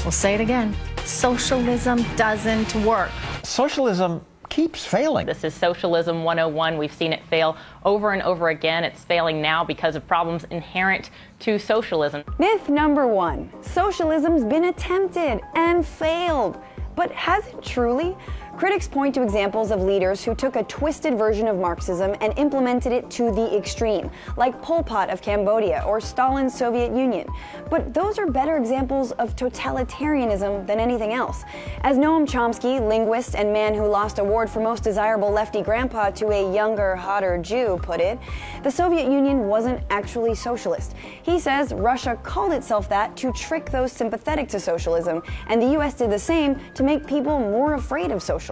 We'll 0.05 0.11
say 0.11 0.35
it 0.35 0.41
again 0.41 0.75
socialism 1.05 2.03
doesn't 2.17 2.75
work. 2.85 3.11
Socialism 3.43 4.25
keeps 4.49 4.85
failing. 4.85 5.27
This 5.27 5.45
is 5.45 5.55
Socialism 5.55 6.25
101. 6.25 6.77
We've 6.77 6.93
seen 6.93 7.13
it 7.13 7.25
fail 7.25 7.57
over 7.85 8.13
and 8.13 8.23
over 8.23 8.51
again. 8.51 8.85
It's 8.85 9.03
failing 9.03 9.41
now 9.41 9.65
because 9.65 9.97
of 9.97 10.07
problems 10.07 10.45
inherent 10.51 11.11
to 11.41 11.59
socialism. 11.59 12.23
Myth 12.39 12.69
number 12.69 13.07
one 13.07 13.51
socialism's 13.63 14.45
been 14.45 14.65
attempted 14.65 15.41
and 15.55 15.87
failed. 15.87 16.63
But 16.95 17.11
has 17.13 17.47
it 17.47 17.63
truly? 17.63 18.17
Critics 18.63 18.87
point 18.87 19.13
to 19.17 19.25
examples 19.25 19.73
of 19.73 19.83
leaders 19.83 20.23
who 20.23 20.37
took 20.37 20.55
a 20.55 20.63
twisted 20.63 21.19
version 21.19 21.49
of 21.49 21.59
Marxism 21.59 22.15
and 22.21 22.33
implemented 22.39 22.93
it 22.93 23.11
to 23.11 23.33
the 23.33 23.57
extreme, 23.57 24.09
like 24.37 24.63
Pol 24.63 24.85
Pot 24.85 25.11
of 25.11 25.21
Cambodia 25.21 25.83
or 25.85 26.01
Stalin's 26.01 26.57
Soviet 26.57 26.97
Union. 26.97 27.27
But 27.69 27.93
those 27.93 28.21
are 28.21 28.27
better 28.31 28.57
examples 28.57 29.11
of 29.19 29.35
totalitarianism 29.35 30.65
than 30.65 30.79
anything 30.79 31.13
else. 31.13 31.43
As 31.81 31.97
Noam 31.97 32.25
Chomsky, 32.25 32.81
linguist 32.81 33.35
and 33.35 33.53
man 33.53 33.75
who 33.75 33.85
lost 33.85 34.21
award 34.21 34.49
for 34.49 34.61
most 34.61 34.85
desirable 34.85 35.33
lefty 35.33 35.61
grandpa 35.61 36.11
to 36.11 36.29
a 36.29 36.55
younger, 36.55 36.95
hotter 36.95 37.39
Jew, 37.39 37.81
put 37.83 37.99
it, 37.99 38.17
the 38.63 38.71
Soviet 38.71 39.11
Union 39.11 39.49
wasn't 39.49 39.81
actually 39.91 40.37
socialist. 40.37 40.95
He 41.25 41.41
says 41.41 41.75
Russia 41.75 42.17
called 42.23 42.53
itself 42.53 42.89
that 42.91 43.17
to 43.17 43.33
trick 43.33 43.73
those 43.73 43.91
sympathetic 43.91 44.49
to 44.51 44.61
socialism, 44.61 45.21
and 45.49 45.61
the 45.61 45.81
US 45.81 45.95
did 45.95 46.13
the 46.13 46.19
same 46.21 46.61
to 46.75 46.85
make 46.85 47.05
people 47.09 47.41
more 47.41 47.75
afraid 47.75 48.13
of 48.13 48.23
socialism. 48.23 48.52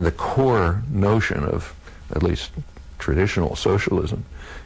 The 0.00 0.12
core 0.12 0.82
notion 0.90 1.44
of 1.44 1.74
at 2.14 2.22
least 2.22 2.52
traditional 2.98 3.56
socialism 3.56 4.24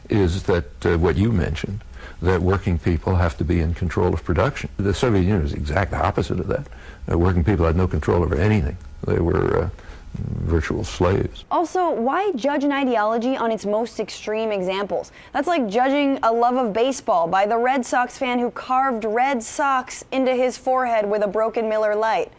is 0.09 0.43
that 0.43 0.85
uh, 0.85 0.97
what 0.97 1.17
you 1.17 1.31
mentioned, 1.31 1.81
that 2.21 2.41
working 2.41 2.77
people 2.79 3.15
have 3.15 3.37
to 3.37 3.43
be 3.43 3.59
in 3.59 3.73
control 3.73 4.13
of 4.13 4.23
production. 4.23 4.69
The 4.77 4.93
Soviet 4.93 5.21
Union 5.21 5.43
was 5.43 5.51
the 5.51 5.57
exact 5.57 5.93
opposite 5.93 6.39
of 6.39 6.47
that. 6.47 6.67
Uh, 7.11 7.17
working 7.17 7.43
people 7.43 7.65
had 7.65 7.75
no 7.75 7.87
control 7.87 8.23
over 8.23 8.35
anything. 8.35 8.77
They 9.05 9.19
were 9.19 9.63
uh, 9.63 9.69
virtual 10.15 10.83
slaves. 10.83 11.45
Also, 11.51 11.91
why 11.91 12.31
judge 12.33 12.63
an 12.63 12.71
ideology 12.71 13.37
on 13.37 13.51
its 13.51 13.65
most 13.65 13.99
extreme 13.99 14.51
examples? 14.51 15.11
That's 15.33 15.47
like 15.47 15.67
judging 15.67 16.19
a 16.23 16.31
love 16.31 16.55
of 16.55 16.73
baseball 16.73 17.27
by 17.27 17.45
the 17.45 17.57
Red 17.57 17.85
Sox 17.85 18.17
fan 18.17 18.39
who 18.39 18.51
carved 18.51 19.05
red 19.05 19.43
socks 19.43 20.03
into 20.11 20.33
his 20.33 20.57
forehead 20.57 21.09
with 21.09 21.23
a 21.23 21.27
broken 21.27 21.69
Miller 21.69 21.95
Lite. 21.95 22.31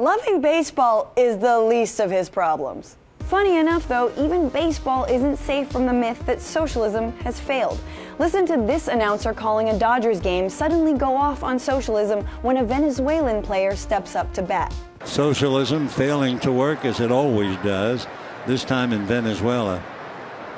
Loving 0.00 0.40
baseball 0.40 1.12
is 1.14 1.36
the 1.36 1.60
least 1.60 2.00
of 2.00 2.10
his 2.10 2.30
problems. 2.30 2.96
Funny 3.18 3.58
enough, 3.58 3.86
though, 3.86 4.10
even 4.16 4.48
baseball 4.48 5.04
isn't 5.04 5.36
safe 5.36 5.70
from 5.70 5.84
the 5.84 5.92
myth 5.92 6.24
that 6.24 6.40
socialism 6.40 7.12
has 7.18 7.38
failed. 7.38 7.78
Listen 8.18 8.46
to 8.46 8.56
this 8.56 8.88
announcer 8.88 9.34
calling 9.34 9.68
a 9.68 9.78
Dodgers 9.78 10.18
game 10.18 10.48
suddenly 10.48 10.94
go 10.94 11.14
off 11.14 11.42
on 11.42 11.58
socialism 11.58 12.24
when 12.40 12.56
a 12.56 12.64
Venezuelan 12.64 13.42
player 13.42 13.76
steps 13.76 14.16
up 14.16 14.32
to 14.32 14.40
bat. 14.40 14.74
Socialism 15.04 15.86
failing 15.86 16.38
to 16.38 16.50
work 16.50 16.86
as 16.86 17.00
it 17.00 17.12
always 17.12 17.54
does, 17.58 18.06
this 18.46 18.64
time 18.64 18.94
in 18.94 19.04
Venezuela. 19.04 19.84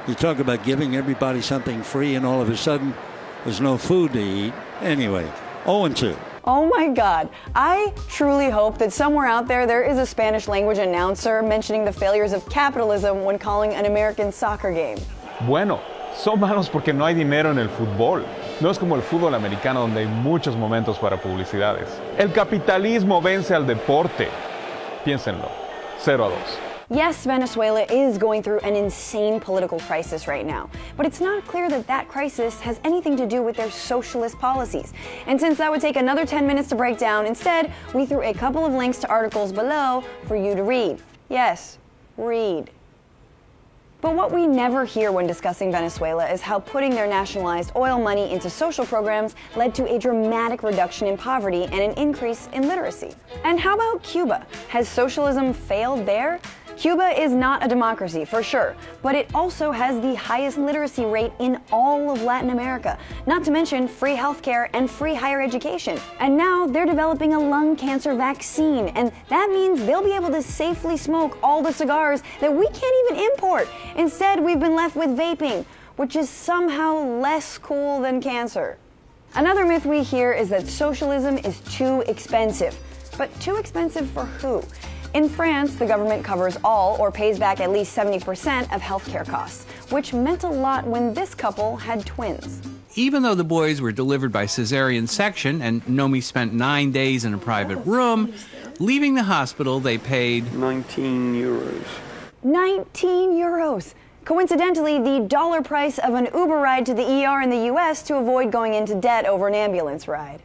You 0.06 0.14
talk 0.14 0.38
about 0.38 0.62
giving 0.62 0.94
everybody 0.94 1.42
something 1.42 1.82
free, 1.82 2.14
and 2.14 2.24
all 2.24 2.40
of 2.40 2.48
a 2.48 2.56
sudden, 2.56 2.94
there's 3.42 3.60
no 3.60 3.76
food 3.76 4.12
to 4.12 4.20
eat. 4.22 4.54
Anyway, 4.82 5.28
0 5.64 5.88
2. 5.88 6.16
Oh 6.44 6.66
my 6.66 6.88
God. 6.88 7.28
I 7.54 7.92
truly 8.08 8.50
hope 8.50 8.76
that 8.78 8.92
somewhere 8.92 9.26
out 9.26 9.46
there 9.46 9.64
there 9.64 9.84
is 9.84 9.98
a 9.98 10.06
Spanish 10.06 10.48
language 10.48 10.78
announcer 10.78 11.40
mentioning 11.42 11.84
the 11.84 11.92
failures 11.92 12.32
of 12.32 12.48
capitalism 12.48 13.24
when 13.24 13.38
calling 13.38 13.74
an 13.74 13.86
American 13.86 14.32
soccer 14.32 14.72
game. 14.72 14.98
Bueno, 15.46 15.78
son 16.16 16.40
malos 16.40 16.68
porque 16.68 16.92
no 16.92 17.04
hay 17.04 17.14
dinero 17.14 17.50
en 17.52 17.58
el 17.58 17.68
fútbol. 17.68 18.24
No 18.60 18.70
es 18.70 18.78
como 18.78 18.96
el 18.96 19.02
fútbol 19.02 19.34
americano 19.34 19.80
donde 19.82 20.00
hay 20.00 20.06
muchos 20.06 20.56
momentos 20.56 20.98
para 20.98 21.16
publicidades. 21.16 21.88
El 22.18 22.32
capitalismo 22.32 23.22
vence 23.22 23.54
al 23.54 23.64
deporte. 23.64 24.28
Piénsenlo. 25.04 25.48
0 26.00 26.24
a 26.24 26.28
2. 26.28 26.71
Yes, 26.92 27.24
Venezuela 27.24 27.84
is 27.84 28.18
going 28.18 28.42
through 28.42 28.58
an 28.58 28.76
insane 28.76 29.40
political 29.40 29.80
crisis 29.80 30.28
right 30.28 30.44
now, 30.44 30.68
but 30.94 31.06
it's 31.06 31.22
not 31.22 31.46
clear 31.46 31.70
that 31.70 31.86
that 31.86 32.06
crisis 32.06 32.60
has 32.60 32.80
anything 32.84 33.16
to 33.16 33.26
do 33.26 33.42
with 33.42 33.56
their 33.56 33.70
socialist 33.70 34.38
policies. 34.38 34.92
And 35.26 35.40
since 35.40 35.56
that 35.56 35.70
would 35.70 35.80
take 35.80 35.96
another 35.96 36.26
10 36.26 36.46
minutes 36.46 36.68
to 36.68 36.74
break 36.74 36.98
down, 36.98 37.24
instead, 37.24 37.72
we 37.94 38.04
threw 38.04 38.20
a 38.20 38.34
couple 38.34 38.66
of 38.66 38.74
links 38.74 38.98
to 38.98 39.08
articles 39.08 39.52
below 39.52 40.04
for 40.26 40.36
you 40.36 40.54
to 40.54 40.64
read. 40.64 41.00
Yes, 41.30 41.78
read. 42.18 42.70
But 44.02 44.14
what 44.14 44.30
we 44.30 44.46
never 44.46 44.84
hear 44.84 45.12
when 45.12 45.26
discussing 45.26 45.72
Venezuela 45.72 46.28
is 46.28 46.42
how 46.42 46.58
putting 46.58 46.90
their 46.90 47.06
nationalized 47.06 47.72
oil 47.74 47.98
money 47.98 48.30
into 48.32 48.50
social 48.50 48.84
programs 48.84 49.34
led 49.56 49.74
to 49.76 49.90
a 49.90 49.98
dramatic 49.98 50.62
reduction 50.62 51.06
in 51.06 51.16
poverty 51.16 51.64
and 51.64 51.80
an 51.80 51.92
increase 51.92 52.50
in 52.52 52.68
literacy. 52.68 53.12
And 53.44 53.58
how 53.58 53.76
about 53.76 54.02
Cuba? 54.02 54.46
Has 54.68 54.88
socialism 54.88 55.54
failed 55.54 56.04
there? 56.04 56.38
Cuba 56.76 57.20
is 57.20 57.32
not 57.32 57.64
a 57.64 57.68
democracy, 57.68 58.24
for 58.24 58.42
sure, 58.42 58.74
but 59.02 59.14
it 59.14 59.32
also 59.34 59.70
has 59.70 60.00
the 60.00 60.14
highest 60.14 60.58
literacy 60.58 61.04
rate 61.04 61.32
in 61.38 61.60
all 61.70 62.10
of 62.10 62.22
Latin 62.22 62.50
America, 62.50 62.98
not 63.26 63.44
to 63.44 63.50
mention 63.50 63.86
free 63.86 64.16
healthcare 64.16 64.68
and 64.72 64.90
free 64.90 65.14
higher 65.14 65.40
education. 65.40 65.98
And 66.18 66.36
now 66.36 66.66
they're 66.66 66.86
developing 66.86 67.34
a 67.34 67.38
lung 67.38 67.76
cancer 67.76 68.14
vaccine, 68.14 68.88
and 68.88 69.12
that 69.28 69.50
means 69.50 69.84
they'll 69.84 70.02
be 70.02 70.12
able 70.12 70.30
to 70.30 70.42
safely 70.42 70.96
smoke 70.96 71.38
all 71.42 71.62
the 71.62 71.72
cigars 71.72 72.22
that 72.40 72.52
we 72.52 72.66
can't 72.66 73.10
even 73.10 73.24
import. 73.30 73.68
Instead, 73.96 74.42
we've 74.42 74.60
been 74.60 74.74
left 74.74 74.96
with 74.96 75.10
vaping, 75.10 75.64
which 75.96 76.16
is 76.16 76.28
somehow 76.28 76.96
less 77.20 77.58
cool 77.58 78.00
than 78.00 78.20
cancer. 78.20 78.78
Another 79.34 79.64
myth 79.64 79.86
we 79.86 80.02
hear 80.02 80.32
is 80.32 80.48
that 80.48 80.66
socialism 80.66 81.38
is 81.38 81.60
too 81.60 82.02
expensive. 82.06 82.76
But 83.18 83.28
too 83.40 83.56
expensive 83.56 84.08
for 84.10 84.24
who? 84.24 84.62
In 85.14 85.28
France, 85.28 85.74
the 85.74 85.84
government 85.84 86.24
covers 86.24 86.56
all 86.64 86.96
or 86.98 87.12
pays 87.12 87.38
back 87.38 87.60
at 87.60 87.70
least 87.70 87.94
70% 87.94 88.74
of 88.74 88.80
healthcare 88.80 89.28
costs, 89.28 89.64
which 89.90 90.14
meant 90.14 90.42
a 90.42 90.48
lot 90.48 90.86
when 90.86 91.12
this 91.12 91.34
couple 91.34 91.76
had 91.76 92.06
twins. 92.06 92.62
Even 92.94 93.22
though 93.22 93.34
the 93.34 93.44
boys 93.44 93.82
were 93.82 93.92
delivered 93.92 94.32
by 94.32 94.46
cesarean 94.46 95.06
section 95.06 95.60
and 95.60 95.84
Nomi 95.84 96.22
spent 96.22 96.54
nine 96.54 96.92
days 96.92 97.26
in 97.26 97.34
a 97.34 97.38
private 97.38 97.84
room, 97.84 98.32
leaving 98.78 99.14
the 99.14 99.24
hospital 99.24 99.80
they 99.80 99.98
paid 99.98 100.50
19 100.54 101.34
euros. 101.34 101.84
19 102.42 103.32
euros. 103.32 103.92
Coincidentally, 104.24 104.98
the 104.98 105.26
dollar 105.28 105.60
price 105.60 105.98
of 105.98 106.14
an 106.14 106.28
Uber 106.34 106.56
ride 106.56 106.86
to 106.86 106.94
the 106.94 107.02
ER 107.02 107.42
in 107.42 107.50
the 107.50 107.66
US 107.74 108.02
to 108.04 108.16
avoid 108.16 108.50
going 108.50 108.72
into 108.72 108.94
debt 108.94 109.26
over 109.26 109.46
an 109.46 109.54
ambulance 109.54 110.08
ride. 110.08 110.40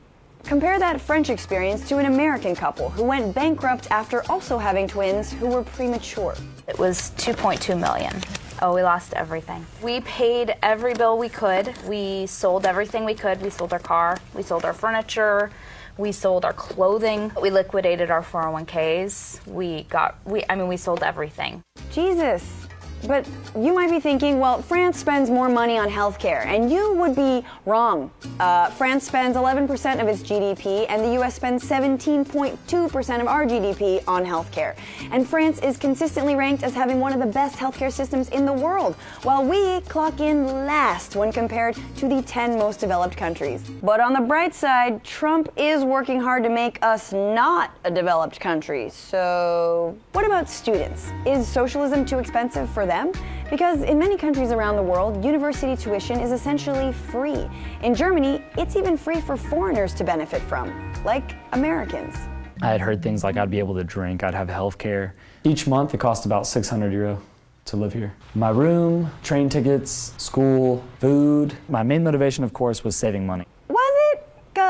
Compare 0.48 0.80
that 0.80 1.02
French 1.02 1.30
experience 1.30 1.86
to 1.90 1.98
an 1.98 2.06
American 2.06 2.56
couple 2.56 2.90
who 2.90 3.04
went 3.04 3.36
bankrupt 3.36 3.92
after 3.92 4.24
also 4.32 4.58
having 4.58 4.88
twins 4.88 5.30
who 5.34 5.48
were 5.48 5.62
premature. 5.62 6.36
It 6.70 6.80
was 6.80 7.12
2.2 7.18 7.78
million. 7.78 8.16
Oh, 8.62 8.74
we 8.74 8.82
lost 8.82 9.12
everything. 9.12 9.66
We 9.84 10.00
paid 10.00 10.56
every 10.64 10.94
bill 10.94 11.18
we 11.18 11.28
could. 11.28 11.74
We 11.86 12.28
sold 12.28 12.66
everything 12.66 13.04
we 13.04 13.14
could. 13.14 13.42
We 13.42 13.50
sold 13.50 13.74
our 13.74 13.80
car, 13.80 14.18
we 14.34 14.42
sold 14.42 14.64
our 14.64 14.72
furniture, 14.72 15.52
we 15.98 16.14
sold 16.14 16.46
our 16.46 16.54
clothing, 16.54 17.30
we 17.42 17.50
liquidated 17.50 18.10
our 18.10 18.24
401ks. 18.24 19.46
We 19.48 19.84
got 19.90 20.18
we 20.24 20.46
I 20.50 20.56
mean 20.56 20.70
we 20.70 20.78
sold 20.78 21.04
everything. 21.04 21.62
Jesus. 21.92 22.67
But 23.06 23.28
you 23.56 23.74
might 23.74 23.92
be 23.92 24.00
thinking, 24.00 24.40
well, 24.40 24.62
France 24.62 24.98
spends 24.98 25.30
more 25.30 25.50
money 25.50 25.78
on 25.78 25.90
healthcare, 25.90 26.46
and 26.46 26.72
you 26.72 26.94
would 26.94 27.16
be 27.16 27.46
wrong. 27.66 28.12
Uh, 28.40 28.70
France 28.72 29.06
spends 29.06 29.38
11% 29.38 30.02
of 30.02 30.08
its 30.08 30.24
GDP, 30.24 30.86
and 30.90 31.04
the 31.04 31.22
US 31.22 31.36
spends 31.36 31.64
17.2% 31.64 33.22
of 33.22 33.28
our 33.28 33.46
GDP 33.46 34.04
on 34.08 34.26
healthcare. 34.26 34.76
And 35.12 35.28
France 35.28 35.60
is 35.60 35.78
consistently 35.78 36.36
ranked 36.36 36.64
as 36.64 36.74
having 36.74 37.00
one 37.00 37.14
of 37.14 37.20
the 37.20 37.26
best 37.26 37.56
healthcare 37.58 37.92
systems 37.92 38.30
in 38.30 38.46
the 38.46 38.54
world, 38.54 38.96
while 39.24 39.46
we 39.46 39.82
clock 39.82 40.20
in 40.20 40.46
last 40.66 41.16
when 41.16 41.32
compared 41.32 41.78
to 41.98 42.08
the 42.08 42.22
10 42.24 42.58
most 42.58 42.80
developed 42.80 43.16
countries. 43.16 43.62
But 43.84 44.00
on 44.00 44.14
the 44.14 44.22
bright 44.22 44.56
side, 44.56 45.04
Trump 45.04 45.50
is 45.56 45.84
working 45.84 46.20
hard 46.20 46.44
to 46.44 46.50
make 46.50 46.80
us 46.82 47.14
not 47.14 47.72
a 47.84 47.92
developed 47.92 48.40
country. 48.40 48.90
So, 48.90 49.96
what 50.14 50.26
about 50.26 50.50
students? 50.50 51.12
Is 51.26 51.48
socialism 51.48 52.06
too 52.06 52.20
expensive 52.20 52.70
for 52.70 52.87
them? 52.88 53.12
Because 53.50 53.84
in 53.84 54.00
many 54.00 54.18
countries 54.18 54.52
around 54.52 54.76
the 54.76 54.84
world, 54.84 55.24
university 55.24 55.76
tuition 55.76 56.20
is 56.20 56.32
essentially 56.32 56.92
free. 56.92 57.48
In 57.84 57.94
Germany, 57.94 58.44
it's 58.58 58.76
even 58.76 58.98
free 58.98 59.22
for 59.22 59.38
foreigners 59.38 59.94
to 59.94 60.04
benefit 60.04 60.42
from, 60.42 60.94
like 61.04 61.36
Americans. 61.54 62.16
I 62.62 62.70
had 62.70 62.82
heard 62.82 63.04
things 63.04 63.24
like 63.24 63.38
I'd 63.38 63.52
be 63.52 63.60
able 63.60 63.76
to 63.76 63.84
drink, 63.84 64.24
I'd 64.24 64.34
have 64.34 64.50
health 64.50 64.78
care. 64.78 65.14
Each 65.44 65.68
month 65.68 65.94
it 65.94 66.00
cost 66.00 66.26
about 66.26 66.48
600 66.48 66.92
euro 66.92 67.22
to 67.66 67.78
live 67.78 67.94
here. 67.94 68.14
My 68.34 68.50
room, 68.50 69.12
train 69.24 69.50
tickets, 69.50 70.14
school, 70.18 70.84
food. 71.00 71.54
My 71.70 71.84
main 71.84 72.04
motivation, 72.04 72.44
of 72.44 72.54
course, 72.54 72.84
was 72.84 72.96
saving 72.96 73.26
money. 73.28 73.46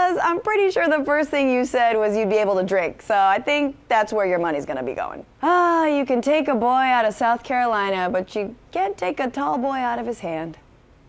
Because 0.07 0.21
I'm 0.23 0.39
pretty 0.39 0.71
sure 0.71 0.87
the 0.87 1.03
first 1.03 1.29
thing 1.29 1.51
you 1.51 1.65
said 1.65 1.97
was 1.97 2.15
you'd 2.15 2.29
be 2.29 2.37
able 2.37 2.55
to 2.55 2.63
drink, 2.63 3.01
so 3.01 3.13
I 3.13 3.39
think 3.39 3.75
that's 3.89 4.13
where 4.13 4.25
your 4.25 4.39
money's 4.39 4.65
gonna 4.65 4.81
be 4.81 4.93
going. 4.93 5.25
Ah, 5.43 5.85
you 5.85 6.05
can 6.05 6.21
take 6.21 6.47
a 6.47 6.55
boy 6.55 6.69
out 6.69 7.03
of 7.03 7.13
South 7.13 7.43
Carolina, 7.43 8.09
but 8.09 8.33
you 8.33 8.55
can't 8.71 8.97
take 8.97 9.19
a 9.19 9.29
tall 9.29 9.57
boy 9.57 9.75
out 9.75 9.99
of 9.99 10.07
his 10.07 10.21
hand. 10.21 10.57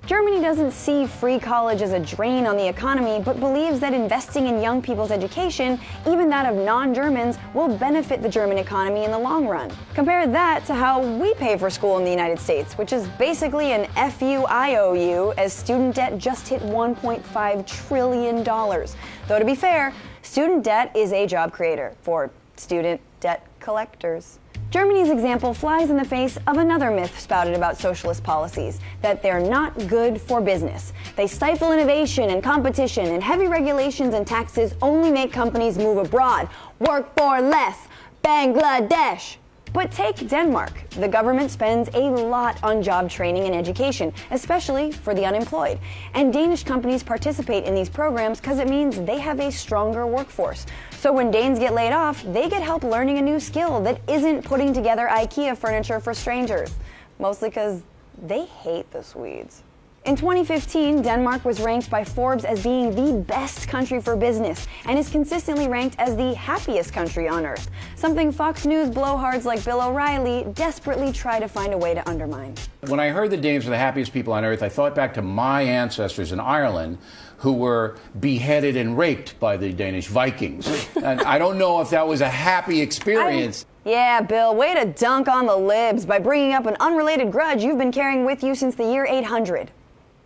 Germany 0.08 0.40
doesn't 0.40 0.70
see 0.70 1.06
free 1.06 1.38
college 1.38 1.82
as 1.82 1.92
a 1.92 2.00
drain 2.00 2.46
on 2.46 2.56
the 2.56 2.66
economy, 2.66 3.20
but 3.22 3.38
believes 3.38 3.78
that 3.80 3.92
investing 3.92 4.46
in 4.46 4.62
young 4.62 4.80
people's 4.80 5.10
education, 5.10 5.78
even 6.06 6.30
that 6.30 6.50
of 6.50 6.56
non 6.56 6.94
Germans, 6.94 7.36
will 7.52 7.68
benefit 7.76 8.22
the 8.22 8.28
German 8.30 8.56
economy 8.56 9.04
in 9.04 9.10
the 9.10 9.18
long 9.18 9.46
run. 9.46 9.70
Compare 9.92 10.26
that 10.28 10.64
to 10.64 10.74
how 10.74 11.02
we 11.18 11.34
pay 11.34 11.58
for 11.58 11.68
school 11.68 11.98
in 11.98 12.04
the 12.04 12.10
United 12.10 12.38
States, 12.38 12.78
which 12.78 12.94
is 12.94 13.06
basically 13.18 13.72
an 13.72 13.84
FUIOU, 13.96 15.34
as 15.36 15.52
student 15.52 15.96
debt 15.96 16.16
just 16.16 16.48
hit 16.48 16.62
$1.5 16.62 17.66
trillion. 17.66 18.42
Though, 18.42 19.38
to 19.38 19.44
be 19.44 19.54
fair, 19.54 19.92
student 20.22 20.64
debt 20.64 20.90
is 20.96 21.12
a 21.12 21.26
job 21.26 21.52
creator 21.52 21.94
for 22.00 22.30
student 22.56 23.02
debt 23.20 23.46
collectors. 23.60 24.38
Germany's 24.70 25.08
example 25.08 25.54
flies 25.54 25.88
in 25.88 25.96
the 25.96 26.04
face 26.04 26.36
of 26.46 26.58
another 26.58 26.90
myth 26.90 27.18
spouted 27.18 27.54
about 27.54 27.78
socialist 27.78 28.22
policies 28.22 28.80
that 29.00 29.22
they're 29.22 29.40
not 29.40 29.88
good 29.88 30.20
for 30.20 30.42
business. 30.42 30.92
They 31.16 31.26
stifle 31.26 31.72
innovation 31.72 32.28
and 32.28 32.42
competition, 32.42 33.06
and 33.06 33.22
heavy 33.22 33.46
regulations 33.46 34.12
and 34.12 34.26
taxes 34.26 34.74
only 34.82 35.10
make 35.10 35.32
companies 35.32 35.78
move 35.78 35.96
abroad. 35.96 36.50
Work 36.80 37.16
for 37.16 37.40
less. 37.40 37.88
Bangladesh. 38.22 39.36
But 39.72 39.90
take 39.90 40.28
Denmark. 40.28 40.72
The 40.90 41.08
government 41.08 41.50
spends 41.50 41.88
a 41.94 42.10
lot 42.10 42.62
on 42.62 42.82
job 42.82 43.08
training 43.08 43.44
and 43.44 43.54
education, 43.54 44.12
especially 44.30 44.92
for 44.92 45.14
the 45.14 45.24
unemployed. 45.24 45.78
And 46.12 46.32
Danish 46.32 46.64
companies 46.64 47.02
participate 47.02 47.64
in 47.64 47.74
these 47.74 47.88
programs 47.88 48.40
because 48.40 48.58
it 48.58 48.68
means 48.68 49.00
they 49.00 49.18
have 49.18 49.40
a 49.40 49.50
stronger 49.50 50.06
workforce. 50.06 50.66
So 50.98 51.12
when 51.12 51.30
Danes 51.30 51.60
get 51.60 51.74
laid 51.74 51.92
off, 51.92 52.24
they 52.24 52.48
get 52.48 52.60
help 52.60 52.82
learning 52.82 53.18
a 53.18 53.22
new 53.22 53.38
skill 53.38 53.80
that 53.82 54.00
isn't 54.08 54.44
putting 54.44 54.72
together 54.72 55.06
IKEA 55.08 55.56
furniture 55.56 56.00
for 56.00 56.12
strangers. 56.12 56.74
Mostly 57.20 57.50
because 57.50 57.82
they 58.26 58.46
hate 58.46 58.90
the 58.90 59.04
Swedes. 59.04 59.62
In 60.04 60.16
2015, 60.16 61.02
Denmark 61.02 61.44
was 61.44 61.60
ranked 61.60 61.90
by 61.90 62.02
Forbes 62.02 62.44
as 62.44 62.64
being 62.64 62.94
the 62.94 63.12
best 63.12 63.68
country 63.68 64.00
for 64.00 64.16
business 64.16 64.66
and 64.86 64.98
is 64.98 65.08
consistently 65.08 65.68
ranked 65.68 65.96
as 66.00 66.16
the 66.16 66.34
happiest 66.34 66.92
country 66.92 67.28
on 67.28 67.46
earth, 67.46 67.70
something 67.94 68.32
Fox 68.32 68.64
News 68.66 68.88
blowhards 68.88 69.44
like 69.44 69.64
Bill 69.64 69.82
O'Reilly 69.82 70.46
desperately 70.54 71.12
try 71.12 71.38
to 71.38 71.46
find 71.46 71.74
a 71.74 71.78
way 71.78 71.94
to 71.94 72.08
undermine. 72.08 72.54
When 72.86 72.98
I 72.98 73.10
heard 73.10 73.30
the 73.30 73.36
Danes 73.36 73.66
were 73.66 73.70
the 73.70 73.78
happiest 73.78 74.12
people 74.12 74.32
on 74.32 74.44
earth, 74.44 74.62
I 74.62 74.68
thought 74.68 74.94
back 74.94 75.14
to 75.14 75.22
my 75.22 75.62
ancestors 75.62 76.32
in 76.32 76.40
Ireland 76.40 76.98
who 77.38 77.52
were 77.52 77.96
beheaded 78.20 78.76
and 78.76 78.98
raped 78.98 79.38
by 79.38 79.56
the 79.56 79.72
Danish 79.72 80.08
Vikings. 80.08 80.88
and 80.96 81.20
I 81.22 81.38
don't 81.38 81.56
know 81.56 81.80
if 81.80 81.90
that 81.90 82.06
was 82.06 82.20
a 82.20 82.28
happy 82.28 82.80
experience. 82.80 83.64
Yeah, 83.84 84.20
Bill, 84.20 84.54
way 84.54 84.74
to 84.74 84.84
dunk 84.86 85.28
on 85.28 85.46
the 85.46 85.56
libs 85.56 86.04
by 86.04 86.18
bringing 86.18 86.52
up 86.52 86.66
an 86.66 86.76
unrelated 86.80 87.30
grudge 87.32 87.62
you've 87.62 87.78
been 87.78 87.92
carrying 87.92 88.24
with 88.24 88.42
you 88.42 88.54
since 88.54 88.74
the 88.74 88.84
year 88.84 89.06
800. 89.08 89.70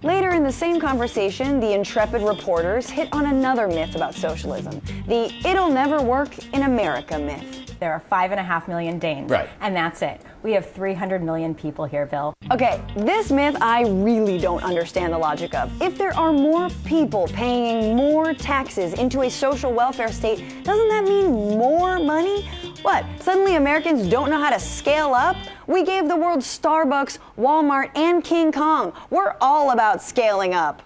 Later 0.02 0.30
in 0.30 0.42
the 0.42 0.50
same 0.50 0.80
conversation, 0.80 1.60
the 1.60 1.74
intrepid 1.74 2.22
reporters 2.22 2.90
hit 2.90 3.08
on 3.12 3.26
another 3.26 3.68
myth 3.68 3.94
about 3.94 4.14
socialism 4.14 4.80
the 5.06 5.32
it'll 5.46 5.70
never 5.70 6.02
work 6.02 6.36
in 6.52 6.62
America 6.62 7.18
myth. 7.18 7.78
There 7.78 7.92
are 7.92 8.00
five 8.00 8.32
and 8.32 8.40
a 8.40 8.42
half 8.42 8.66
million 8.66 8.98
Danes. 8.98 9.30
Right. 9.30 9.48
And 9.60 9.76
that's 9.76 10.02
it. 10.02 10.20
We 10.42 10.52
have 10.52 10.68
300 10.70 11.22
million 11.22 11.54
people 11.54 11.84
here, 11.84 12.06
Bill. 12.06 12.34
Okay, 12.50 12.82
this 12.96 13.30
myth 13.30 13.56
I 13.60 13.82
really 13.86 14.38
don't 14.38 14.62
understand 14.62 15.12
the 15.12 15.18
logic 15.18 15.54
of. 15.54 15.70
If 15.80 15.96
there 15.96 16.16
are 16.16 16.32
more 16.32 16.68
people 16.84 17.28
paying 17.28 17.96
more 17.96 18.34
taxes 18.34 18.94
into 18.94 19.22
a 19.22 19.30
social 19.30 19.72
welfare 19.72 20.10
state, 20.10 20.64
doesn't 20.64 20.88
that 20.88 21.04
mean 21.04 21.30
more 21.30 22.00
money? 22.00 22.48
What, 22.82 23.04
suddenly 23.20 23.54
Americans 23.54 24.08
don't 24.08 24.30
know 24.30 24.40
how 24.40 24.50
to 24.50 24.58
scale 24.58 25.14
up? 25.14 25.36
We 25.68 25.84
gave 25.84 26.08
the 26.08 26.16
world 26.16 26.40
Starbucks, 26.40 27.18
Walmart, 27.38 27.96
and 27.96 28.24
King 28.24 28.50
Kong. 28.50 28.92
We're 29.10 29.36
all 29.40 29.70
about 29.70 30.02
scaling 30.02 30.54
up. 30.54 30.82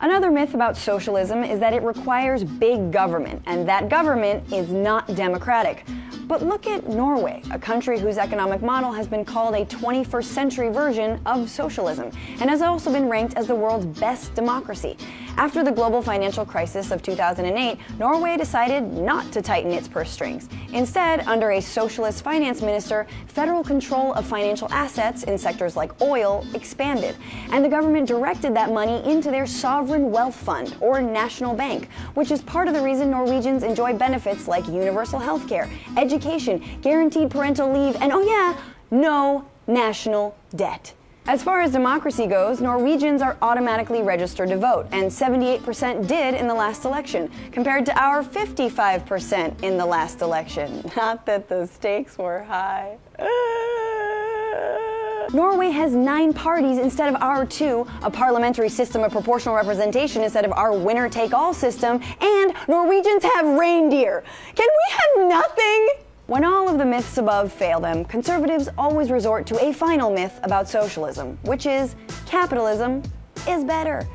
Another 0.00 0.30
myth 0.30 0.52
about 0.52 0.76
socialism 0.76 1.42
is 1.42 1.58
that 1.58 1.72
it 1.72 1.82
requires 1.82 2.44
big 2.44 2.92
government, 2.92 3.42
and 3.46 3.66
that 3.66 3.88
government 3.88 4.52
is 4.52 4.68
not 4.68 5.06
democratic. 5.14 5.86
But 6.26 6.42
look 6.42 6.66
at 6.66 6.86
Norway, 6.86 7.40
a 7.50 7.58
country 7.58 7.98
whose 7.98 8.18
economic 8.18 8.60
model 8.60 8.92
has 8.92 9.06
been 9.06 9.24
called 9.24 9.54
a 9.54 9.64
21st 9.64 10.24
century 10.24 10.68
version 10.68 11.18
of 11.24 11.48
socialism, 11.48 12.10
and 12.40 12.50
has 12.50 12.60
also 12.60 12.92
been 12.92 13.08
ranked 13.08 13.34
as 13.34 13.46
the 13.46 13.54
world's 13.54 13.86
best 13.86 14.34
democracy. 14.34 14.98
After 15.38 15.62
the 15.62 15.70
global 15.70 16.02
financial 16.02 16.44
crisis 16.44 16.90
of 16.90 17.02
2008, 17.02 17.78
Norway 17.98 18.36
decided 18.36 18.92
not 18.92 19.30
to 19.32 19.40
tighten 19.40 19.70
its 19.70 19.86
purse 19.86 20.10
strings. 20.10 20.48
Instead, 20.72 21.20
under 21.20 21.52
a 21.52 21.60
socialist 21.60 22.24
finance 22.24 22.60
minister, 22.60 23.06
federal 23.28 23.62
control 23.62 24.12
of 24.14 24.26
financial 24.26 24.70
assets 24.72 25.22
in 25.22 25.38
sectors 25.38 25.76
like 25.76 25.98
oil 26.02 26.44
expanded, 26.54 27.16
and 27.50 27.64
the 27.64 27.68
government 27.68 28.08
directed 28.08 28.54
that 28.54 28.72
money 28.72 29.02
into 29.10 29.30
their 29.30 29.46
sovereign 29.46 29.85
wealth 29.88 30.34
fund, 30.34 30.76
or 30.80 31.00
national 31.00 31.54
bank, 31.54 31.88
which 32.14 32.30
is 32.30 32.42
part 32.42 32.68
of 32.68 32.74
the 32.74 32.82
reason 32.82 33.10
Norwegians 33.10 33.62
enjoy 33.62 33.94
benefits 33.94 34.48
like 34.48 34.66
universal 34.66 35.18
health 35.18 35.48
care, 35.48 35.68
education, 35.96 36.62
guaranteed 36.82 37.30
parental 37.30 37.72
leave, 37.72 37.96
and 38.00 38.12
oh 38.12 38.22
yeah, 38.22 38.60
no 38.90 39.44
national 39.66 40.36
debt. 40.54 40.92
As 41.28 41.42
far 41.42 41.60
as 41.60 41.72
democracy 41.72 42.26
goes, 42.26 42.60
Norwegians 42.60 43.20
are 43.20 43.36
automatically 43.42 44.00
registered 44.00 44.48
to 44.50 44.56
vote, 44.56 44.86
and 44.92 45.10
78% 45.10 46.06
did 46.06 46.34
in 46.34 46.46
the 46.46 46.54
last 46.54 46.84
election, 46.84 47.28
compared 47.50 47.84
to 47.86 48.00
our 48.00 48.22
55% 48.22 49.62
in 49.64 49.76
the 49.76 49.86
last 49.86 50.22
election. 50.22 50.88
Not 50.96 51.26
that 51.26 51.48
the 51.48 51.66
stakes 51.66 52.16
were 52.16 52.44
high. 52.44 52.98
Norway 55.32 55.70
has 55.70 55.92
nine 55.92 56.32
parties 56.32 56.78
instead 56.78 57.12
of 57.12 57.20
our 57.20 57.44
two, 57.44 57.86
a 58.02 58.10
parliamentary 58.10 58.68
system 58.68 59.02
of 59.02 59.12
proportional 59.12 59.54
representation 59.54 60.22
instead 60.22 60.44
of 60.44 60.52
our 60.52 60.72
winner 60.72 61.08
take 61.08 61.34
all 61.34 61.52
system, 61.52 62.00
and 62.20 62.54
Norwegians 62.68 63.24
have 63.24 63.58
reindeer. 63.58 64.22
Can 64.54 64.68
we 64.68 64.96
have 64.96 65.28
nothing? 65.28 65.88
When 66.26 66.44
all 66.44 66.68
of 66.68 66.78
the 66.78 66.84
myths 66.84 67.18
above 67.18 67.52
fail 67.52 67.80
them, 67.80 68.04
conservatives 68.04 68.68
always 68.76 69.10
resort 69.10 69.46
to 69.46 69.64
a 69.64 69.72
final 69.72 70.10
myth 70.10 70.38
about 70.42 70.68
socialism, 70.68 71.38
which 71.42 71.66
is 71.66 71.94
capitalism 72.26 73.02
is 73.48 73.64
better. 73.64 74.06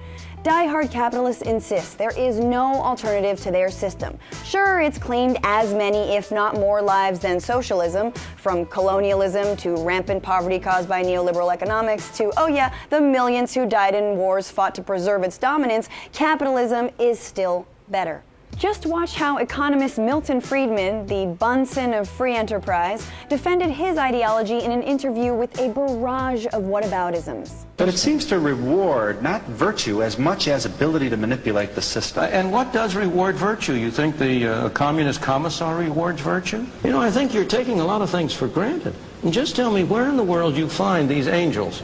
Die-hard 0.44 0.90
capitalists 0.90 1.44
insist 1.44 2.00
there 2.00 2.18
is 2.18 2.40
no 2.40 2.74
alternative 2.82 3.40
to 3.42 3.52
their 3.52 3.70
system. 3.70 4.18
Sure, 4.44 4.82
it's 4.82 4.98
claimed 4.98 5.38
as 5.44 5.72
many, 5.72 6.16
if 6.16 6.32
not 6.32 6.56
more, 6.56 6.82
lives 6.82 7.20
than 7.20 7.40
socialism, 7.40 8.12
from 8.38 8.66
colonialism 8.66 9.56
to 9.58 9.76
rampant 9.84 10.24
poverty 10.24 10.58
caused 10.58 10.90
by 10.90 11.04
neoliberal 11.04 11.54
economics 11.54 12.10
to, 12.18 12.34
oh 12.38 12.48
yeah, 12.48 12.74
the 12.90 13.00
millions 13.00 13.54
who 13.54 13.68
died 13.68 13.94
in 13.94 14.18
wars 14.18 14.50
fought 14.50 14.74
to 14.74 14.82
preserve 14.82 15.22
its 15.22 15.38
dominance. 15.38 15.90
Capitalism 16.12 16.90
is 16.98 17.20
still 17.20 17.68
better. 17.90 18.24
Just 18.58 18.86
watch 18.86 19.16
how 19.16 19.38
economist 19.38 19.98
Milton 19.98 20.40
Friedman, 20.40 21.08
the 21.08 21.26
Bunsen 21.40 21.94
of 21.94 22.08
free 22.08 22.36
enterprise, 22.36 23.08
defended 23.28 23.72
his 23.72 23.98
ideology 23.98 24.60
in 24.60 24.72
an 24.72 24.84
interview 24.84 25.34
with 25.34 25.60
a 25.60 25.70
barrage 25.70 26.46
of 26.48 26.64
whataboutisms. 26.64 27.66
But 27.78 27.90
it 27.90 27.98
seems 27.98 28.26
to 28.26 28.38
reward 28.38 29.24
not 29.24 29.42
virtue 29.48 30.04
as 30.04 30.20
much 30.20 30.48
as 30.48 30.66
ability 30.66 31.10
to 31.10 31.18
manipulate 31.18 31.74
the 31.74 31.82
system. 31.82 32.26
And 32.26 32.52
what 32.52 32.72
does 32.72 32.96
reward 32.96 33.36
virtue? 33.36 33.74
You 33.74 33.90
think 33.90 34.18
the 34.18 34.48
uh, 34.48 34.70
communist 34.70 35.22
commissar 35.22 35.78
rewards 35.78 36.22
virtue? 36.22 36.66
You 36.84 36.92
know, 36.92 37.02
I 37.02 37.10
think 37.10 37.34
you're 37.34 37.46
taking 37.46 37.80
a 37.80 37.86
lot 37.86 38.02
of 38.02 38.10
things 38.12 38.34
for 38.34 38.48
granted. 38.48 38.94
And 39.24 39.34
just 39.34 39.56
tell 39.56 39.72
me 39.72 39.84
where 39.84 40.08
in 40.08 40.18
the 40.18 40.24
world 40.24 40.56
you 40.56 40.70
find 40.70 41.10
these 41.10 41.28
angels 41.28 41.82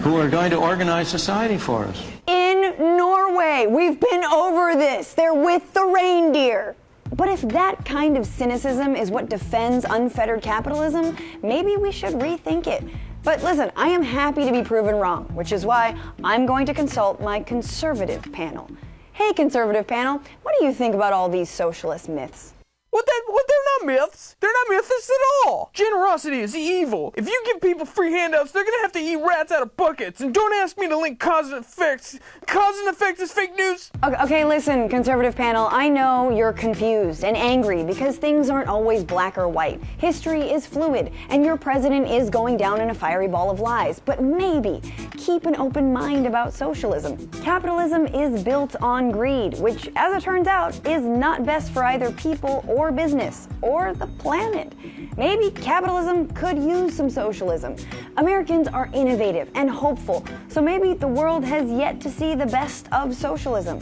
who 0.00 0.16
are 0.16 0.30
going 0.30 0.50
to 0.50 0.56
organize 0.56 1.08
society 1.08 1.58
for 1.58 1.84
us. 1.84 2.02
In 2.26 2.74
Norway, 2.78 3.66
we've 3.68 4.00
been 4.00 4.24
over 4.24 4.74
this. 4.74 5.12
They're 5.12 5.34
with 5.34 5.72
the 5.74 5.84
reindeer. 5.84 6.74
But 7.16 7.28
if 7.28 7.42
that 7.42 7.84
kind 7.84 8.16
of 8.16 8.24
cynicism 8.24 8.96
is 8.96 9.10
what 9.10 9.28
defends 9.28 9.84
unfettered 9.84 10.42
capitalism, 10.42 11.16
maybe 11.42 11.76
we 11.76 11.92
should 11.92 12.14
rethink 12.14 12.66
it. 12.66 12.82
But 13.22 13.42
listen, 13.42 13.70
I 13.76 13.88
am 13.88 14.02
happy 14.02 14.46
to 14.46 14.52
be 14.52 14.62
proven 14.62 14.94
wrong, 14.94 15.24
which 15.34 15.52
is 15.52 15.66
why 15.66 15.94
I'm 16.24 16.46
going 16.46 16.64
to 16.66 16.72
consult 16.72 17.20
my 17.20 17.40
conservative 17.40 18.22
panel. 18.32 18.70
Hey, 19.12 19.34
conservative 19.34 19.86
panel, 19.86 20.22
what 20.42 20.54
do 20.58 20.64
you 20.64 20.72
think 20.72 20.94
about 20.94 21.12
all 21.12 21.28
these 21.28 21.50
socialist 21.50 22.08
myths? 22.08 22.54
What 22.90 23.06
that 23.06 23.22
what 23.28 23.44
they're 23.46 23.88
not 23.88 24.00
myths. 24.00 24.36
They're 24.40 24.52
not 24.52 24.76
myths 24.76 25.10
at 25.10 25.48
all. 25.48 25.70
Generosity 25.72 26.40
is 26.40 26.56
evil. 26.56 27.14
If 27.16 27.28
you 27.28 27.42
give 27.46 27.60
people 27.60 27.86
free 27.86 28.10
handouts, 28.12 28.50
they're 28.50 28.64
gonna 28.64 28.82
have 28.82 28.92
to 28.92 28.98
eat 28.98 29.16
rats 29.16 29.52
out 29.52 29.62
of 29.62 29.76
buckets. 29.76 30.20
And 30.20 30.34
don't 30.34 30.52
ask 30.54 30.76
me 30.76 30.88
to 30.88 30.98
link 30.98 31.20
cause 31.20 31.52
and 31.52 31.64
effects. 31.64 32.18
Cause 32.46 32.78
and 32.80 32.88
effect 32.88 33.20
is 33.20 33.32
fake 33.32 33.56
news. 33.56 33.92
Okay, 34.02 34.22
okay, 34.24 34.44
listen, 34.44 34.88
conservative 34.88 35.36
panel, 35.36 35.68
I 35.70 35.88
know 35.88 36.30
you're 36.30 36.52
confused 36.52 37.22
and 37.22 37.36
angry 37.36 37.84
because 37.84 38.16
things 38.16 38.50
aren't 38.50 38.68
always 38.68 39.04
black 39.04 39.38
or 39.38 39.48
white. 39.48 39.80
History 39.98 40.50
is 40.50 40.66
fluid, 40.66 41.12
and 41.28 41.44
your 41.44 41.56
president 41.56 42.08
is 42.08 42.28
going 42.28 42.56
down 42.56 42.80
in 42.80 42.90
a 42.90 42.94
fiery 42.94 43.28
ball 43.28 43.50
of 43.50 43.60
lies. 43.60 44.00
But 44.00 44.20
maybe 44.20 44.80
keep 45.16 45.46
an 45.46 45.54
open 45.56 45.92
mind 45.92 46.26
about 46.26 46.52
socialism. 46.52 47.28
Capitalism 47.42 48.06
is 48.06 48.42
built 48.42 48.74
on 48.82 49.12
greed, 49.12 49.58
which, 49.60 49.88
as 49.94 50.16
it 50.16 50.24
turns 50.24 50.48
out, 50.48 50.74
is 50.86 51.02
not 51.04 51.46
best 51.46 51.70
for 51.70 51.84
either 51.84 52.10
people 52.12 52.64
or 52.66 52.79
or 52.80 52.90
business 52.90 53.46
or 53.60 53.92
the 53.92 54.06
planet. 54.06 54.72
Maybe 55.18 55.50
capitalism 55.50 56.26
could 56.28 56.56
use 56.56 56.94
some 56.96 57.10
socialism. 57.10 57.76
Americans 58.16 58.68
are 58.68 58.88
innovative 58.94 59.50
and 59.54 59.68
hopeful, 59.68 60.24
so 60.48 60.62
maybe 60.62 60.94
the 60.94 61.06
world 61.06 61.44
has 61.44 61.70
yet 61.70 62.00
to 62.00 62.10
see 62.10 62.34
the 62.34 62.46
best 62.46 62.88
of 62.90 63.14
socialism 63.14 63.78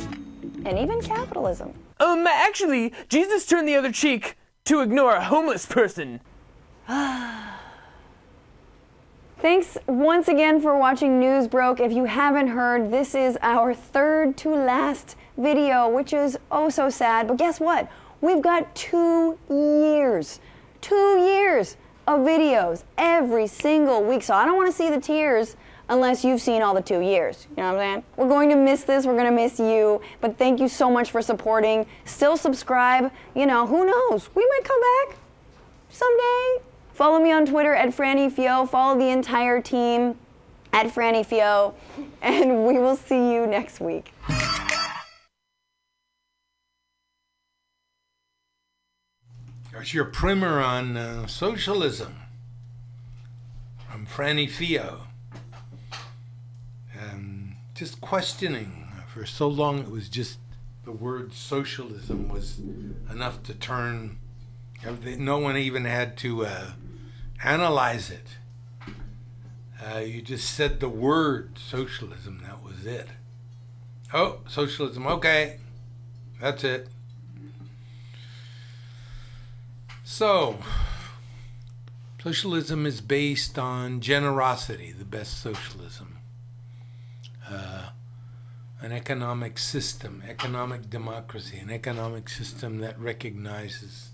and 0.67 0.77
even 0.77 1.01
capitalism. 1.01 1.73
Um, 2.01 2.27
actually, 2.27 2.93
Jesus 3.09 3.47
turned 3.47 3.69
the 3.69 3.77
other 3.77 3.93
cheek 3.93 4.37
to 4.65 4.81
ignore 4.81 5.15
a 5.15 5.25
homeless 5.25 5.65
person. 5.65 6.21
Thanks 9.39 9.79
once 9.87 10.27
again 10.27 10.61
for 10.61 10.77
watching 10.77 11.21
News 11.21 11.47
Broke. 11.47 11.79
If 11.79 11.93
you 11.93 12.07
haven't 12.07 12.49
heard, 12.49 12.91
this 12.91 13.15
is 13.15 13.39
our 13.43 13.73
third 13.73 14.37
to 14.39 14.49
last 14.49 15.15
video, 15.37 15.89
which 15.89 16.13
is 16.13 16.37
oh 16.51 16.69
so 16.69 16.91
sad. 16.91 17.29
But 17.29 17.37
guess 17.37 17.61
what? 17.61 17.89
We've 18.21 18.43
got 18.43 18.75
two 18.75 19.39
years, 19.49 20.41
Two 20.81 21.19
years 21.19 21.77
of 22.07 22.21
videos 22.21 22.85
every 22.97 23.47
single 23.47 24.03
week. 24.03 24.23
So 24.23 24.35
I 24.35 24.45
don't 24.45 24.57
want 24.57 24.71
to 24.71 24.77
see 24.77 24.91
the 24.91 25.01
tears 25.01 25.57
unless 25.89 26.25
you've 26.25 26.41
seen 26.41 26.63
all 26.63 26.75
the 26.75 26.83
two 26.83 27.01
years. 27.01 27.47
You 27.51 27.63
know 27.63 27.73
what 27.73 27.81
I'm 27.81 27.95
saying? 27.95 28.05
We're 28.17 28.29
going 28.29 28.49
to 28.51 28.57
miss 28.57 28.85
this. 28.85 29.07
We're 29.07 29.17
going 29.17 29.27
to 29.27 29.31
miss 29.33 29.59
you. 29.59 30.01
But 30.21 30.39
thank 30.39 30.61
you 30.61 30.69
so 30.69 30.91
much 30.91 31.11
for 31.11 31.21
supporting. 31.21 31.87
Still 32.05 32.37
subscribe. 32.37 33.11
You 33.35 33.47
know, 33.47 33.67
who 33.67 33.85
knows? 33.85 34.31
We 34.35 34.47
might 34.47 34.65
come 34.65 34.81
back 34.81 35.19
someday. 35.91 36.65
Follow 36.93 37.19
me 37.19 37.33
on 37.33 37.47
Twitter 37.47 37.75
at 37.75 37.91
Franny 37.91 38.31
Fio. 38.31 38.67
Follow 38.67 38.99
the 38.99 39.09
entire 39.09 39.61
team 39.61 40.17
at 40.73 40.87
Franny 40.87 41.25
Fio. 41.25 41.75
And 42.23 42.67
we 42.67 42.79
will 42.79 42.97
see 42.97 43.33
you 43.33 43.47
next 43.47 43.81
week. 43.81 44.13
There's 49.79 49.95
your 49.95 50.07
primer 50.07 50.61
on 50.61 50.97
uh, 50.97 51.29
socialism 51.29 52.17
from 53.89 54.09
Franny 54.09 54.51
Fio. 54.51 55.03
Um, 57.01 57.55
just 57.77 58.01
questioning. 58.01 58.89
For 59.07 59.25
so 59.25 59.47
long, 59.47 59.79
it 59.79 59.89
was 59.89 60.09
just 60.09 60.39
the 60.85 60.91
word 60.91 61.33
socialism 61.33 62.29
was 62.29 62.59
enough 63.09 63.45
to 63.45 63.55
turn. 63.55 64.19
No 64.85 65.39
one 65.39 65.57
even 65.57 65.85
had 65.85 66.17
to 66.19 66.45
uh, 66.45 66.71
analyze 67.45 68.11
it. 68.11 68.95
Uh, 69.81 70.01
you 70.01 70.23
just 70.23 70.51
said 70.51 70.81
the 70.81 70.89
word 70.89 71.57
socialism, 71.57 72.43
that 72.45 72.65
was 72.65 72.85
it. 72.85 73.07
Oh, 74.13 74.41
socialism, 74.49 75.07
okay. 75.07 75.61
That's 76.41 76.65
it. 76.65 76.89
So, 80.11 80.57
socialism 82.23 82.87
is 82.87 83.03
based 83.03 83.59
on 83.59 84.01
generosity, 84.01 84.91
the 84.91 85.05
best 85.05 85.39
socialism. 85.39 86.17
Uh, 87.47 87.91
an 88.81 88.91
economic 88.91 89.59
system, 89.59 90.23
economic 90.27 90.89
democracy, 90.89 91.59
an 91.59 91.71
economic 91.71 92.31
system 92.31 92.79
that 92.79 92.99
recognizes 92.99 94.09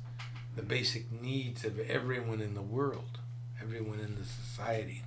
the 0.56 0.62
basic 0.62 1.12
needs 1.22 1.64
of 1.64 1.78
everyone 1.78 2.40
in 2.40 2.54
the 2.54 2.60
world, 2.60 3.20
everyone 3.62 4.00
in 4.00 4.16
the 4.16 4.24
society. 4.24 5.04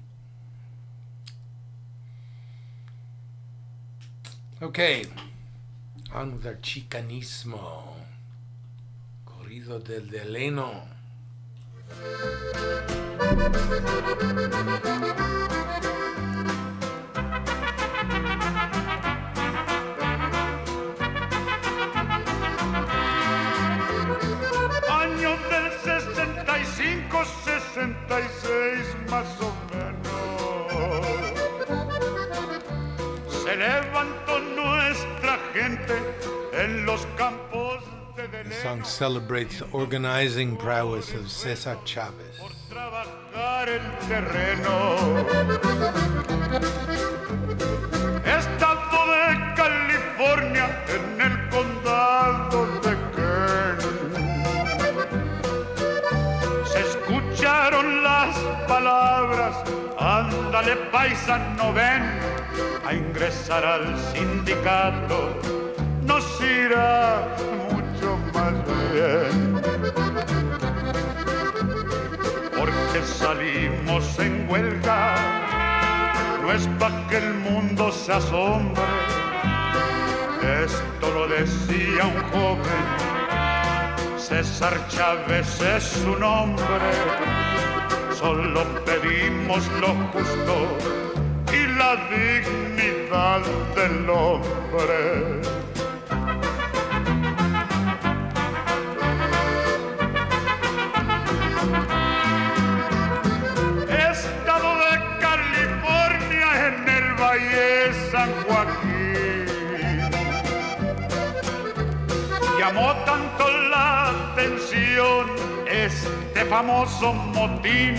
Okay, 4.62 5.04
on 6.14 6.38
with 6.38 6.48
our 6.48 6.56
chicanismo. 6.56 8.07
Del 9.48 10.10
Deleno. 10.10 10.84
The 38.18 38.52
song 38.64 38.84
celebrates 38.84 39.60
the 39.60 39.68
organizing 39.74 40.58
prowess 40.58 41.14
of 41.14 41.30
Cesar 41.30 41.78
Chavez. 41.86 42.42
trabajar 42.68 43.70
el 43.70 43.86
terreno. 44.10 44.98
Estado 48.26 49.00
de 49.14 49.54
California 49.54 50.84
en 50.96 51.22
el 51.22 51.50
condado 51.50 52.66
de 52.82 52.98
Kern. 53.16 53.82
Se 56.66 56.80
escucharon 56.80 58.04
las 58.04 58.36
palabras, 58.68 59.56
ándale 60.00 60.76
paisano 60.92 61.72
ven 61.72 62.02
a 62.84 62.96
ingresar 62.96 63.64
al 63.64 63.96
sindicato, 64.12 65.36
nos 66.02 66.26
irá. 66.42 67.67
Porque 72.58 73.02
salimos 73.06 74.18
en 74.18 74.50
huelga, 74.50 75.16
no 76.42 76.52
es 76.52 76.68
pa' 76.80 77.08
que 77.08 77.18
el 77.18 77.34
mundo 77.36 77.92
se 77.92 78.14
asombre. 78.14 78.82
Esto 80.64 81.12
lo 81.14 81.28
decía 81.28 82.06
un 82.06 82.24
joven, 82.32 82.86
César 84.18 84.76
Chávez 84.88 85.62
es 85.62 85.84
su 85.84 86.18
nombre. 86.18 86.92
Solo 88.18 88.64
pedimos 88.84 89.68
lo 89.80 89.90
justo 90.12 90.56
y 91.54 91.68
la 91.78 91.96
dignidad 92.10 93.42
del 93.76 94.10
hombre. 94.10 95.67
Llamó 112.68 112.94
tanto 113.06 113.48
la 113.70 114.10
atención 114.10 115.28
este 115.72 116.44
famoso 116.44 117.14
motín 117.14 117.96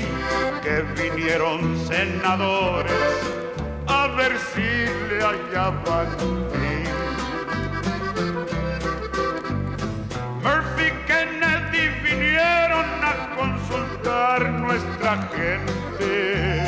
que 0.62 0.82
vinieron 0.94 1.74
senadores 1.86 2.92
a 3.86 4.08
ver 4.08 4.36
si 4.52 4.60
le 5.08 5.22
hallaban 5.24 6.08
fin. 6.52 6.84
Murphy 10.42 10.92
Kennedy 11.06 11.88
vinieron 12.02 12.84
a 13.02 13.36
consultar 13.38 14.50
nuestra 14.50 15.16
gente. 15.34 16.62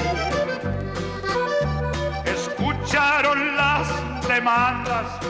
Escucharon 2.25 3.57
las 3.57 3.87
demandas 4.27 5.21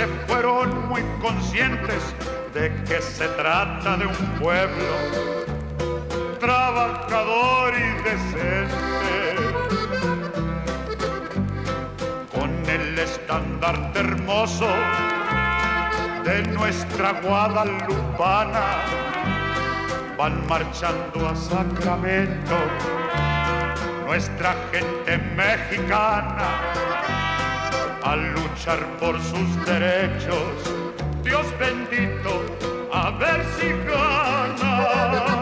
se 0.00 0.06
fueron 0.26 0.88
muy 0.88 1.02
conscientes 1.20 2.02
de 2.54 2.72
que 2.84 3.02
se 3.02 3.28
trata 3.28 3.98
de 3.98 4.06
un 4.06 4.16
pueblo 4.40 4.94
trabajador 6.38 7.74
y 7.74 8.02
decente. 8.08 9.36
Con 12.32 12.50
el 12.66 12.98
estandarte 12.98 13.98
hermoso 14.00 14.68
de 16.24 16.44
nuestra 16.44 17.20
Guadalupana 17.20 18.68
van 20.16 20.46
marchando 20.46 21.28
a 21.28 21.36
Sacramento 21.36 22.56
nuestra 24.06 24.54
gente 24.72 25.18
mexicana 25.36 27.19
a 28.02 28.16
luchar 28.16 28.86
por 28.98 29.20
sus 29.20 29.66
derechos. 29.66 30.74
Dios 31.22 31.46
bendito, 31.58 32.42
a 32.92 33.10
ver 33.10 33.44
si 33.58 33.68
gana. 33.88 35.39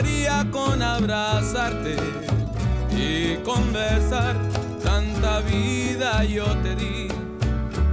Bastaría 0.00 0.46
con 0.50 0.82
abrazarte 0.82 1.96
y 2.90 3.36
con 3.44 3.72
besar. 3.72 4.36
Tanta 4.82 5.40
vida 5.40 6.24
yo 6.24 6.46
te 6.62 6.74
di 6.74 7.08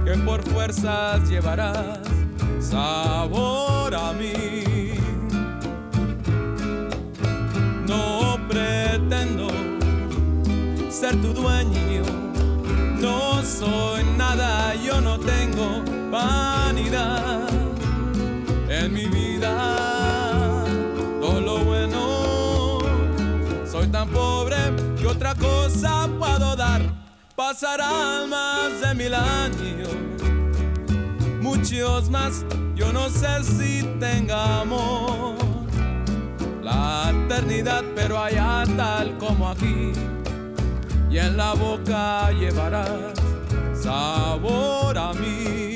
que 0.04 0.12
por 0.24 0.42
fuerzas 0.42 1.28
llevarás 1.28 1.98
sabor 2.60 3.94
a 3.94 4.12
mí. 4.12 4.94
No 7.86 8.38
pretendo 8.48 9.48
ser 10.90 11.20
tu 11.20 11.34
dueño, 11.34 12.04
no 13.00 13.42
soy 13.42 14.04
nada, 14.16 14.74
yo 14.76 15.00
no 15.00 15.18
tengo 15.18 15.82
vanidad 16.10 17.48
en 18.68 18.92
mi 18.94 19.06
vida. 19.06 19.77
Tan 23.90 24.08
pobre 24.10 24.56
que 24.98 25.06
otra 25.06 25.34
cosa 25.34 26.08
puedo 26.18 26.56
dar. 26.56 26.82
Pasarán 27.34 28.28
más 28.28 28.80
de 28.80 28.94
mil 28.94 29.14
años, 29.14 29.88
muchos 31.40 32.10
más, 32.10 32.44
yo 32.74 32.92
no 32.92 33.08
sé 33.08 33.44
si 33.44 33.82
tengamos 34.00 35.36
la 36.62 37.12
eternidad, 37.12 37.84
pero 37.94 38.18
allá 38.18 38.64
tal 38.76 39.16
como 39.18 39.48
aquí, 39.48 39.92
y 41.10 41.18
en 41.18 41.36
la 41.36 41.54
boca 41.54 42.32
llevarás 42.32 43.12
sabor 43.72 44.98
a 44.98 45.12
mí. 45.12 45.67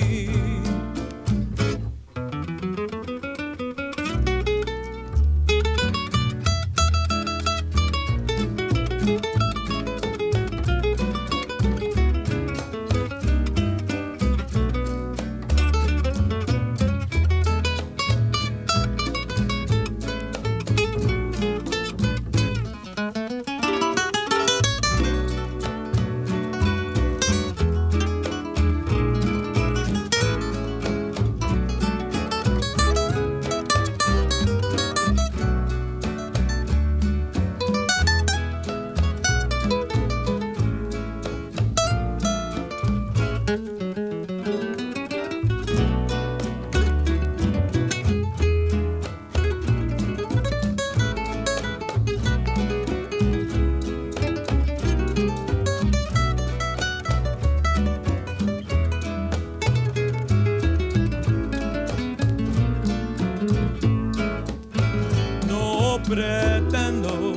Pretendo 66.14 67.34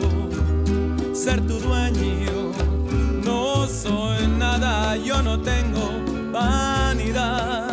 ser 1.13 1.39
tu 1.47 1.59
dueño, 1.59 2.51
no 3.23 3.67
soy 3.67 4.27
nada, 4.27 4.97
yo 4.97 5.21
no 5.21 5.39
tengo 5.39 6.01
vanidad 6.33 7.69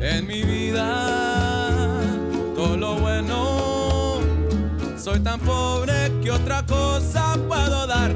en 0.00 0.26
mi 0.26 0.42
vida. 0.42 2.00
Todo 2.56 2.78
lo 2.78 2.94
bueno, 2.94 4.20
soy 4.96 5.20
tan 5.20 5.38
pobre 5.40 6.10
que 6.22 6.30
otra 6.30 6.64
cosa 6.64 7.36
puedo 7.46 7.86
dar. 7.86 8.10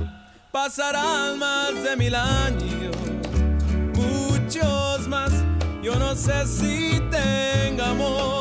Pasarán 0.50 1.38
más 1.38 1.74
de 1.84 1.96
mil 1.98 2.14
años, 2.14 2.96
muchos 3.94 5.06
más, 5.06 5.32
yo 5.82 5.96
no 5.96 6.14
sé 6.14 6.46
si 6.46 6.98
tenga 7.10 7.90
amor 7.90 8.37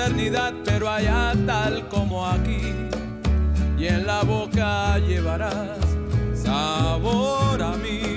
eternidad, 0.00 0.54
pero 0.64 0.88
allá 0.88 1.34
tal 1.46 1.86
como 1.88 2.26
aquí, 2.26 2.74
y 3.76 3.86
en 3.86 4.06
la 4.06 4.22
boca 4.22 4.98
llevarás 4.98 5.78
sabor 6.32 7.62
a 7.62 7.72
mí, 7.76 8.09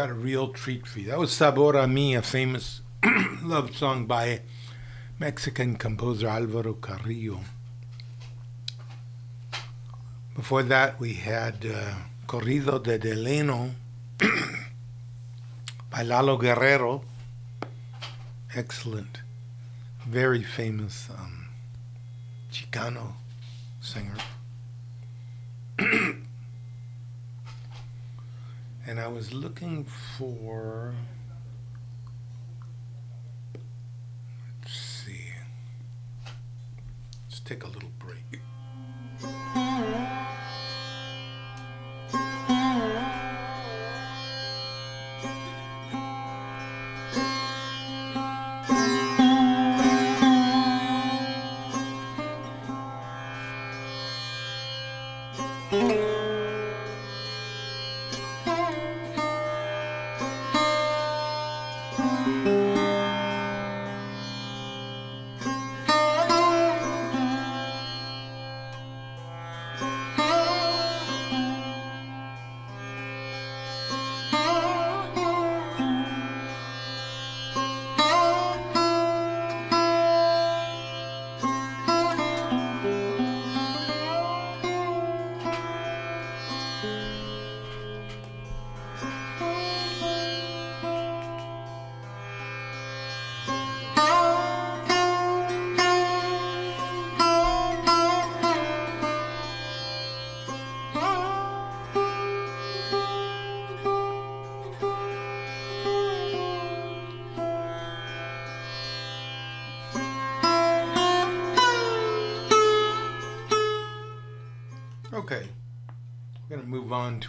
got 0.00 0.08
a 0.08 0.14
real 0.14 0.48
treat 0.48 0.86
for 0.86 0.98
you. 0.98 1.08
That 1.08 1.18
was 1.18 1.30
Sabor 1.30 1.76
a 1.76 1.86
Mi, 1.86 2.14
a 2.14 2.22
famous 2.22 2.80
love 3.42 3.76
song 3.76 4.06
by 4.06 4.40
Mexican 5.18 5.76
composer 5.76 6.26
Alvaro 6.26 6.72
Carrillo. 6.72 7.40
Before 10.34 10.62
that, 10.62 10.98
we 10.98 11.12
had 11.12 11.66
uh, 11.66 11.96
Corrido 12.26 12.82
de 12.82 12.96
Delano 12.98 13.72
by 15.90 16.02
Lalo 16.02 16.38
Guerrero. 16.38 17.02
Excellent, 18.54 19.20
very 20.06 20.42
famous 20.42 21.10
um, 21.10 21.48
Chicano 22.50 23.16
singer. 23.82 24.16
And 28.90 28.98
I 28.98 29.06
was 29.06 29.32
looking 29.32 29.84
for. 29.84 30.92
Let's 34.60 34.74
see. 34.74 35.26
Let's 37.28 37.38
take 37.38 37.62
a 37.62 37.68
little 37.68 37.92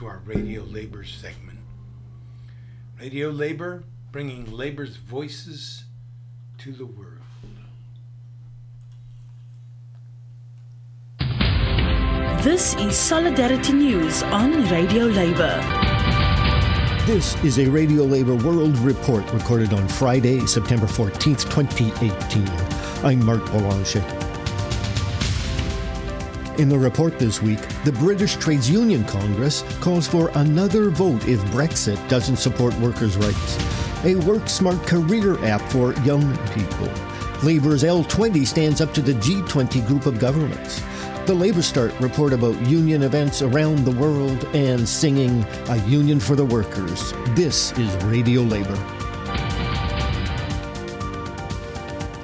to 0.01 0.07
our 0.07 0.21
radio 0.25 0.63
labor 0.63 1.03
segment. 1.03 1.59
Radio 2.99 3.29
labor, 3.29 3.83
bringing 4.11 4.51
labor's 4.51 4.95
voices 4.95 5.83
to 6.57 6.71
the 6.71 6.87
world. 6.87 7.19
This 12.41 12.73
is 12.77 12.97
Solidarity 12.97 13.73
News 13.73 14.23
on 14.23 14.67
Radio 14.69 15.05
Labour. 15.05 15.61
This 17.05 17.35
is 17.43 17.59
a 17.59 17.69
Radio 17.69 18.03
Labor 18.03 18.35
World 18.37 18.75
Report 18.79 19.31
recorded 19.31 19.71
on 19.71 19.87
Friday, 19.87 20.47
September 20.47 20.87
14th, 20.87 21.43
2018. 21.51 23.05
I'm 23.05 23.23
Mark 23.23 23.45
Boulanger. 23.51 24.20
In 26.61 26.69
the 26.69 26.77
report 26.77 27.17
this 27.17 27.41
week, 27.41 27.59
the 27.85 27.91
British 27.91 28.35
Trades 28.35 28.69
Union 28.69 29.03
Congress 29.05 29.63
calls 29.79 30.07
for 30.07 30.29
another 30.35 30.91
vote 30.91 31.27
if 31.27 31.39
Brexit 31.45 31.97
doesn't 32.07 32.35
support 32.35 32.77
workers' 32.77 33.17
rights. 33.17 33.57
A 34.05 34.13
Work 34.17 34.47
Smart 34.47 34.77
career 34.85 35.43
app 35.43 35.61
for 35.71 35.95
young 36.03 36.37
people. 36.49 36.87
Labour's 37.41 37.81
L20 37.81 38.45
stands 38.45 38.79
up 38.79 38.93
to 38.93 39.01
the 39.01 39.13
G20 39.13 39.87
group 39.87 40.05
of 40.05 40.19
governments. 40.19 40.81
The 41.25 41.33
LabourStart 41.33 41.99
report 41.99 42.31
about 42.31 42.61
union 42.67 43.01
events 43.01 43.41
around 43.41 43.83
the 43.83 43.99
world 43.99 44.45
and 44.53 44.87
singing 44.87 45.43
A 45.67 45.77
Union 45.87 46.19
for 46.19 46.35
the 46.35 46.45
Workers. 46.45 47.11
This 47.29 47.71
is 47.71 47.91
Radio 48.03 48.41
Labour. 48.41 49.00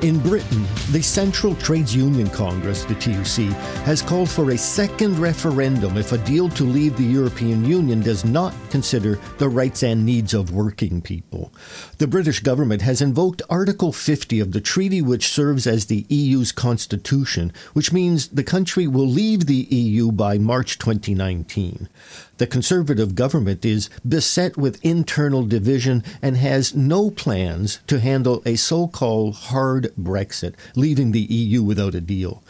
In 0.03 0.19
Britain, 0.19 0.63
the 0.91 1.01
Central 1.01 1.55
Trades 1.55 1.95
Union 1.95 2.29
Congress, 2.29 2.83
the 2.83 2.93
TUC, 2.93 3.51
has 3.83 4.03
called 4.03 4.29
for 4.29 4.51
a 4.51 4.57
second 4.57 5.17
referendum 5.17 5.97
if 5.97 6.11
a 6.11 6.19
deal 6.19 6.49
to 6.49 6.63
leave 6.63 6.95
the 6.95 7.03
European 7.03 7.65
Union 7.65 8.01
does 8.01 8.23
not 8.23 8.53
consider 8.69 9.19
the 9.39 9.49
rights 9.49 9.81
and 9.81 10.05
needs 10.05 10.35
of 10.35 10.53
working 10.53 11.01
people. 11.01 11.51
The 11.97 12.05
British 12.05 12.41
government 12.41 12.83
has 12.83 13.01
invoked 13.01 13.41
Article 13.49 13.91
50 13.91 14.39
of 14.39 14.51
the 14.51 14.61
treaty, 14.61 15.01
which 15.01 15.29
serves 15.29 15.65
as 15.65 15.87
the 15.87 16.05
EU's 16.09 16.51
constitution, 16.51 17.51
which 17.73 17.91
means 17.91 18.27
the 18.27 18.43
country 18.43 18.85
will 18.85 19.07
leave 19.07 19.47
the 19.47 19.65
EU 19.71 20.11
by 20.11 20.37
March 20.37 20.77
2019. 20.77 21.89
The 22.37 22.45
Conservative 22.45 23.15
government 23.15 23.65
is 23.65 23.89
beset 24.07 24.57
with 24.57 24.83
internal 24.85 25.43
division 25.43 26.03
and 26.21 26.37
has 26.37 26.75
no 26.75 27.09
plans 27.09 27.79
to 27.87 27.99
handle 27.99 28.43
a 28.45 28.57
so 28.57 28.87
called 28.87 29.33
hard 29.35 29.86
Brexit, 29.95 30.55
leaving 30.75 31.11
the 31.11 31.21
EU 31.21 31.63
without 31.63 31.95
a 31.95 32.01
deal. 32.01 32.43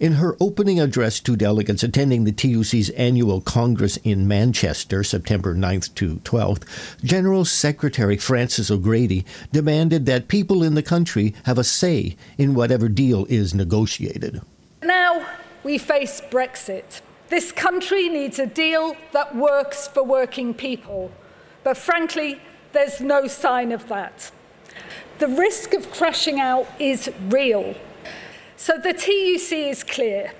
In 0.00 0.14
her 0.14 0.36
opening 0.40 0.80
address 0.80 1.20
to 1.20 1.36
delegates 1.36 1.84
attending 1.84 2.24
the 2.24 2.32
TUC's 2.32 2.90
annual 2.90 3.40
Congress 3.40 3.96
in 3.98 4.26
Manchester, 4.26 5.04
September 5.04 5.54
9th 5.54 5.94
to 5.94 6.16
12th, 6.16 6.64
General 7.04 7.44
Secretary 7.44 8.16
Frances 8.16 8.70
O'Grady 8.70 9.24
demanded 9.52 10.04
that 10.06 10.26
people 10.26 10.64
in 10.64 10.74
the 10.74 10.82
country 10.82 11.34
have 11.44 11.58
a 11.58 11.64
say 11.64 12.16
in 12.36 12.54
whatever 12.54 12.88
deal 12.88 13.24
is 13.28 13.54
negotiated. 13.54 14.42
Now 14.82 15.26
we 15.62 15.78
face 15.78 16.20
Brexit. 16.28 17.00
This 17.28 17.52
country 17.52 18.08
needs 18.08 18.38
a 18.38 18.46
deal 18.46 18.96
that 19.12 19.34
works 19.34 19.86
for 19.86 20.02
working 20.02 20.54
people. 20.54 21.12
But 21.62 21.78
frankly, 21.78 22.40
there's 22.72 23.00
no 23.00 23.28
sign 23.28 23.72
of 23.72 23.88
that. 23.88 24.30
The 25.18 25.28
risk 25.28 25.74
of 25.74 25.92
crashing 25.92 26.40
out 26.40 26.66
is 26.80 27.08
real. 27.28 27.76
So 28.56 28.78
the 28.78 28.92
TUC 28.92 29.52
is 29.52 29.84
clear. 29.84 30.32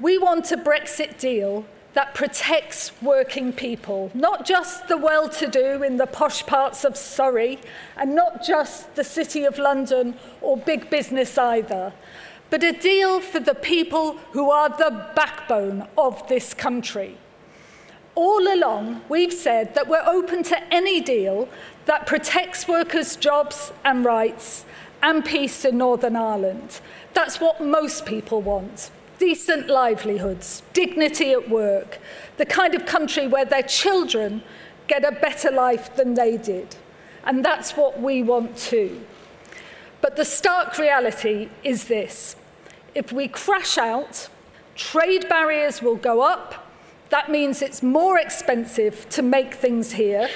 We 0.00 0.18
want 0.18 0.50
a 0.50 0.56
Brexit 0.56 1.18
deal 1.20 1.64
that 1.92 2.12
protects 2.12 2.90
working 3.00 3.52
people, 3.52 4.10
not 4.12 4.44
just 4.44 4.88
the 4.88 4.96
well 4.96 5.28
to 5.28 5.46
do 5.46 5.84
in 5.84 5.96
the 5.96 6.06
posh 6.06 6.44
parts 6.44 6.84
of 6.84 6.96
Surrey, 6.96 7.60
and 7.96 8.16
not 8.16 8.44
just 8.44 8.96
the 8.96 9.04
City 9.04 9.44
of 9.44 9.58
London 9.58 10.16
or 10.40 10.56
big 10.56 10.90
business 10.90 11.38
either, 11.38 11.92
but 12.50 12.64
a 12.64 12.72
deal 12.72 13.20
for 13.20 13.38
the 13.38 13.54
people 13.54 14.18
who 14.32 14.50
are 14.50 14.70
the 14.70 15.06
backbone 15.14 15.86
of 15.96 16.26
this 16.26 16.52
country. 16.52 17.16
All 18.16 18.52
along, 18.52 19.02
we've 19.08 19.32
said 19.32 19.74
that 19.74 19.88
we're 19.88 20.04
open 20.04 20.42
to 20.44 20.74
any 20.74 21.00
deal 21.00 21.48
that 21.86 22.06
protects 22.06 22.66
workers' 22.66 23.16
jobs 23.16 23.72
and 23.84 24.04
rights 24.04 24.64
and 25.02 25.24
peace 25.24 25.64
in 25.64 25.78
Northern 25.78 26.16
Ireland. 26.16 26.80
That's 27.12 27.40
what 27.40 27.60
most 27.60 28.06
people 28.06 28.40
want 28.40 28.90
decent 29.18 29.68
livelihoods, 29.68 30.62
dignity 30.72 31.32
at 31.32 31.48
work, 31.48 31.98
the 32.36 32.44
kind 32.44 32.74
of 32.74 32.84
country 32.84 33.26
where 33.26 33.44
their 33.44 33.62
children 33.62 34.42
get 34.88 35.04
a 35.04 35.12
better 35.12 35.50
life 35.50 35.94
than 35.96 36.14
they 36.14 36.36
did. 36.36 36.76
And 37.24 37.44
that's 37.44 37.72
what 37.72 38.00
we 38.00 38.22
want 38.22 38.56
too. 38.56 39.00
But 40.00 40.16
the 40.16 40.24
stark 40.24 40.78
reality 40.78 41.48
is 41.62 41.84
this 41.84 42.36
if 42.94 43.12
we 43.12 43.28
crash 43.28 43.78
out, 43.78 44.28
trade 44.74 45.28
barriers 45.28 45.80
will 45.80 45.96
go 45.96 46.20
up. 46.20 46.70
That 47.10 47.30
means 47.30 47.62
it's 47.62 47.82
more 47.82 48.18
expensive 48.18 49.08
to 49.10 49.22
make 49.22 49.54
things 49.54 49.92
here. 49.92 50.28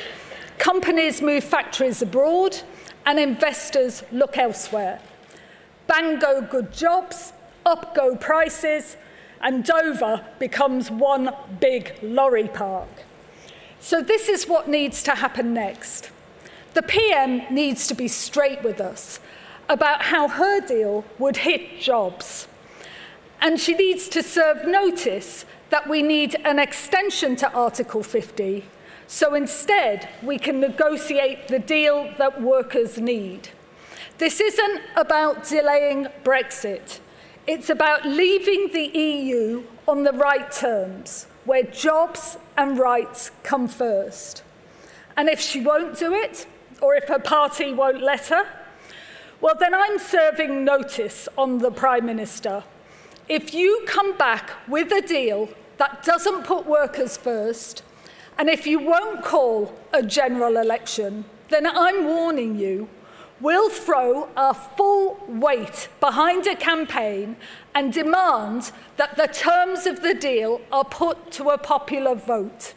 Companies 0.59 1.23
move 1.23 1.45
factories 1.45 2.03
abroad, 2.03 2.61
and 3.07 3.19
investors 3.19 4.03
look 4.13 4.37
elsewhere. 4.37 5.01
Bang 5.87 6.19
go 6.19 6.43
good 6.43 6.73
jobs, 6.73 7.33
up 7.65 7.95
go 7.95 8.17
prices, 8.17 8.97
and 9.41 9.65
Dover 9.65 10.27
becomes 10.39 10.91
one 10.91 11.31
big 11.61 11.95
lorry 12.03 12.49
park. 12.49 12.89
So, 13.81 14.03
this 14.03 14.29
is 14.29 14.49
what 14.49 14.69
needs 14.69 15.03
to 15.05 15.13
happen 15.13 15.55
next. 15.55 16.11
The 16.75 16.83
PM 16.83 17.43
needs 17.55 17.87
to 17.87 17.95
be 17.95 18.09
straight 18.09 18.63
with 18.63 18.81
us 18.81 19.21
about 19.69 20.03
how 20.03 20.29
her 20.29 20.61
deal 20.61 21.05
would 21.19 21.39
hit 21.39 21.81
jobs. 21.81 22.49
And 23.41 23.61
she 23.61 23.75
needs 23.75 24.09
to 24.09 24.23
serve 24.23 24.67
notice 24.67 25.45
that 25.71 25.89
we 25.89 26.03
need 26.03 26.37
an 26.45 26.59
extension 26.59 27.37
to 27.37 27.53
Article 27.53 28.03
50, 28.03 28.65
so 29.09 29.35
instead 29.35 30.07
we 30.23 30.39
can 30.39 30.61
negotiate 30.61 31.49
the 31.49 31.59
deal 31.59 32.13
that 32.19 32.41
workers 32.41 32.99
need. 32.99 33.49
This 34.19 34.39
isn't 34.39 34.83
about 34.97 35.49
delaying 35.49 36.09
Brexit. 36.23 37.01
It's 37.47 37.71
about 37.71 38.05
leaving 38.05 38.69
the 38.73 38.87
EU 38.99 39.65
on 39.89 40.05
the 40.05 40.13
right 40.13 40.53
terms, 40.53 41.27
where 41.47 41.63
jobs 41.63 42.37
and 42.59 42.79
rights 42.79 43.31
come 43.43 43.67
first. 43.67 44.43
And 45.17 45.29
if 45.31 45.41
she 45.41 45.63
won't 45.63 45.99
do 45.99 46.13
it, 46.13 46.47
or 46.83 46.95
if 46.95 47.09
her 47.09 47.19
party 47.19 47.73
won't 47.73 48.03
let 48.03 48.27
her, 48.27 48.47
well, 49.41 49.55
then 49.59 49.75
I'm 49.75 49.99
serving 49.99 50.65
notice 50.65 51.29
on 51.39 51.59
the 51.59 51.71
Prime 51.71 52.05
Minister. 52.05 52.65
If 53.27 53.55
you 53.55 53.85
come 53.87 54.19
back 54.19 54.51
with 54.69 54.93
a 54.93 55.01
deal 55.01 55.49
that 55.79 56.03
doesn't 56.03 56.45
put 56.45 56.67
workers 56.67 57.17
first, 57.17 57.83
and 58.39 58.49
if 58.49 58.67
you 58.67 58.79
won't 58.79 59.25
call 59.25 59.75
a 59.93 60.03
general 60.03 60.57
election, 60.57 61.25
then 61.51 61.67
I'm 61.67 62.05
warning 62.05 62.57
you, 62.57 62.89
we'll 63.41 63.69
throw 63.69 64.29
our 64.37 64.55
full 64.55 65.19
weight 65.27 65.89
behind 65.99 66.47
a 66.47 66.55
campaign 66.55 67.37
and 67.75 67.93
demand 67.93 68.71
that 68.97 69.17
the 69.17 69.27
terms 69.27 69.87
of 69.87 70.03
the 70.03 70.15
deal 70.15 70.61
are 70.71 70.85
put 70.85 71.33
to 71.33 71.51
a 71.51 71.59
popular 71.59 72.15
vote. 72.15 72.75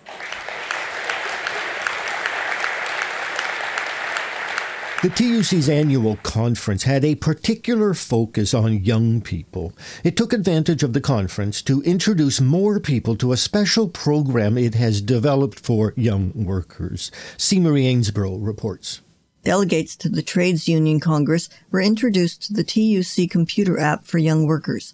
The 5.02 5.10
TUC's 5.10 5.68
annual 5.68 6.18
conference 6.18 6.84
had 6.84 7.04
a 7.04 7.16
particular 7.16 7.96
focus 7.96 8.54
on 8.54 8.84
young 8.84 9.20
people. 9.20 9.74
It 10.04 10.16
took 10.16 10.32
advantage 10.32 10.84
of 10.84 10.94
the 10.94 11.02
conference 11.02 11.64
to 11.64 11.82
introduce 11.82 12.40
more 12.40 12.80
people 12.80 13.16
to 13.16 13.32
a 13.32 13.38
special 13.38 13.90
program 13.90 14.60
it 14.60 14.76
has 14.76 15.02
developed 15.02 15.60
for 15.60 15.96
young 15.98 16.46
workers. 16.46 17.12
C. 17.36 17.60
Marie 17.60 17.92
Ainsborough 17.92 18.46
reports. 18.46 19.02
Delegates 19.44 19.96
to 19.96 20.08
the 20.08 20.22
Trades 20.22 20.68
Union 20.68 21.00
Congress 21.00 21.50
were 21.72 21.82
introduced 21.82 22.44
to 22.44 22.54
the 22.54 22.64
TUC 22.64 23.28
computer 23.28 23.80
app 23.80 24.06
for 24.06 24.20
young 24.20 24.46
workers. 24.46 24.94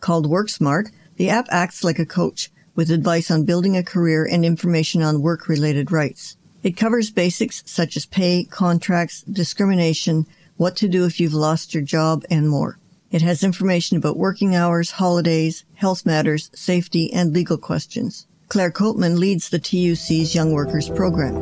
Called 0.00 0.30
WorkSmart, 0.30 0.90
the 1.16 1.28
app 1.28 1.48
acts 1.50 1.84
like 1.84 1.98
a 1.98 2.06
coach 2.06 2.50
with 2.74 2.90
advice 2.90 3.30
on 3.30 3.44
building 3.44 3.76
a 3.76 3.84
career 3.84 4.24
and 4.24 4.46
information 4.46 5.02
on 5.02 5.20
work 5.20 5.46
related 5.46 5.92
rights. 5.92 6.38
It 6.62 6.76
covers 6.76 7.10
basics 7.10 7.62
such 7.66 7.96
as 7.96 8.06
pay, 8.06 8.44
contracts, 8.44 9.22
discrimination, 9.22 10.26
what 10.56 10.76
to 10.76 10.86
do 10.86 11.04
if 11.04 11.18
you've 11.18 11.34
lost 11.34 11.74
your 11.74 11.82
job, 11.82 12.24
and 12.30 12.48
more. 12.48 12.78
It 13.10 13.20
has 13.22 13.42
information 13.42 13.96
about 13.96 14.16
working 14.16 14.54
hours, 14.54 14.92
holidays, 14.92 15.64
health 15.74 16.06
matters, 16.06 16.50
safety, 16.54 17.12
and 17.12 17.32
legal 17.32 17.58
questions. 17.58 18.26
Claire 18.48 18.70
Coatman 18.70 19.18
leads 19.18 19.48
the 19.48 19.58
TUC's 19.58 20.34
Young 20.34 20.52
Workers 20.52 20.88
program. 20.88 21.34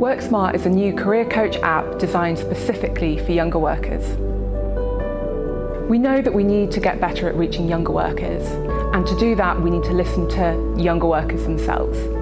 WorkSmart 0.00 0.54
is 0.54 0.66
a 0.66 0.70
new 0.70 0.92
career 0.92 1.24
coach 1.24 1.56
app 1.58 1.98
designed 1.98 2.38
specifically 2.38 3.18
for 3.24 3.32
younger 3.32 3.58
workers. 3.58 4.04
We 5.88 5.98
know 5.98 6.20
that 6.20 6.34
we 6.34 6.42
need 6.42 6.72
to 6.72 6.80
get 6.80 7.00
better 7.00 7.28
at 7.28 7.36
reaching 7.36 7.68
younger 7.68 7.92
workers, 7.92 8.44
And 8.92 9.06
to 9.06 9.16
do 9.18 9.36
that, 9.36 9.62
we 9.62 9.70
need 9.70 9.84
to 9.84 9.92
listen 9.92 10.28
to 10.30 10.82
younger 10.82 11.06
workers 11.06 11.44
themselves. 11.44 12.15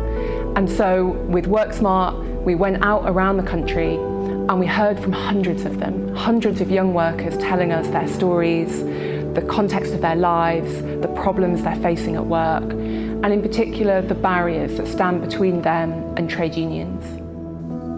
And 0.56 0.70
so 0.70 1.06
with 1.28 1.47
WorkSmart, 1.47 2.44
we 2.44 2.55
went 2.55 2.85
out 2.85 3.02
around 3.06 3.39
the 3.39 3.43
country 3.43 3.97
and 3.97 4.60
we 4.60 4.66
heard 4.66 5.01
from 5.01 5.10
hundreds 5.10 5.64
of 5.64 5.81
them, 5.81 6.14
hundreds 6.14 6.60
of 6.60 6.70
young 6.70 6.94
workers 6.94 7.36
telling 7.39 7.72
us 7.72 7.89
their 7.89 8.06
stories, 8.06 8.85
the 9.35 9.44
context 9.48 9.93
of 9.94 10.01
their 10.01 10.14
lives, 10.14 10.81
the 11.01 11.12
problems 11.16 11.62
they're 11.62 11.74
facing 11.76 12.14
at 12.14 12.26
work, 12.26 12.62
and 12.62 13.32
in 13.32 13.43
particular, 13.43 14.01
the 14.02 14.14
barriers 14.14 14.76
that 14.76 14.86
stand 14.86 15.22
between 15.22 15.62
them 15.62 15.93
and 16.16 16.31
trade 16.31 16.55
unions. 16.55 17.02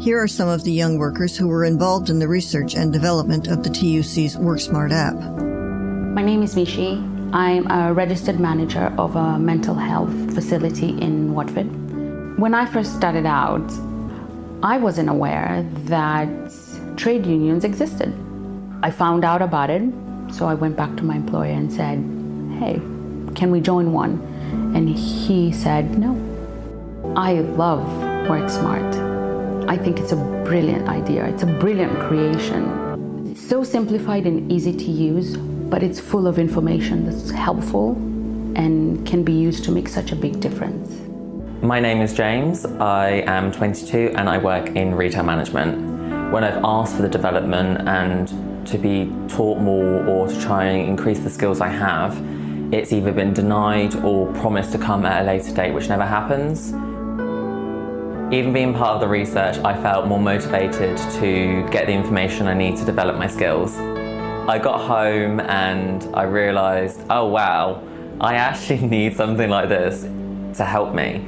Here 0.02 0.22
are 0.22 0.28
some 0.28 0.48
of 0.48 0.64
the 0.64 0.72
young 0.72 0.98
workers 0.98 1.36
who 1.36 1.48
were 1.48 1.64
involved 1.64 2.08
in 2.08 2.20
the 2.20 2.28
research 2.28 2.74
and 2.74 2.92
development 2.92 3.48
of 3.48 3.64
the 3.64 3.70
TUC's 3.70 4.36
WorkSmart 4.36 4.92
app. 4.92 5.16
My 6.14 6.22
name 6.22 6.42
is 6.42 6.54
Mishi. 6.54 7.02
I'm 7.34 7.70
a 7.70 7.92
registered 7.92 8.38
manager 8.38 8.94
of 8.96 9.16
a 9.16 9.38
mental 9.38 9.74
health 9.74 10.34
facility 10.34 10.90
in 11.00 11.34
Watford. 11.34 11.85
When 12.36 12.52
I 12.52 12.66
first 12.66 12.94
started 12.94 13.24
out, 13.24 13.66
I 14.62 14.76
wasn't 14.76 15.08
aware 15.08 15.66
that 15.86 16.28
trade 16.98 17.24
unions 17.24 17.64
existed. 17.64 18.12
I 18.82 18.90
found 18.90 19.24
out 19.24 19.40
about 19.40 19.70
it, 19.70 19.82
so 20.30 20.46
I 20.46 20.52
went 20.52 20.76
back 20.76 20.94
to 20.98 21.02
my 21.02 21.16
employer 21.16 21.52
and 21.52 21.72
said, 21.72 21.96
Hey, 22.60 22.74
can 23.34 23.50
we 23.50 23.62
join 23.62 23.90
one? 23.90 24.20
And 24.76 24.86
he 24.86 25.50
said, 25.50 25.98
No. 25.98 26.12
I 27.16 27.40
love 27.40 27.80
WorkSmart. 28.28 29.66
I 29.66 29.78
think 29.78 29.98
it's 29.98 30.12
a 30.12 30.16
brilliant 30.44 30.90
idea, 30.90 31.24
it's 31.24 31.42
a 31.42 31.46
brilliant 31.46 31.98
creation. 32.00 33.30
It's 33.30 33.48
so 33.48 33.64
simplified 33.64 34.26
and 34.26 34.52
easy 34.52 34.76
to 34.76 34.90
use, 34.90 35.38
but 35.38 35.82
it's 35.82 36.00
full 36.00 36.26
of 36.26 36.38
information 36.38 37.06
that's 37.06 37.30
helpful 37.30 37.92
and 38.56 39.06
can 39.06 39.24
be 39.24 39.32
used 39.32 39.64
to 39.64 39.72
make 39.72 39.88
such 39.88 40.12
a 40.12 40.16
big 40.16 40.38
difference. 40.38 41.05
My 41.62 41.80
name 41.80 42.02
is 42.02 42.12
James. 42.12 42.66
I 42.66 43.24
am 43.26 43.50
22 43.50 44.12
and 44.14 44.28
I 44.28 44.36
work 44.36 44.76
in 44.76 44.94
retail 44.94 45.22
management. 45.22 46.30
When 46.30 46.44
I've 46.44 46.62
asked 46.62 46.96
for 46.96 47.02
the 47.02 47.08
development 47.08 47.88
and 47.88 48.66
to 48.66 48.76
be 48.76 49.10
taught 49.26 49.58
more 49.60 50.06
or 50.06 50.28
to 50.28 50.38
try 50.38 50.64
and 50.64 50.86
increase 50.86 51.20
the 51.20 51.30
skills 51.30 51.62
I 51.62 51.68
have, 51.68 52.14
it's 52.74 52.92
either 52.92 53.10
been 53.10 53.32
denied 53.32 53.94
or 54.04 54.30
promised 54.34 54.72
to 54.72 54.78
come 54.78 55.06
at 55.06 55.22
a 55.22 55.24
later 55.24 55.50
date, 55.54 55.72
which 55.72 55.88
never 55.88 56.04
happens. 56.04 56.74
Even 58.34 58.52
being 58.52 58.74
part 58.74 58.96
of 58.96 59.00
the 59.00 59.08
research, 59.08 59.56
I 59.58 59.80
felt 59.80 60.06
more 60.06 60.20
motivated 60.20 60.98
to 60.98 61.66
get 61.70 61.86
the 61.86 61.92
information 61.92 62.48
I 62.48 62.54
need 62.54 62.76
to 62.76 62.84
develop 62.84 63.16
my 63.16 63.28
skills. 63.28 63.78
I 64.46 64.58
got 64.58 64.78
home 64.82 65.40
and 65.40 66.04
I 66.14 66.24
realised, 66.24 67.00
oh 67.08 67.28
wow, 67.28 67.82
I 68.20 68.34
actually 68.34 68.86
need 68.86 69.16
something 69.16 69.48
like 69.48 69.70
this 69.70 70.02
to 70.56 70.64
help 70.64 70.94
me. 70.94 71.24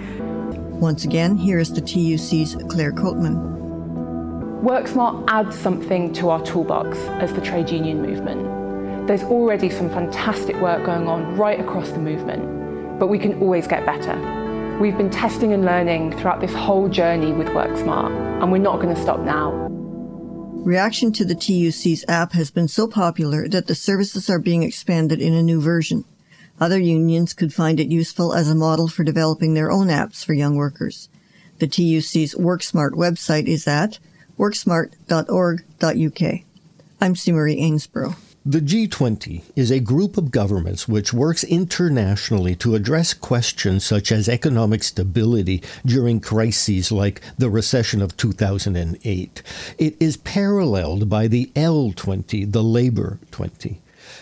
Once 0.80 1.04
again, 1.04 1.36
here 1.36 1.58
is 1.58 1.72
the 1.72 1.80
TUC's 1.80 2.54
Claire 2.68 2.92
Coatman. 2.92 3.58
WorkSmart 4.62 5.24
adds 5.26 5.58
something 5.58 6.12
to 6.12 6.28
our 6.28 6.40
toolbox 6.44 6.96
as 7.20 7.32
the 7.32 7.40
trade 7.40 7.68
union 7.68 8.00
movement. 8.00 9.08
There's 9.08 9.24
already 9.24 9.70
some 9.70 9.90
fantastic 9.90 10.54
work 10.60 10.86
going 10.86 11.08
on 11.08 11.36
right 11.36 11.58
across 11.58 11.90
the 11.90 11.98
movement, 11.98 13.00
but 13.00 13.08
we 13.08 13.18
can 13.18 13.40
always 13.40 13.66
get 13.66 13.84
better. 13.84 14.16
We've 14.80 14.96
been 14.96 15.10
testing 15.10 15.52
and 15.52 15.64
learning 15.64 16.16
throughout 16.16 16.40
this 16.40 16.54
whole 16.54 16.88
journey 16.88 17.32
with 17.32 17.48
WorkSmart, 17.48 18.40
and 18.40 18.52
we're 18.52 18.58
not 18.58 18.80
going 18.80 18.94
to 18.94 19.02
stop 19.02 19.18
now. 19.18 19.50
Reaction 20.64 21.10
to 21.14 21.24
the 21.24 21.34
TUC's 21.34 22.04
app 22.06 22.34
has 22.34 22.52
been 22.52 22.68
so 22.68 22.86
popular 22.86 23.48
that 23.48 23.66
the 23.66 23.74
services 23.74 24.30
are 24.30 24.38
being 24.38 24.62
expanded 24.62 25.20
in 25.20 25.34
a 25.34 25.42
new 25.42 25.60
version. 25.60 26.04
Other 26.60 26.78
unions 26.78 27.34
could 27.34 27.54
find 27.54 27.78
it 27.78 27.88
useful 27.88 28.34
as 28.34 28.48
a 28.48 28.54
model 28.54 28.88
for 28.88 29.04
developing 29.04 29.54
their 29.54 29.70
own 29.70 29.88
apps 29.88 30.24
for 30.24 30.34
young 30.34 30.56
workers. 30.56 31.08
The 31.58 31.66
TUC's 31.66 32.34
WorkSmart 32.34 32.92
website 32.92 33.46
is 33.46 33.66
at 33.66 33.98
worksmart.org.uk. 34.38 36.40
I'm 37.00 37.16
C. 37.16 37.32
Marie 37.32 37.60
Ainsborough. 37.60 38.16
The 38.46 38.60
G20 38.60 39.42
is 39.56 39.70
a 39.70 39.78
group 39.78 40.16
of 40.16 40.30
governments 40.30 40.88
which 40.88 41.12
works 41.12 41.44
internationally 41.44 42.56
to 42.56 42.74
address 42.74 43.12
questions 43.12 43.84
such 43.84 44.10
as 44.10 44.28
economic 44.28 44.82
stability 44.82 45.62
during 45.84 46.20
crises 46.20 46.90
like 46.90 47.20
the 47.36 47.50
recession 47.50 48.00
of 48.00 48.16
2008. 48.16 49.42
It 49.76 49.96
is 50.00 50.16
paralleled 50.16 51.10
by 51.10 51.28
the 51.28 51.52
L20, 51.54 52.50
the 52.50 52.62
Labour 52.62 53.18
20. 53.32 53.80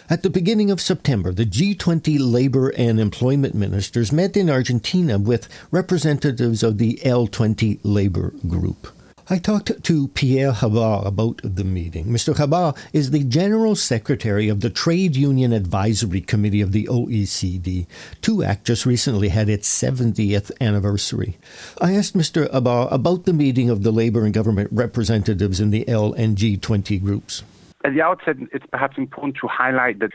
At 0.08 0.22
the 0.22 0.30
beginning 0.30 0.70
of 0.70 0.80
September, 0.80 1.32
the 1.32 1.46
G20 1.46 2.18
labor 2.20 2.70
and 2.70 3.00
employment 3.00 3.54
ministers 3.54 4.12
met 4.12 4.36
in 4.36 4.48
Argentina 4.48 5.18
with 5.18 5.48
representatives 5.70 6.62
of 6.62 6.78
the 6.78 7.00
L20 7.04 7.80
labor 7.82 8.32
group. 8.46 8.88
I 9.28 9.38
talked 9.38 9.82
to 9.82 10.06
Pierre 10.08 10.52
Habbard 10.52 11.04
about 11.04 11.40
the 11.42 11.64
meeting. 11.64 12.06
Mr. 12.06 12.36
Habbard 12.36 12.76
is 12.92 13.10
the 13.10 13.24
General 13.24 13.74
Secretary 13.74 14.48
of 14.48 14.60
the 14.60 14.70
Trade 14.70 15.16
Union 15.16 15.52
Advisory 15.52 16.20
Committee 16.20 16.60
of 16.60 16.70
the 16.70 16.84
OECD. 16.84 17.88
TUAC 18.22 18.62
just 18.62 18.86
recently 18.86 19.30
had 19.30 19.48
its 19.48 19.68
70th 19.68 20.52
anniversary. 20.60 21.38
I 21.80 21.96
asked 21.96 22.16
Mr. 22.16 22.48
Habbard 22.52 22.92
about 22.92 23.24
the 23.24 23.32
meeting 23.32 23.68
of 23.68 23.82
the 23.82 23.90
labor 23.90 24.24
and 24.24 24.32
government 24.32 24.70
representatives 24.70 25.58
in 25.58 25.70
the 25.70 25.88
L 25.88 26.12
and 26.12 26.36
G20 26.36 27.02
groups. 27.02 27.42
At 27.84 27.94
the 27.94 28.02
outset, 28.02 28.36
it's 28.52 28.66
perhaps 28.70 28.96
important 28.98 29.36
to 29.40 29.48
highlight 29.48 29.98
that 30.00 30.12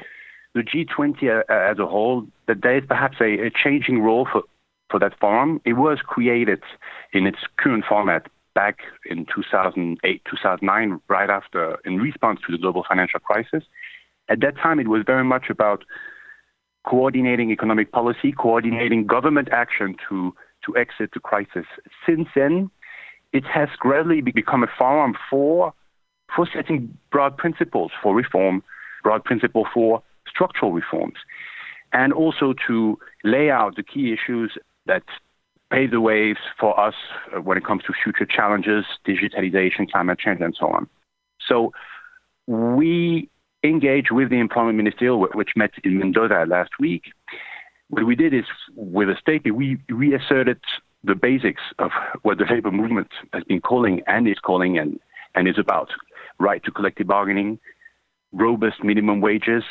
the 0.53 0.61
G20 0.61 1.23
uh, 1.23 1.43
as 1.49 1.79
a 1.79 1.85
whole, 1.85 2.27
that 2.47 2.61
there 2.61 2.77
is 2.77 2.83
perhaps 2.87 3.17
a, 3.21 3.47
a 3.47 3.49
changing 3.49 4.01
role 4.01 4.27
for, 4.31 4.43
for 4.89 4.99
that 4.99 5.17
forum. 5.19 5.61
It 5.65 5.73
was 5.73 5.99
created 6.03 6.61
in 7.13 7.25
its 7.25 7.39
current 7.57 7.85
format 7.87 8.27
back 8.53 8.79
in 9.09 9.25
2008, 9.33 10.21
2009, 10.29 11.01
right 11.07 11.29
after, 11.29 11.77
in 11.85 11.97
response 11.97 12.41
to 12.45 12.51
the 12.51 12.57
global 12.57 12.83
financial 12.87 13.19
crisis. 13.19 13.63
At 14.27 14.41
that 14.41 14.57
time, 14.57 14.79
it 14.79 14.87
was 14.87 15.03
very 15.05 15.23
much 15.23 15.45
about 15.49 15.83
coordinating 16.85 17.51
economic 17.51 17.91
policy, 17.91 18.31
coordinating 18.31 19.05
government 19.05 19.49
action 19.51 19.95
to, 20.09 20.33
to 20.65 20.75
exit 20.75 21.11
the 21.13 21.19
crisis. 21.19 21.65
Since 22.05 22.27
then, 22.35 22.69
it 23.33 23.45
has 23.45 23.69
gradually 23.77 24.21
become 24.21 24.63
a 24.63 24.67
forum 24.77 25.15
for, 25.29 25.73
for 26.35 26.47
setting 26.53 26.97
broad 27.11 27.37
principles 27.37 27.91
for 28.01 28.15
reform, 28.15 28.63
broad 29.03 29.23
principle 29.23 29.67
for 29.73 30.01
structural 30.27 30.71
reforms, 30.71 31.15
and 31.93 32.13
also 32.13 32.53
to 32.67 32.97
lay 33.23 33.49
out 33.49 33.75
the 33.75 33.83
key 33.83 34.13
issues 34.13 34.57
that 34.85 35.03
pave 35.71 35.91
the 35.91 36.01
ways 36.01 36.35
for 36.59 36.77
us 36.79 36.93
uh, 37.35 37.41
when 37.41 37.57
it 37.57 37.65
comes 37.65 37.83
to 37.83 37.93
future 38.03 38.25
challenges, 38.25 38.85
digitalization, 39.07 39.89
climate 39.89 40.19
change, 40.19 40.41
and 40.41 40.55
so 40.59 40.67
on. 40.67 40.87
So 41.47 41.71
we 42.47 43.29
engaged 43.63 44.11
with 44.11 44.29
the 44.29 44.39
employment 44.39 44.77
ministerial, 44.77 45.19
which 45.33 45.51
met 45.55 45.71
in 45.83 45.97
Mendoza 45.99 46.45
last 46.47 46.71
week. 46.79 47.03
What 47.89 48.05
we 48.05 48.15
did 48.15 48.33
is, 48.33 48.45
with 48.75 49.09
a 49.09 49.15
statement, 49.19 49.55
we 49.55 49.77
reasserted 49.89 50.59
the 51.03 51.15
basics 51.15 51.61
of 51.79 51.91
what 52.21 52.37
the 52.37 52.45
labor 52.49 52.71
movement 52.71 53.09
has 53.33 53.43
been 53.43 53.61
calling 53.61 54.01
and 54.07 54.27
is 54.27 54.39
calling 54.39 54.77
and, 54.77 54.99
and 55.35 55.47
is 55.47 55.57
about 55.57 55.89
right 56.41 56.63
to 56.63 56.71
collective 56.71 57.07
bargaining, 57.07 57.59
robust 58.31 58.83
minimum 58.83 59.21
wages, 59.21 59.63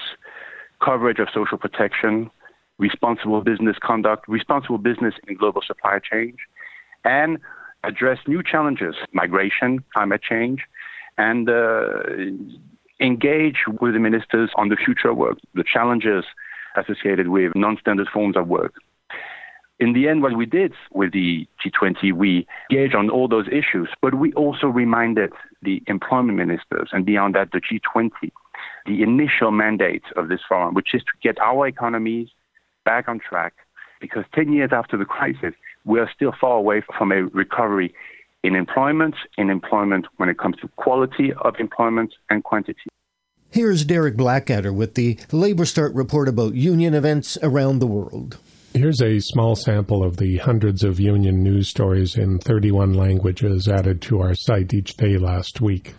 coverage 0.83 1.19
of 1.19 1.29
social 1.35 1.59
protection, 1.59 2.31
responsible 2.79 3.43
business 3.43 3.77
conduct, 3.83 4.27
responsible 4.29 4.79
business 4.79 5.15
in 5.29 5.37
global 5.37 5.63
supply 5.67 5.99
chain, 5.99 6.37
and 7.05 7.39
address 7.85 8.19
new 8.27 8.43
challenges, 8.43 8.95
migration, 9.13 9.83
climate 9.93 10.23
change, 10.23 10.61
and 11.19 11.49
uh, 11.49 12.03
engage 13.01 13.65
with 13.81 13.95
the 13.95 14.01
ministers 14.01 14.51
on 14.57 14.69
the 14.69 14.77
future 14.77 15.13
work, 15.13 15.39
the 15.55 15.65
challenges 15.65 16.25
associated 16.77 17.29
with 17.29 17.53
non-standard 17.55 18.09
forms 18.13 18.37
of 18.37 18.49
work. 18.49 18.75
In 19.81 19.95
the 19.95 20.09
end, 20.09 20.23
what 20.23 20.37
we 20.37 20.45
did 20.45 20.75
with 20.93 21.13
the 21.13 21.49
G20, 21.65 22.13
we 22.13 22.47
engaged 22.71 22.95
on 22.95 23.09
all 23.09 23.29
those 23.29 23.47
issues, 23.49 23.89
but 24.03 24.15
we 24.15 24.31
also 24.35 24.67
reminded 24.67 25.33
the 25.63 25.83
employment 25.87 26.37
ministers 26.37 26.91
and 26.93 27.07
beyond 27.07 27.35
that, 27.35 27.53
the 27.53 27.63
G20, 27.63 28.31
the 28.85 29.03
initial 29.03 29.51
mandate 29.51 30.03
of 30.17 30.29
this 30.29 30.41
forum, 30.47 30.75
which 30.75 30.95
is 30.95 31.01
to 31.03 31.13
get 31.23 31.41
our 31.41 31.67
economies 31.67 32.29
back 32.85 33.09
on 33.09 33.21
track 33.21 33.55
because 34.03 34.25
10 34.35 34.53
years 34.53 34.71
after 34.71 34.99
the 34.99 35.07
crisis, 35.07 35.55
we 35.87 35.99
are 35.99 36.11
still 36.15 36.35
far 36.39 36.59
away 36.59 36.83
from 36.99 37.11
a 37.11 37.25
recovery 37.25 37.95
in 38.43 38.55
employment, 38.55 39.15
in 39.39 39.49
employment 39.49 40.07
when 40.19 40.29
it 40.29 40.39
comes 40.39 40.57
to 40.61 40.69
quality 40.77 41.33
of 41.43 41.55
employment 41.59 42.13
and 42.29 42.45
quantity. 42.45 42.91
Here's 43.51 43.85
Derek 43.85 44.17
Blackadder 44.17 44.73
with 44.73 44.95
the 44.95 45.17
LabourStart 45.31 45.93
report 45.95 46.29
about 46.29 46.55
union 46.55 46.95
events 46.95 47.39
around 47.43 47.79
the 47.79 47.87
world. 47.87 48.39
Here's 48.73 49.03
a 49.03 49.19
small 49.19 49.57
sample 49.57 50.05
of 50.05 50.19
the 50.19 50.37
hundreds 50.37 50.85
of 50.85 51.01
union 51.01 51.43
news 51.43 51.69
stories 51.69 52.17
in 52.17 52.39
31 52.39 52.95
languages 52.95 53.67
added 53.67 54.01
to 54.03 54.21
our 54.21 54.37
site 54.37 54.73
each 54.73 54.97
day 54.97 55.19
last 55.19 55.61
week. 55.61 55.95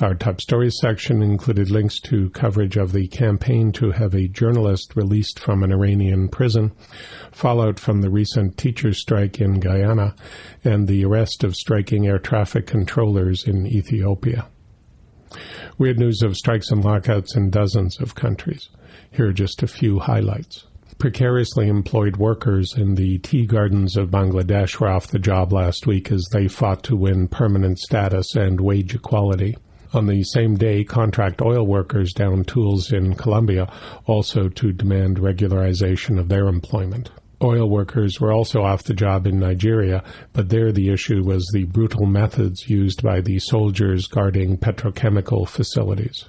Our 0.00 0.14
top 0.14 0.40
stories 0.40 0.78
section 0.80 1.22
included 1.22 1.72
links 1.72 1.98
to 2.02 2.30
coverage 2.30 2.76
of 2.76 2.92
the 2.92 3.08
campaign 3.08 3.72
to 3.72 3.90
have 3.90 4.14
a 4.14 4.28
journalist 4.28 4.94
released 4.94 5.40
from 5.40 5.64
an 5.64 5.72
Iranian 5.72 6.28
prison, 6.28 6.70
fallout 7.32 7.80
from 7.80 8.00
the 8.00 8.10
recent 8.10 8.56
teachers' 8.56 9.00
strike 9.00 9.40
in 9.40 9.58
Guyana, 9.58 10.14
and 10.62 10.86
the 10.86 11.04
arrest 11.04 11.42
of 11.42 11.56
striking 11.56 12.06
air 12.06 12.20
traffic 12.20 12.68
controllers 12.68 13.42
in 13.42 13.66
Ethiopia. 13.66 14.46
We 15.78 15.88
had 15.88 15.98
news 15.98 16.22
of 16.22 16.36
strikes 16.36 16.70
and 16.70 16.84
lockouts 16.84 17.34
in 17.34 17.50
dozens 17.50 18.00
of 18.00 18.14
countries. 18.14 18.68
Here 19.10 19.26
are 19.26 19.32
just 19.32 19.64
a 19.64 19.66
few 19.66 19.98
highlights. 19.98 20.67
Precariously 20.98 21.68
employed 21.68 22.16
workers 22.16 22.74
in 22.76 22.96
the 22.96 23.18
tea 23.18 23.46
gardens 23.46 23.96
of 23.96 24.10
Bangladesh 24.10 24.80
were 24.80 24.88
off 24.88 25.06
the 25.06 25.20
job 25.20 25.52
last 25.52 25.86
week 25.86 26.10
as 26.10 26.26
they 26.32 26.48
fought 26.48 26.82
to 26.82 26.96
win 26.96 27.28
permanent 27.28 27.78
status 27.78 28.34
and 28.34 28.60
wage 28.60 28.96
equality. 28.96 29.56
On 29.94 30.06
the 30.06 30.24
same 30.24 30.56
day, 30.56 30.82
contract 30.82 31.40
oil 31.40 31.64
workers 31.64 32.12
downed 32.12 32.48
tools 32.48 32.90
in 32.90 33.14
Colombia 33.14 33.72
also 34.06 34.48
to 34.48 34.72
demand 34.72 35.18
regularization 35.18 36.18
of 36.18 36.28
their 36.28 36.48
employment. 36.48 37.10
Oil 37.40 37.70
workers 37.70 38.20
were 38.20 38.32
also 38.32 38.62
off 38.64 38.82
the 38.82 38.92
job 38.92 39.24
in 39.24 39.38
Nigeria, 39.38 40.02
but 40.32 40.48
there 40.48 40.72
the 40.72 40.90
issue 40.90 41.22
was 41.22 41.48
the 41.52 41.62
brutal 41.62 42.06
methods 42.06 42.68
used 42.68 43.04
by 43.04 43.20
the 43.20 43.38
soldiers 43.38 44.08
guarding 44.08 44.58
petrochemical 44.58 45.46
facilities. 45.46 46.24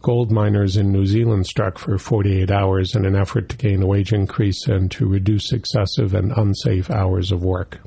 Gold 0.00 0.30
miners 0.30 0.76
in 0.76 0.92
New 0.92 1.06
Zealand 1.06 1.46
struck 1.46 1.76
for 1.76 1.98
48 1.98 2.52
hours 2.52 2.94
in 2.94 3.04
an 3.04 3.16
effort 3.16 3.48
to 3.48 3.56
gain 3.56 3.82
a 3.82 3.86
wage 3.86 4.12
increase 4.12 4.66
and 4.68 4.88
to 4.92 5.08
reduce 5.08 5.52
excessive 5.52 6.14
and 6.14 6.30
unsafe 6.36 6.88
hours 6.88 7.32
of 7.32 7.42
work. 7.42 7.80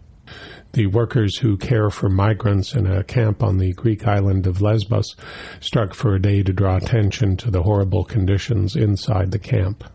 The 0.74 0.88
workers 0.88 1.38
who 1.38 1.58
care 1.58 1.90
for 1.90 2.10
migrants 2.10 2.76
in 2.76 2.86
a 2.86 3.04
camp 3.06 3.42
on 3.42 3.58
the 3.58 3.72
Greek 3.74 4.08
island 4.08 4.46
of 4.46 4.62
Lesbos 4.62 5.16
struck 5.62 5.94
for 5.94 6.14
a 6.14 6.22
day 6.22 6.44
to 6.44 6.52
draw 6.52 6.76
attention 6.78 7.38
to 7.38 7.52
the 7.52 7.64
horrible 7.64 8.04
conditions 8.04 8.76
inside 8.76 9.32
the 9.32 9.40
camp. 9.40 9.86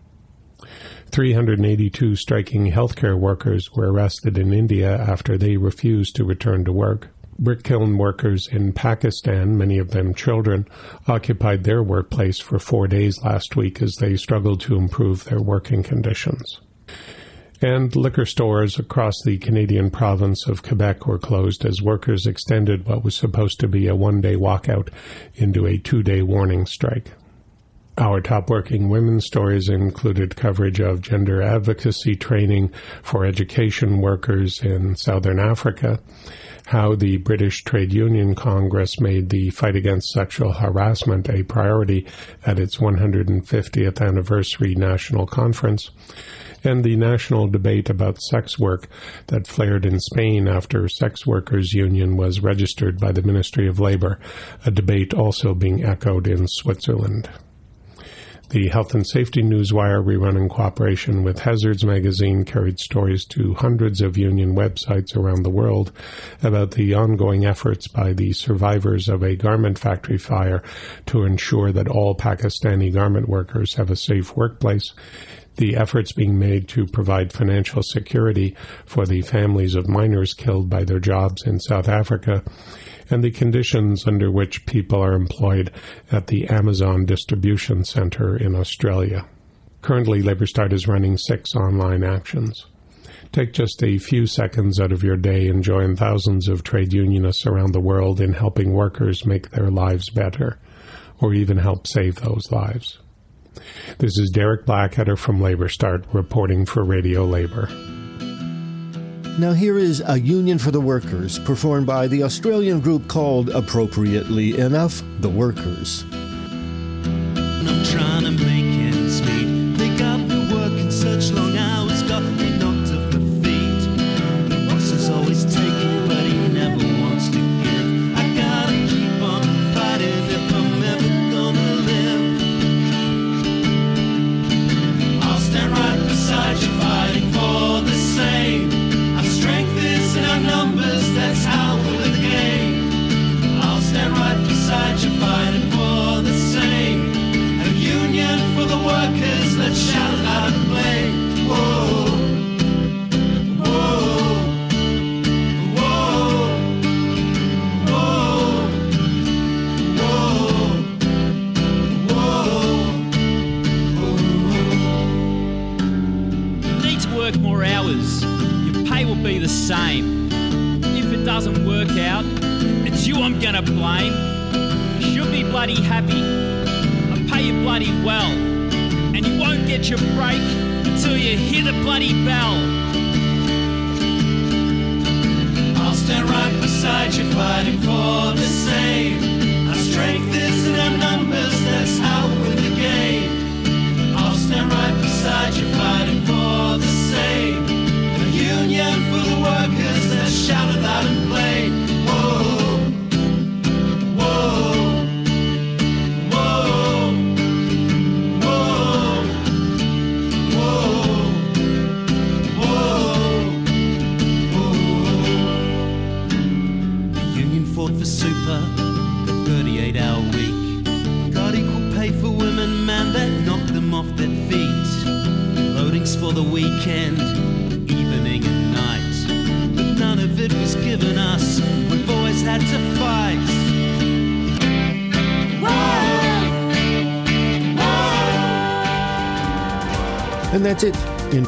382 1.10 2.16
striking 2.16 2.72
healthcare 2.72 3.18
workers 3.18 3.72
were 3.74 3.93
arrested 3.93 4.38
in 4.38 4.52
India 4.52 4.97
after 4.98 5.36
they 5.36 5.56
refused 5.56 6.16
to 6.16 6.24
return 6.24 6.64
to 6.64 6.72
work. 6.72 7.09
Brick 7.38 7.62
kiln 7.62 7.98
workers 7.98 8.48
in 8.50 8.72
Pakistan, 8.72 9.56
many 9.56 9.78
of 9.78 9.90
them 9.90 10.14
children, 10.14 10.66
occupied 11.06 11.64
their 11.64 11.82
workplace 11.82 12.38
for 12.38 12.58
four 12.58 12.88
days 12.88 13.22
last 13.22 13.56
week 13.56 13.82
as 13.82 13.94
they 13.96 14.16
struggled 14.16 14.60
to 14.62 14.76
improve 14.76 15.24
their 15.24 15.40
working 15.40 15.82
conditions 15.82 16.60
and 17.62 17.94
liquor 17.96 18.26
stores 18.26 18.78
across 18.78 19.14
the 19.24 19.38
Canadian 19.38 19.90
province 19.90 20.46
of 20.46 20.62
Quebec 20.62 21.06
were 21.06 21.18
closed 21.18 21.64
as 21.64 21.80
workers 21.80 22.26
extended 22.26 22.86
what 22.86 23.02
was 23.02 23.14
supposed 23.14 23.60
to 23.60 23.68
be 23.68 23.88
a 23.88 23.96
one 23.96 24.20
day 24.20 24.36
walkout 24.36 24.88
into 25.34 25.66
a 25.66 25.78
two 25.78 26.02
day 26.02 26.22
warning 26.22 26.66
strike. 26.66 27.12
Our 27.98 28.20
top 28.20 28.50
working 28.50 28.90
women's 28.90 29.24
stories 29.24 29.70
included 29.70 30.36
coverage 30.36 30.80
of 30.80 31.00
gender 31.00 31.40
advocacy 31.40 32.14
training 32.14 32.72
for 33.02 33.24
education 33.24 34.02
workers 34.02 34.60
in 34.62 34.96
southern 34.96 35.40
Africa, 35.40 35.98
how 36.66 36.97
the 36.97 37.16
British 37.18 37.62
Trade 37.62 37.93
Union 37.93 38.34
Congress 38.34 38.98
made 38.98 39.30
the 39.30 39.51
fight 39.51 39.76
against 39.76 40.10
sexual 40.10 40.52
harassment 40.52 41.28
a 41.30 41.44
priority 41.44 42.05
at 42.44 42.59
its 42.59 42.78
150th 42.78 44.01
anniversary 44.05 44.74
national 44.74 45.26
conference, 45.26 45.90
and 46.64 46.82
the 46.82 46.97
national 46.97 47.47
debate 47.47 47.88
about 47.88 48.20
sex 48.20 48.59
work 48.59 48.88
that 49.28 49.47
flared 49.47 49.86
in 49.86 50.01
Spain 50.01 50.48
after 50.48 50.88
Sex 50.88 51.24
Workers 51.24 51.72
Union 51.72 52.16
was 52.16 52.40
registered 52.40 52.98
by 52.98 53.12
the 53.12 53.22
Ministry 53.22 53.68
of 53.68 53.78
Labor, 53.78 54.18
a 54.64 54.72
debate 54.72 55.14
also 55.14 55.55
being 55.55 55.84
echoed 55.84 56.26
in 56.26 56.48
Switzerland. 56.48 57.28
The 58.51 58.68
Health 58.68 58.94
and 58.94 59.05
Safety 59.05 59.43
Newswire, 59.43 60.05
rerun 60.05 60.36
in 60.36 60.48
cooperation 60.48 61.24
with 61.24 61.40
Hazards 61.40 61.85
magazine, 61.85 62.44
carried 62.44 62.78
stories 62.78 63.24
to 63.27 63.55
hundreds 63.55 64.01
of 64.01 64.16
union 64.16 64.55
websites 64.55 65.16
around 65.16 65.43
the 65.43 65.51
world 65.51 65.90
about 66.44 66.70
the 66.70 66.94
ongoing 66.94 67.44
efforts 67.44 67.89
by 67.89 68.12
the 68.12 68.32
survivors 68.32 69.09
of 69.09 69.24
a 69.24 69.35
garment 69.35 69.81
factory 69.81 70.16
fire 70.16 70.62
to 71.06 71.24
ensure 71.24 71.73
that 71.73 71.89
all 71.89 72.14
Pakistani 72.14 72.94
garment 72.94 73.28
workers 73.28 73.74
have 73.74 73.90
a 73.90 73.97
safe 73.97 74.36
workplace. 74.36 74.93
The 75.56 75.74
efforts 75.74 76.12
being 76.12 76.39
made 76.39 76.68
to 76.68 76.86
provide 76.86 77.32
financial 77.32 77.82
security 77.82 78.55
for 78.85 79.06
the 79.06 79.23
families 79.23 79.74
of 79.74 79.89
miners 79.89 80.35
killed 80.35 80.70
by 80.70 80.85
their 80.85 81.01
jobs 81.01 81.43
in 81.43 81.59
South 81.59 81.89
Africa, 81.89 82.44
and 83.11 83.23
the 83.23 83.31
conditions 83.31 84.07
under 84.07 84.31
which 84.31 84.66
people 84.66 85.01
are 85.01 85.15
employed 85.15 85.70
at 86.11 86.27
the 86.27 86.47
Amazon 86.49 87.05
Distribution 87.05 87.85
Center 87.85 88.37
in 88.37 88.55
Australia. 88.55 89.27
Currently, 89.83 90.23
LabourStart 90.23 90.73
is 90.73 90.89
running 90.89 91.16
six 91.16 91.55
online 91.55 92.03
actions. 92.03 92.66
Take 93.33 93.53
just 93.53 93.83
a 93.83 93.99
few 93.99 94.27
seconds 94.27 94.81
out 94.81 94.93
of 94.93 95.03
your 95.03 95.16
day 95.16 95.49
and 95.49 95.62
join 95.62 95.95
thousands 95.97 96.49
of 96.49 96.62
trade 96.62 96.93
unionists 96.93 97.47
around 97.47 97.73
the 97.73 97.81
world 97.81 98.20
in 98.20 98.33
helping 98.33 98.73
workers 98.73 99.27
make 99.27 99.51
their 99.51 99.70
lives 99.70 100.11
better, 100.11 100.59
or 101.20 101.35
even 101.35 101.59
help 101.59 101.87
save 101.87 102.16
those 102.16 102.51
lives. 102.51 102.99
This 103.99 104.19
is 104.19 104.31
Derek 104.33 104.66
Blackadder 104.66 105.16
from 105.16 105.41
LabourStart 105.41 106.05
reporting 106.12 106.66
for 106.66 106.85
Radio 106.85 107.24
Labor. 107.24 107.69
Now, 109.38 109.52
here 109.52 109.76
is 109.76 110.02
A 110.06 110.18
Union 110.18 110.56
for 110.58 110.70
the 110.70 110.80
Workers, 110.80 111.38
performed 111.38 111.86
by 111.86 112.08
the 112.08 112.22
Australian 112.22 112.80
group 112.80 113.06
called, 113.06 113.50
appropriately 113.50 114.58
enough, 114.58 115.02
The 115.20 115.28
Workers. 115.28 116.04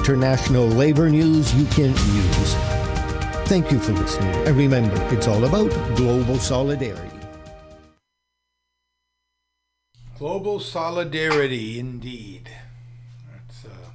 International 0.09 0.65
labor 0.67 1.11
news 1.11 1.55
you 1.55 1.67
can 1.67 1.91
use. 1.91 2.55
Thank 3.47 3.71
you 3.71 3.79
for 3.79 3.93
listening. 3.93 4.35
And 4.47 4.57
remember, 4.57 4.97
it's 5.15 5.29
all 5.29 5.45
about 5.45 5.69
global 5.97 6.39
solidarity. 6.39 7.11
Global 10.19 10.61
solidarity, 10.61 11.79
indeed. 11.79 12.49
That's 13.31 13.67
uh, 13.67 13.91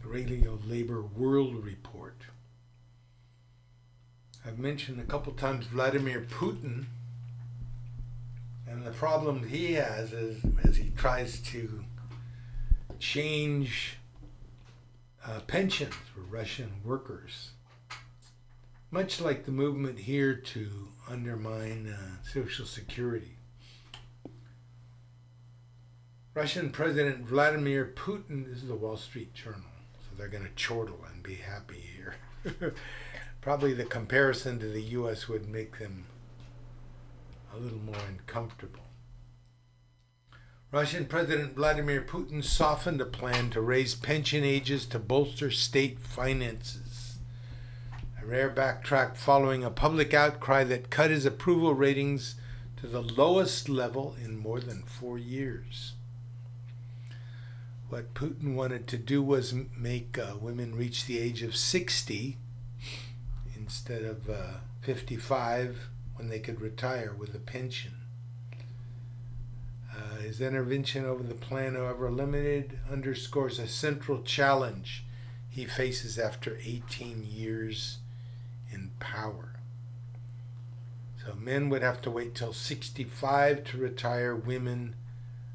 the 0.00 0.08
Radio 0.08 0.60
Labor 0.64 1.02
World 1.02 1.64
Report. 1.64 2.14
I've 4.46 4.60
mentioned 4.60 5.00
a 5.00 5.04
couple 5.04 5.32
times 5.32 5.66
Vladimir 5.66 6.20
Putin, 6.20 6.84
and 8.68 8.86
the 8.86 8.92
problem 8.92 9.48
he 9.48 9.72
has 9.72 10.12
is 10.12 10.40
as 10.62 10.76
he 10.76 10.90
tries 10.90 11.40
to 11.40 11.82
change 13.00 13.97
uh, 15.28 15.40
pensions 15.40 15.94
for 16.14 16.20
Russian 16.20 16.80
workers, 16.84 17.50
much 18.90 19.20
like 19.20 19.44
the 19.44 19.52
movement 19.52 19.98
here 20.00 20.34
to 20.34 20.88
undermine 21.08 21.94
uh, 21.94 22.26
Social 22.26 22.64
Security. 22.64 23.36
Russian 26.34 26.70
President 26.70 27.26
Vladimir 27.26 27.92
Putin, 27.94 28.46
this 28.46 28.62
is 28.62 28.68
the 28.68 28.74
Wall 28.74 28.96
Street 28.96 29.34
Journal, 29.34 29.60
so 29.98 30.16
they're 30.16 30.28
going 30.28 30.44
to 30.44 30.64
chortle 30.66 31.04
and 31.12 31.22
be 31.22 31.34
happy 31.34 31.82
here. 31.96 32.14
Probably 33.40 33.74
the 33.74 33.84
comparison 33.84 34.58
to 34.60 34.66
the 34.66 34.82
US 34.82 35.28
would 35.28 35.48
make 35.48 35.78
them 35.78 36.06
a 37.54 37.58
little 37.58 37.78
more 37.78 38.00
uncomfortable. 38.08 38.87
Russian 40.70 41.06
President 41.06 41.54
Vladimir 41.54 42.02
Putin 42.02 42.44
softened 42.44 43.00
a 43.00 43.06
plan 43.06 43.48
to 43.50 43.60
raise 43.62 43.94
pension 43.94 44.44
ages 44.44 44.84
to 44.84 44.98
bolster 44.98 45.50
state 45.50 45.98
finances. 45.98 47.16
A 48.22 48.26
rare 48.26 48.50
backtrack 48.50 49.16
following 49.16 49.64
a 49.64 49.70
public 49.70 50.12
outcry 50.12 50.64
that 50.64 50.90
cut 50.90 51.10
his 51.10 51.24
approval 51.24 51.72
ratings 51.72 52.34
to 52.76 52.86
the 52.86 53.00
lowest 53.00 53.70
level 53.70 54.14
in 54.22 54.36
more 54.36 54.60
than 54.60 54.82
four 54.82 55.16
years. 55.16 55.94
What 57.88 58.12
Putin 58.12 58.54
wanted 58.54 58.86
to 58.88 58.98
do 58.98 59.22
was 59.22 59.54
make 59.74 60.18
uh, 60.18 60.34
women 60.38 60.74
reach 60.74 61.06
the 61.06 61.18
age 61.18 61.42
of 61.42 61.56
60 61.56 62.36
instead 63.56 64.02
of 64.02 64.28
uh, 64.28 64.58
55 64.82 65.88
when 66.16 66.28
they 66.28 66.40
could 66.40 66.60
retire 66.60 67.14
with 67.18 67.34
a 67.34 67.38
pension. 67.38 67.97
Uh, 69.98 70.20
his 70.20 70.40
intervention 70.40 71.04
over 71.04 71.24
the 71.24 71.34
plan, 71.34 71.74
however 71.74 72.10
limited, 72.10 72.78
underscores 72.90 73.58
a 73.58 73.66
central 73.66 74.22
challenge 74.22 75.04
he 75.50 75.64
faces 75.64 76.18
after 76.18 76.56
18 76.62 77.26
years 77.28 77.98
in 78.70 78.92
power. 79.00 79.56
So 81.24 81.34
men 81.34 81.68
would 81.68 81.82
have 81.82 82.00
to 82.02 82.10
wait 82.10 82.36
till 82.36 82.52
65 82.52 83.64
to 83.64 83.78
retire, 83.78 84.36
women 84.36 84.94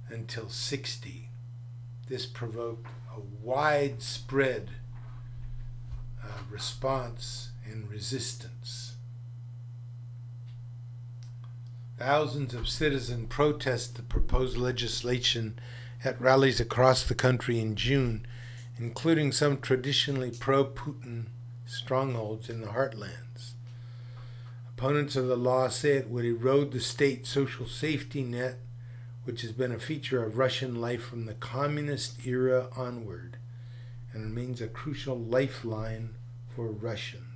until 0.10 0.50
60. 0.50 1.30
This 2.10 2.26
provoked 2.26 2.88
a 3.16 3.22
widespread 3.42 4.72
uh, 6.22 6.42
response 6.52 7.52
and 7.66 7.90
resistance. 7.90 8.83
Thousands 12.06 12.54
of 12.54 12.68
citizens 12.68 13.28
protest 13.30 13.96
the 13.96 14.02
proposed 14.02 14.58
legislation 14.58 15.58
at 16.04 16.20
rallies 16.20 16.60
across 16.60 17.02
the 17.02 17.16
country 17.16 17.62
in 17.62 17.78
June, 17.78 18.28
including 18.78 19.32
some 19.32 19.62
traditionally 19.62 20.30
pro 20.30 20.66
Putin 20.66 21.28
strongholds 21.66 22.50
in 22.50 22.60
the 22.60 22.68
heartlands. 22.68 23.54
Opponents 24.72 25.16
of 25.16 25.28
the 25.28 25.38
law 25.38 25.70
say 25.70 25.92
it 25.92 26.10
would 26.10 26.26
erode 26.26 26.74
the 26.74 26.82
state 26.82 27.26
social 27.26 27.68
safety 27.68 28.22
net, 28.22 28.58
which 29.24 29.42
has 29.42 29.54
been 29.54 29.72
a 29.72 29.80
feature 29.80 30.26
of 30.26 30.38
Russian 30.38 30.82
life 30.82 31.04
from 31.04 31.26
the 31.26 31.36
communist 31.36 32.28
era 32.28 32.68
onward 32.76 33.38
and 34.12 34.26
remains 34.26 34.60
a 34.60 34.68
crucial 34.68 35.18
lifeline 35.18 36.16
for 36.54 36.68
Russians. 36.68 37.33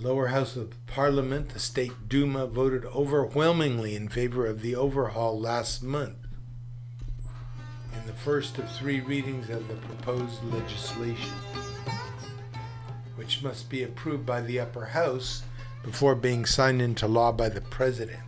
The 0.00 0.06
lower 0.06 0.28
house 0.28 0.54
of 0.54 0.86
parliament, 0.86 1.48
the 1.48 1.58
state 1.58 2.08
Duma, 2.08 2.46
voted 2.46 2.84
overwhelmingly 2.84 3.96
in 3.96 4.08
favor 4.08 4.46
of 4.46 4.62
the 4.62 4.76
overhaul 4.76 5.40
last 5.40 5.82
month 5.82 6.18
in 7.92 8.06
the 8.06 8.12
first 8.12 8.58
of 8.58 8.70
three 8.70 9.00
readings 9.00 9.50
of 9.50 9.66
the 9.66 9.74
proposed 9.74 10.44
legislation, 10.44 11.34
which 13.16 13.42
must 13.42 13.68
be 13.68 13.82
approved 13.82 14.24
by 14.24 14.40
the 14.40 14.60
upper 14.60 14.84
house 14.84 15.42
before 15.82 16.14
being 16.14 16.46
signed 16.46 16.80
into 16.80 17.08
law 17.08 17.32
by 17.32 17.48
the 17.48 17.60
president. 17.62 18.20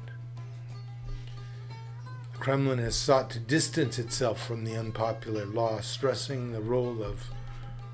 The 2.32 2.38
Kremlin 2.38 2.78
has 2.78 2.96
sought 2.96 3.30
to 3.30 3.38
distance 3.38 3.96
itself 3.96 4.44
from 4.44 4.64
the 4.64 4.76
unpopular 4.76 5.46
law, 5.46 5.80
stressing 5.80 6.50
the 6.50 6.60
role 6.60 7.00
of 7.02 7.30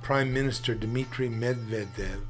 Prime 0.01 0.33
Minister 0.33 0.75
Dmitry 0.75 1.29
Medvedev, 1.29 2.23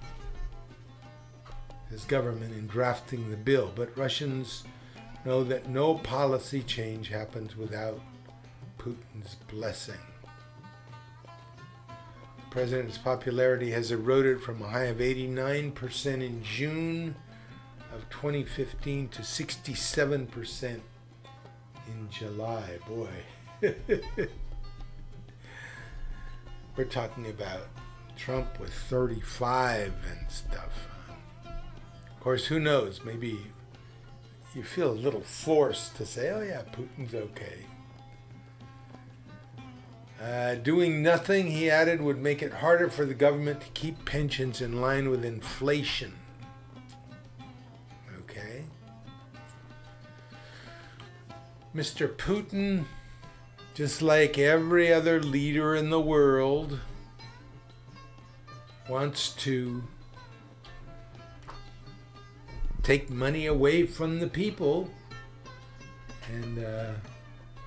his 1.91 2.05
government, 2.05 2.53
in 2.55 2.67
drafting 2.67 3.31
the 3.31 3.37
bill. 3.37 3.73
But 3.75 3.97
Russians 3.97 4.65
know 5.25 5.43
that 5.45 5.69
no 5.69 5.95
policy 5.95 6.63
change 6.63 7.09
happens 7.09 7.57
without 7.57 8.01
Putin's 8.79 9.37
blessing. 9.49 10.01
The 11.27 12.51
president's 12.51 12.99
popularity 12.99 13.71
has 13.73 13.91
eroded 13.91 14.41
from 14.43 14.63
a 14.63 14.69
high 14.69 14.85
of 14.85 14.99
89% 14.99 16.07
in 16.07 16.43
June 16.43 17.17
of 17.93 18.09
2015 18.11 19.09
to 19.09 19.23
67% 19.23 20.81
in 21.89 22.11
July. 22.11 22.79
Boy. 22.89 23.09
We're 26.77 26.85
talking 26.85 27.27
about 27.29 27.69
Trump 28.17 28.61
with 28.61 28.73
35 28.73 29.93
and 30.11 30.31
stuff. 30.31 30.96
Of 32.27 32.31
course, 32.31 32.47
who 32.47 32.59
knows? 32.59 33.03
Maybe 33.05 33.39
you 34.53 34.65
feel 34.65 34.91
a 34.91 34.99
little 34.99 35.21
forced 35.21 35.95
to 35.95 36.05
say, 36.05 36.31
oh, 36.31 36.43
yeah, 36.43 36.63
Putin's 36.73 37.15
okay. 37.15 37.67
Uh, 40.21 40.57
doing 40.57 41.05
nothing, 41.05 41.47
he 41.47 41.71
added, 41.71 42.03
would 42.03 42.21
make 42.21 42.43
it 42.43 42.55
harder 42.55 42.91
for 42.91 43.05
the 43.05 43.15
government 43.15 43.61
to 43.61 43.69
keep 43.75 44.05
pensions 44.05 44.61
in 44.61 44.81
line 44.81 45.09
with 45.09 45.25
inflation. 45.25 46.15
Okay. 48.23 48.65
Mr. 51.77 52.09
Putin, 52.09 52.87
just 53.73 54.03
like 54.03 54.37
every 54.37 54.93
other 54.93 55.23
leader 55.23 55.77
in 55.77 55.91
the 55.91 56.01
world, 56.01 56.81
wants 58.89 59.29
to 59.35 59.85
take 62.87 63.11
money 63.11 63.47
away 63.47 63.85
from 63.85 64.21
the 64.21 64.29
people 64.29 64.89
and 66.33 66.65
uh, 66.65 66.93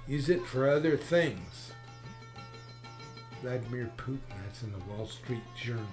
use 0.08 0.30
it 0.30 0.46
for 0.48 0.70
other 0.70 0.96
things. 0.96 1.74
Vladimir 3.42 3.92
Putin, 3.98 4.22
that's 4.46 4.64
in 4.64 4.72
the 4.72 4.80
Wall 4.86 5.06
Street 5.06 5.44
Journal. 5.62 5.84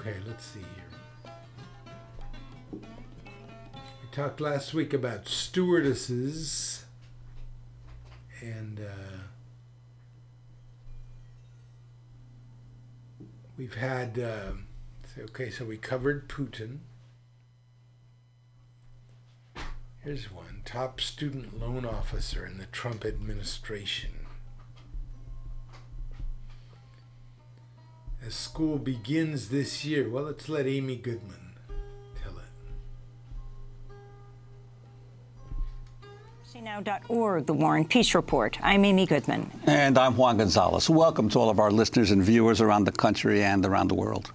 Okay, 0.00 0.16
let's 0.26 0.46
see 0.46 0.60
here. 0.60 0.88
We 2.72 4.08
talked 4.12 4.40
last 4.40 4.72
week 4.72 4.94
about 4.94 5.28
stewardesses 5.28 6.84
and 8.40 8.80
uh, 8.80 9.18
we've 13.58 13.74
had 13.74 14.18
uh, 14.18 14.52
okay 15.18 15.50
so 15.50 15.64
we 15.64 15.76
covered 15.76 16.28
putin. 16.28 16.78
Here's 20.00 20.32
one. 20.32 20.62
Top 20.64 21.00
student 21.00 21.58
loan 21.60 21.84
officer 21.84 22.46
in 22.46 22.56
the 22.58 22.66
trump 22.66 23.04
administration. 23.04 24.10
As 28.24 28.34
school 28.34 28.78
begins 28.78 29.48
this 29.48 29.84
year 29.84 30.08
well 30.08 30.24
let's 30.24 30.48
let 30.48 30.66
amy 30.66 30.96
goodman 30.96 31.47
The 36.84 37.54
War 37.54 37.76
and 37.76 37.90
Peace 37.90 38.14
Report. 38.14 38.56
I'm 38.62 38.84
Amy 38.84 39.04
Goodman. 39.04 39.50
And 39.66 39.98
I'm 39.98 40.16
Juan 40.16 40.36
Gonzalez. 40.36 40.88
Welcome 40.88 41.28
to 41.30 41.38
all 41.40 41.50
of 41.50 41.58
our 41.58 41.72
listeners 41.72 42.12
and 42.12 42.22
viewers 42.22 42.60
around 42.60 42.84
the 42.84 42.92
country 42.92 43.42
and 43.42 43.66
around 43.66 43.88
the 43.88 43.96
world. 43.96 44.30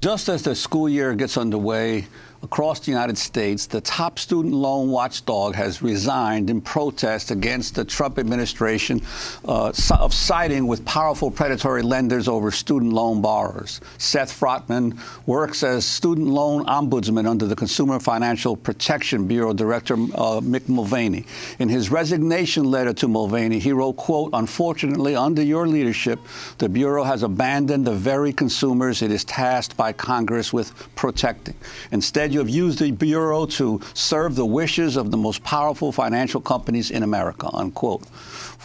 Just 0.00 0.28
as 0.28 0.42
the 0.42 0.56
school 0.56 0.88
year 0.88 1.14
gets 1.14 1.36
underway, 1.36 2.08
across 2.46 2.78
the 2.78 2.92
United 2.92 3.18
States, 3.18 3.66
the 3.66 3.80
top 3.80 4.20
student 4.20 4.54
loan 4.54 4.88
watchdog 4.88 5.56
has 5.56 5.82
resigned 5.82 6.48
in 6.48 6.60
protest 6.60 7.32
against 7.32 7.74
the 7.74 7.84
Trump 7.84 8.20
administration 8.20 9.02
uh, 9.46 9.72
of 9.98 10.14
siding 10.14 10.68
with 10.68 10.84
powerful 10.84 11.28
predatory 11.28 11.82
lenders 11.82 12.28
over 12.28 12.52
student 12.52 12.92
loan 12.92 13.20
borrowers. 13.20 13.80
Seth 13.98 14.30
Frotman 14.30 14.96
works 15.26 15.64
as 15.64 15.84
student 15.84 16.28
loan 16.28 16.64
ombudsman 16.66 17.26
under 17.26 17.46
the 17.46 17.56
Consumer 17.56 17.98
Financial 17.98 18.54
Protection 18.54 19.26
Bureau 19.26 19.52
Director 19.52 19.94
uh, 19.94 20.40
Mick 20.40 20.68
Mulvaney. 20.68 21.26
In 21.58 21.68
his 21.68 21.90
resignation 21.90 22.62
letter 22.62 22.92
to 22.92 23.08
Mulvaney, 23.08 23.58
he 23.58 23.72
wrote, 23.72 23.96
quote, 23.96 24.30
unfortunately, 24.34 25.16
under 25.16 25.42
your 25.42 25.66
leadership, 25.66 26.20
the 26.58 26.68
Bureau 26.68 27.02
has 27.02 27.24
abandoned 27.24 27.84
the 27.84 27.94
very 28.12 28.32
consumers 28.32 29.02
it 29.02 29.10
is 29.10 29.24
tasked 29.24 29.76
by 29.76 29.92
Congress 29.92 30.52
with 30.52 30.70
protecting. 30.94 31.56
Instead, 31.90 32.35
you 32.36 32.40
have 32.40 32.50
used 32.50 32.80
the 32.80 32.90
Bureau 32.90 33.46
to 33.46 33.80
serve 33.94 34.34
the 34.34 34.44
wishes 34.44 34.96
of 34.98 35.10
the 35.10 35.16
most 35.16 35.42
powerful 35.42 35.90
financial 35.90 36.38
companies 36.38 36.90
in 36.90 37.02
America, 37.02 37.48
unquote. 37.54 38.02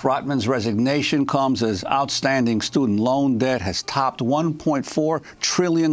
Frotman's 0.01 0.47
resignation 0.47 1.27
comes 1.27 1.61
as 1.61 1.85
outstanding 1.85 2.59
student 2.59 2.99
loan 2.99 3.37
debt 3.37 3.61
has 3.61 3.83
topped 3.83 4.19
$1.4 4.19 5.21
trillion. 5.39 5.91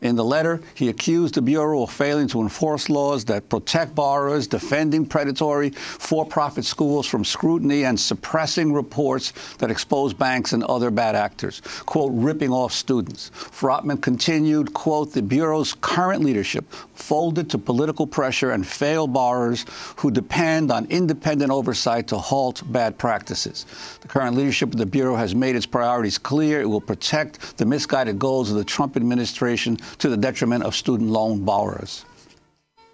In 0.00 0.16
the 0.16 0.24
letter, 0.24 0.62
he 0.74 0.88
accused 0.88 1.34
the 1.34 1.42
Bureau 1.42 1.82
of 1.82 1.90
failing 1.90 2.28
to 2.28 2.40
enforce 2.40 2.88
laws 2.88 3.26
that 3.26 3.50
protect 3.50 3.94
borrowers, 3.94 4.46
defending 4.46 5.04
predatory 5.04 5.68
for 5.68 6.24
profit 6.24 6.64
schools 6.64 7.06
from 7.06 7.22
scrutiny, 7.22 7.84
and 7.84 8.00
suppressing 8.00 8.72
reports 8.72 9.34
that 9.58 9.70
expose 9.70 10.14
banks 10.14 10.54
and 10.54 10.64
other 10.64 10.90
bad 10.90 11.14
actors, 11.14 11.60
quote, 11.84 12.12
ripping 12.14 12.50
off 12.50 12.72
students. 12.72 13.30
Frotman 13.34 14.00
continued, 14.00 14.72
quote, 14.72 15.12
the 15.12 15.20
Bureau's 15.20 15.74
current 15.82 16.24
leadership 16.24 16.72
folded 16.94 17.50
to 17.50 17.58
political 17.58 18.06
pressure 18.06 18.52
and 18.52 18.66
failed 18.66 19.12
borrowers 19.12 19.66
who 19.96 20.10
depend 20.10 20.72
on 20.72 20.86
independent 20.86 21.50
oversight 21.50 22.08
to 22.08 22.16
halt 22.16 22.62
bad 22.72 22.96
practices. 22.96 23.09
The 23.10 24.08
current 24.08 24.36
leadership 24.36 24.70
of 24.70 24.78
the 24.78 24.86
Bureau 24.86 25.16
has 25.16 25.34
made 25.34 25.56
its 25.56 25.66
priorities 25.66 26.18
clear. 26.18 26.60
It 26.60 26.68
will 26.68 26.80
protect 26.80 27.56
the 27.56 27.66
misguided 27.66 28.18
goals 28.18 28.50
of 28.50 28.56
the 28.56 28.64
Trump 28.64 28.96
administration 28.96 29.76
to 29.98 30.08
the 30.08 30.16
detriment 30.16 30.64
of 30.64 30.74
student 30.74 31.10
loan 31.10 31.44
borrowers. 31.44 32.04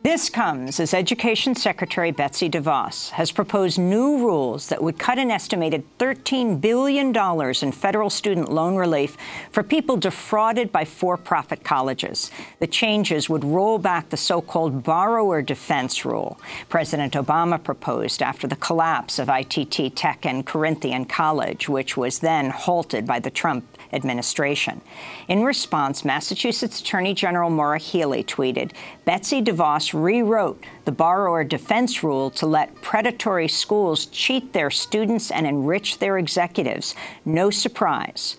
This 0.07 0.31
comes 0.31 0.79
as 0.79 0.95
Education 0.95 1.57
Secretary 1.57 2.13
Betsy 2.13 2.49
DeVos 2.49 3.11
has 3.11 3.33
proposed 3.33 3.77
new 3.77 4.19
rules 4.19 4.69
that 4.69 4.81
would 4.81 5.01
cut 5.01 5.19
an 5.19 5.33
estimated 5.33 5.83
$13 5.99 6.61
billion 6.61 7.09
in 7.09 7.73
federal 7.73 8.09
student 8.09 8.49
loan 8.49 8.77
relief 8.77 9.17
for 9.51 9.65
people 9.65 9.97
defrauded 9.97 10.71
by 10.71 10.85
for-profit 10.85 11.65
colleges. 11.65 12.31
The 12.61 12.69
changes 12.69 13.29
would 13.29 13.43
roll 13.43 13.79
back 13.79 14.11
the 14.11 14.17
so-called 14.17 14.85
borrower 14.85 15.43
defense 15.43 16.05
rule 16.05 16.39
President 16.69 17.15
Obama 17.15 17.61
proposed 17.61 18.23
after 18.23 18.47
the 18.47 18.55
collapse 18.55 19.19
of 19.19 19.29
ITT 19.29 19.97
Tech 19.97 20.25
and 20.25 20.47
Corinthian 20.47 21.07
College, 21.07 21.69
which 21.69 21.97
was 21.97 22.21
then 22.21 22.51
halted 22.51 23.09
by 23.09 23.19
the 23.19 23.31
Trump 23.31 23.76
administration. 23.93 24.81
In 25.29 25.45
response, 25.45 26.05
Massachusetts 26.05 26.81
Attorney 26.81 27.15
General 27.15 27.51
Maura 27.51 27.79
Healey 27.79 28.25
tweeted, 28.25 28.73
Betsy 29.05 29.43
DeVos 29.43 29.93
rewrote 29.93 30.65
the 30.85 30.93
borrower 30.93 31.45
defense 31.45 32.03
rule 32.03 32.31
to 32.31 32.47
let 32.47 32.75
predatory 32.83 33.49
schools 33.49 34.07
cheat 34.07 34.53
their 34.53 34.71
students 34.71 35.31
and 35.31 35.47
enrich 35.47 35.99
their 35.99 36.19
executives. 36.19 36.95
No 37.25 37.51
surprise. 37.51 38.37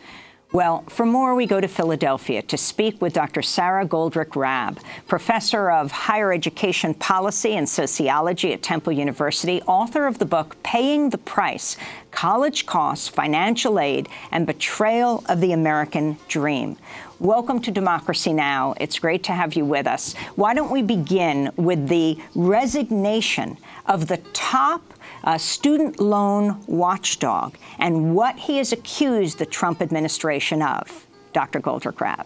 Well, 0.53 0.85
for 0.87 1.05
more, 1.05 1.35
we 1.35 1.45
go 1.45 1.59
to 1.59 1.67
Philadelphia 1.67 2.41
to 2.43 2.55
speak 2.55 3.01
with 3.01 3.11
Dr. 3.11 3.41
Sara 3.41 3.85
Goldrick 3.85 4.33
Rab, 4.37 4.79
professor 5.05 5.69
of 5.69 5.91
higher 5.91 6.31
education 6.31 6.93
policy 6.93 7.57
and 7.57 7.67
sociology 7.67 8.53
at 8.53 8.63
Temple 8.63 8.93
University, 8.93 9.61
author 9.63 10.07
of 10.07 10.19
the 10.19 10.25
book 10.25 10.55
Paying 10.63 11.09
the 11.09 11.17
Price 11.17 11.75
College 12.11 12.65
Costs, 12.65 13.09
Financial 13.09 13.77
Aid, 13.77 14.07
and 14.31 14.47
Betrayal 14.47 15.21
of 15.27 15.41
the 15.41 15.51
American 15.51 16.17
Dream. 16.29 16.77
Welcome 17.19 17.61
to 17.63 17.71
Democracy 17.71 18.31
Now! 18.31 18.73
It's 18.79 18.99
great 18.99 19.23
to 19.25 19.33
have 19.33 19.53
you 19.53 19.65
with 19.65 19.85
us. 19.85 20.15
Why 20.35 20.53
don't 20.53 20.71
we 20.71 20.81
begin 20.81 21.51
with 21.57 21.89
the 21.89 22.17
resignation 22.35 23.57
of 23.85 24.07
the 24.07 24.17
top 24.31 24.93
a 25.23 25.37
student 25.39 25.99
loan 25.99 26.63
watchdog, 26.67 27.57
and 27.79 28.15
what 28.15 28.37
he 28.37 28.57
has 28.57 28.71
accused 28.71 29.37
the 29.37 29.45
Trump 29.45 29.81
administration 29.81 30.61
of. 30.61 31.07
Dr. 31.33 31.59
Goldrick 31.59 32.01
Rab. 32.01 32.25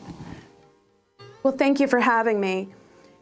Well, 1.44 1.58
thank 1.58 1.80
you 1.80 1.88
for 1.88 2.00
having 2.00 2.40
me. 2.40 2.70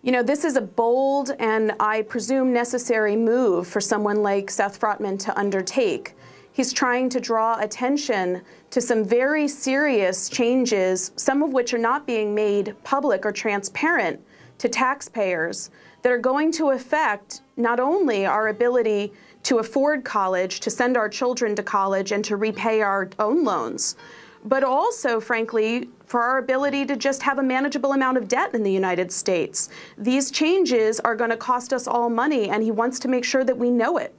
You 0.02 0.12
know, 0.12 0.24
this 0.24 0.46
is 0.46 0.56
a 0.56 0.62
bold 0.62 1.32
and 1.40 1.74
I 1.80 2.04
presume 2.04 2.54
necessary 2.54 3.16
move 3.16 3.68
for 3.68 3.82
someone 3.82 4.22
like 4.22 4.50
Seth 4.50 4.80
Frotman 4.80 5.18
to 5.20 5.38
undertake. 5.38 6.16
He's 6.52 6.72
trying 6.72 7.10
to 7.10 7.20
draw 7.20 7.60
attention 7.60 8.42
to 8.70 8.82
some 8.82 9.04
very 9.04 9.48
serious 9.48 10.30
changes, 10.30 11.12
some 11.16 11.42
of 11.42 11.54
which 11.54 11.74
are 11.74 11.80
not 11.80 12.06
being 12.06 12.36
made 12.36 12.76
public 12.84 13.26
or 13.26 13.32
transparent 13.32 14.20
to 14.58 14.70
taxpayers, 14.70 15.70
that 16.02 16.12
are 16.12 16.20
going 16.20 16.52
to 16.54 16.70
affect 16.70 17.42
not 17.58 17.80
only 17.80 18.26
our 18.26 18.50
ability 18.50 19.12
to 19.44 19.60
afford 19.60 20.04
college, 20.04 20.60
to 20.60 20.70
send 20.70 20.98
our 20.98 21.10
children 21.10 21.56
to 21.56 21.64
college, 21.64 22.12
and 22.12 22.24
to 22.26 22.36
repay 22.36 22.82
our 22.82 23.10
own 23.20 23.44
loans, 23.44 23.96
but 24.46 24.64
also, 24.64 25.20
frankly, 25.20 25.90
for 26.06 26.22
our 26.22 26.38
ability 26.40 26.86
to 26.86 26.96
just 26.96 27.22
have 27.22 27.38
a 27.40 27.44
manageable 27.44 27.94
amount 27.94 28.18
of 28.18 28.28
debt 28.28 28.54
in 28.54 28.64
the 28.64 28.72
United 28.72 29.12
States. 29.12 29.70
These 29.98 30.32
changes 30.32 31.00
are 31.02 31.16
going 31.16 31.30
to 31.30 31.38
cost 31.38 31.74
us 31.74 31.88
all 31.88 32.10
money, 32.10 32.50
and 32.50 32.64
he 32.64 32.72
wants 32.72 33.00
to 33.00 33.08
make 33.08 33.24
sure 33.24 33.44
that 33.44 33.58
we 33.58 33.70
know 33.70 33.98
it. 33.98 34.14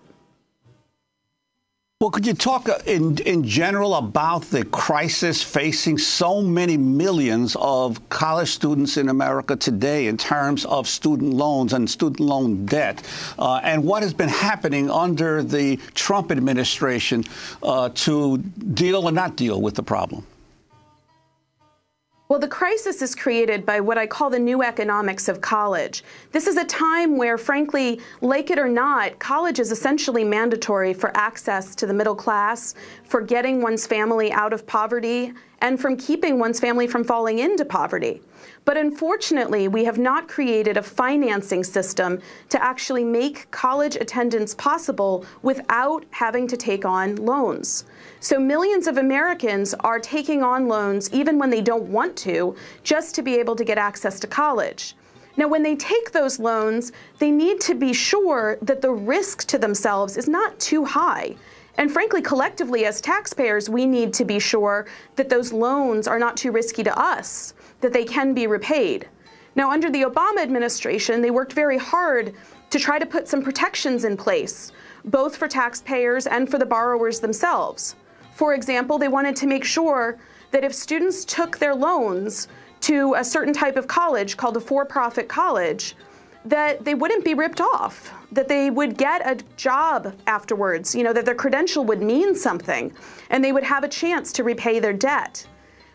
Well, 2.02 2.10
could 2.10 2.26
you 2.26 2.32
talk 2.32 2.66
uh, 2.66 2.78
in, 2.86 3.18
in 3.26 3.44
general 3.44 3.94
about 3.94 4.44
the 4.44 4.64
crisis 4.64 5.42
facing 5.42 5.98
so 5.98 6.40
many 6.40 6.78
millions 6.78 7.58
of 7.60 8.08
college 8.08 8.48
students 8.48 8.96
in 8.96 9.10
America 9.10 9.54
today 9.54 10.06
in 10.06 10.16
terms 10.16 10.64
of 10.64 10.88
student 10.88 11.34
loans 11.34 11.74
and 11.74 11.90
student 11.90 12.20
loan 12.20 12.64
debt, 12.64 13.02
uh, 13.38 13.60
and 13.62 13.84
what 13.84 14.02
has 14.02 14.14
been 14.14 14.30
happening 14.30 14.90
under 14.90 15.42
the 15.42 15.76
Trump 15.92 16.32
administration 16.32 17.22
uh, 17.62 17.90
to 17.90 18.38
deal 18.38 19.06
or 19.06 19.12
not 19.12 19.36
deal 19.36 19.60
with 19.60 19.74
the 19.74 19.82
problem? 19.82 20.24
Well, 22.30 22.38
the 22.38 22.46
crisis 22.46 23.02
is 23.02 23.16
created 23.16 23.66
by 23.66 23.80
what 23.80 23.98
I 23.98 24.06
call 24.06 24.30
the 24.30 24.38
new 24.38 24.62
economics 24.62 25.26
of 25.26 25.40
college. 25.40 26.04
This 26.30 26.46
is 26.46 26.56
a 26.56 26.64
time 26.64 27.16
where, 27.16 27.36
frankly, 27.36 28.00
like 28.20 28.52
it 28.52 28.58
or 28.58 28.68
not, 28.68 29.18
college 29.18 29.58
is 29.58 29.72
essentially 29.72 30.22
mandatory 30.22 30.94
for 30.94 31.10
access 31.16 31.74
to 31.74 31.86
the 31.86 31.92
middle 31.92 32.14
class, 32.14 32.76
for 33.02 33.20
getting 33.20 33.60
one's 33.60 33.84
family 33.84 34.30
out 34.30 34.52
of 34.52 34.64
poverty, 34.64 35.32
and 35.60 35.80
from 35.80 35.96
keeping 35.96 36.38
one's 36.38 36.60
family 36.60 36.86
from 36.86 37.04
falling 37.04 37.38
into 37.38 37.64
poverty. 37.64 38.22
But 38.64 38.76
unfortunately, 38.76 39.68
we 39.68 39.84
have 39.84 39.98
not 39.98 40.28
created 40.28 40.76
a 40.76 40.82
financing 40.82 41.64
system 41.64 42.20
to 42.48 42.62
actually 42.62 43.04
make 43.04 43.50
college 43.50 43.96
attendance 43.96 44.54
possible 44.54 45.24
without 45.42 46.04
having 46.10 46.46
to 46.48 46.56
take 46.56 46.84
on 46.84 47.16
loans. 47.16 47.84
So 48.20 48.38
millions 48.38 48.86
of 48.86 48.98
Americans 48.98 49.74
are 49.74 49.98
taking 49.98 50.42
on 50.42 50.68
loans 50.68 51.10
even 51.12 51.38
when 51.38 51.50
they 51.50 51.62
don't 51.62 51.88
want 51.88 52.16
to, 52.18 52.54
just 52.82 53.14
to 53.14 53.22
be 53.22 53.34
able 53.36 53.56
to 53.56 53.64
get 53.64 53.78
access 53.78 54.20
to 54.20 54.26
college. 54.26 54.94
Now, 55.36 55.48
when 55.48 55.62
they 55.62 55.76
take 55.76 56.12
those 56.12 56.38
loans, 56.38 56.92
they 57.18 57.30
need 57.30 57.60
to 57.62 57.74
be 57.74 57.92
sure 57.92 58.58
that 58.60 58.82
the 58.82 58.90
risk 58.90 59.46
to 59.46 59.58
themselves 59.58 60.16
is 60.16 60.28
not 60.28 60.58
too 60.58 60.84
high. 60.84 61.36
And 61.78 61.90
frankly, 61.90 62.22
collectively, 62.22 62.84
as 62.84 63.00
taxpayers, 63.00 63.70
we 63.70 63.86
need 63.86 64.12
to 64.14 64.24
be 64.24 64.38
sure 64.38 64.86
that 65.16 65.28
those 65.28 65.52
loans 65.52 66.06
are 66.06 66.18
not 66.18 66.36
too 66.36 66.50
risky 66.50 66.82
to 66.82 66.98
us, 66.98 67.54
that 67.80 67.92
they 67.92 68.04
can 68.04 68.34
be 68.34 68.46
repaid. 68.46 69.08
Now, 69.56 69.70
under 69.70 69.90
the 69.90 70.02
Obama 70.02 70.38
administration, 70.42 71.22
they 71.22 71.30
worked 71.30 71.52
very 71.52 71.78
hard 71.78 72.34
to 72.70 72.78
try 72.78 72.98
to 72.98 73.06
put 73.06 73.28
some 73.28 73.42
protections 73.42 74.04
in 74.04 74.16
place, 74.16 74.72
both 75.04 75.36
for 75.36 75.48
taxpayers 75.48 76.26
and 76.26 76.50
for 76.50 76.58
the 76.58 76.66
borrowers 76.66 77.20
themselves. 77.20 77.96
For 78.34 78.54
example, 78.54 78.98
they 78.98 79.08
wanted 79.08 79.36
to 79.36 79.46
make 79.46 79.64
sure 79.64 80.18
that 80.50 80.64
if 80.64 80.74
students 80.74 81.24
took 81.24 81.58
their 81.58 81.74
loans 81.74 82.48
to 82.82 83.14
a 83.14 83.24
certain 83.24 83.52
type 83.52 83.76
of 83.76 83.86
college 83.86 84.36
called 84.36 84.56
a 84.56 84.60
for-profit 84.60 85.28
college, 85.28 85.96
that 86.44 86.84
they 86.84 86.94
wouldn't 86.94 87.24
be 87.24 87.34
ripped 87.34 87.60
off, 87.60 88.12
that 88.32 88.48
they 88.48 88.70
would 88.70 88.96
get 88.96 89.26
a 89.26 89.42
job 89.56 90.14
afterwards, 90.26 90.94
you 90.94 91.02
know, 91.02 91.12
that 91.12 91.24
their 91.24 91.34
credential 91.34 91.84
would 91.84 92.02
mean 92.02 92.34
something, 92.34 92.92
and 93.30 93.44
they 93.44 93.52
would 93.52 93.64
have 93.64 93.84
a 93.84 93.88
chance 93.88 94.32
to 94.32 94.44
repay 94.44 94.78
their 94.78 94.92
debt. 94.92 95.46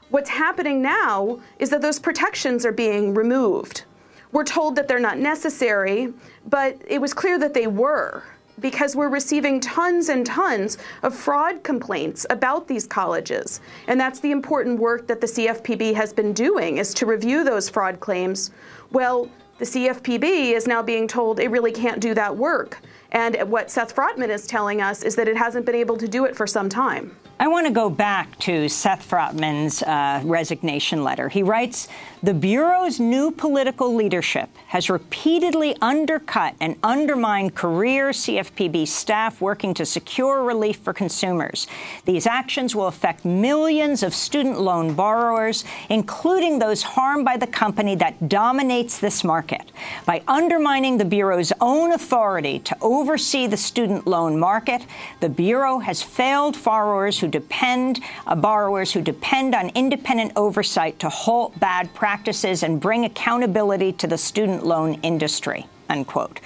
What's 0.09 0.29
happening 0.29 0.81
now 0.81 1.39
is 1.59 1.69
that 1.69 1.81
those 1.81 1.99
protections 1.99 2.65
are 2.65 2.71
being 2.71 3.13
removed. 3.13 3.83
We're 4.31 4.43
told 4.43 4.75
that 4.75 4.87
they're 4.87 4.99
not 4.99 5.17
necessary, 5.17 6.13
but 6.47 6.81
it 6.87 6.99
was 6.99 7.13
clear 7.13 7.39
that 7.39 7.53
they 7.53 7.67
were 7.67 8.23
because 8.59 8.95
we're 8.95 9.09
receiving 9.09 9.59
tons 9.59 10.09
and 10.09 10.25
tons 10.25 10.77
of 11.03 11.15
fraud 11.15 11.63
complaints 11.63 12.25
about 12.29 12.67
these 12.67 12.87
colleges. 12.87 13.61
And 13.87 13.99
that's 13.99 14.19
the 14.19 14.31
important 14.31 14.79
work 14.79 15.07
that 15.07 15.21
the 15.21 15.27
CFPB 15.27 15.93
has 15.93 16.13
been 16.13 16.33
doing 16.33 16.77
is 16.77 16.93
to 16.95 17.05
review 17.05 17.43
those 17.43 17.69
fraud 17.69 17.99
claims. 17.99 18.51
Well, 18.91 19.29
The 19.57 19.65
CFPB 19.65 20.51
is 20.51 20.67
now 20.67 20.81
being 20.81 21.07
told 21.07 21.39
it 21.39 21.49
really 21.49 21.71
can't 21.71 22.01
do 22.01 22.13
that 22.13 22.35
work. 22.35 22.79
And 23.15 23.49
what 23.49 23.71
Seth 23.71 23.95
Frotman 23.95 24.27
is 24.27 24.45
telling 24.45 24.81
us 24.81 25.01
is 25.01 25.15
that 25.15 25.29
it 25.29 25.37
hasn't 25.37 25.65
been 25.65 25.73
able 25.73 25.95
to 25.95 26.07
do 26.07 26.25
it 26.25 26.35
for 26.35 26.45
some 26.45 26.67
time. 26.67 27.15
I 27.37 27.49
want 27.49 27.67
to 27.67 27.73
go 27.73 27.89
back 27.89 28.39
to 28.39 28.69
Seth 28.69 29.09
Frotman's 29.09 29.83
uh, 29.83 30.21
resignation 30.23 31.03
letter. 31.03 31.27
He 31.27 31.43
writes 31.43 31.89
The 32.23 32.33
Bureau's 32.33 32.97
new 32.97 33.29
political 33.29 33.93
leadership 33.93 34.49
has 34.67 34.89
repeatedly 34.89 35.75
undercut 35.81 36.55
and 36.61 36.77
undermined 36.81 37.53
career 37.53 38.11
CFPB 38.11 38.87
staff 38.87 39.41
working 39.41 39.73
to 39.73 39.85
secure 39.85 40.45
relief 40.45 40.77
for 40.77 40.93
consumers. 40.93 41.67
These 42.05 42.25
actions 42.25 42.73
will 42.73 42.87
affect 42.87 43.25
millions 43.25 44.01
of 44.01 44.13
student 44.13 44.61
loan 44.61 44.93
borrowers, 44.93 45.65
including 45.89 46.57
those 46.57 46.83
harmed 46.83 47.25
by 47.25 47.35
the 47.35 47.47
company 47.47 47.95
that 47.95 48.29
dominates 48.29 48.99
this 48.99 49.25
market. 49.25 49.73
By 50.05 50.23
undermining 50.29 50.97
the 50.97 51.03
Bureau's 51.03 51.51
own 51.59 51.91
authority 51.91 52.59
to 52.59 52.77
oversee 53.05 53.45
the 53.45 53.55
student 53.55 54.07
loan 54.07 54.39
market, 54.39 54.83
the 55.19 55.29
Bureau 55.29 55.77
has 55.77 56.01
failed 56.01 56.57
borrowers 56.63 57.19
who 57.19 57.27
depend 57.27 57.99
uh, 58.25 58.35
borrowers 58.35 58.91
who 58.91 58.99
depend 58.99 59.53
on 59.53 59.69
independent 59.75 60.31
oversight 60.35 60.97
to 60.97 61.07
halt 61.07 61.57
bad 61.59 61.93
practices 61.93 62.63
and 62.63 62.81
bring 62.81 63.05
accountability 63.05 63.91
to 63.91 64.07
the 64.07 64.17
student 64.17 64.65
loan 64.65 64.95
industry. 65.03 65.67
Unquote. 65.87 66.39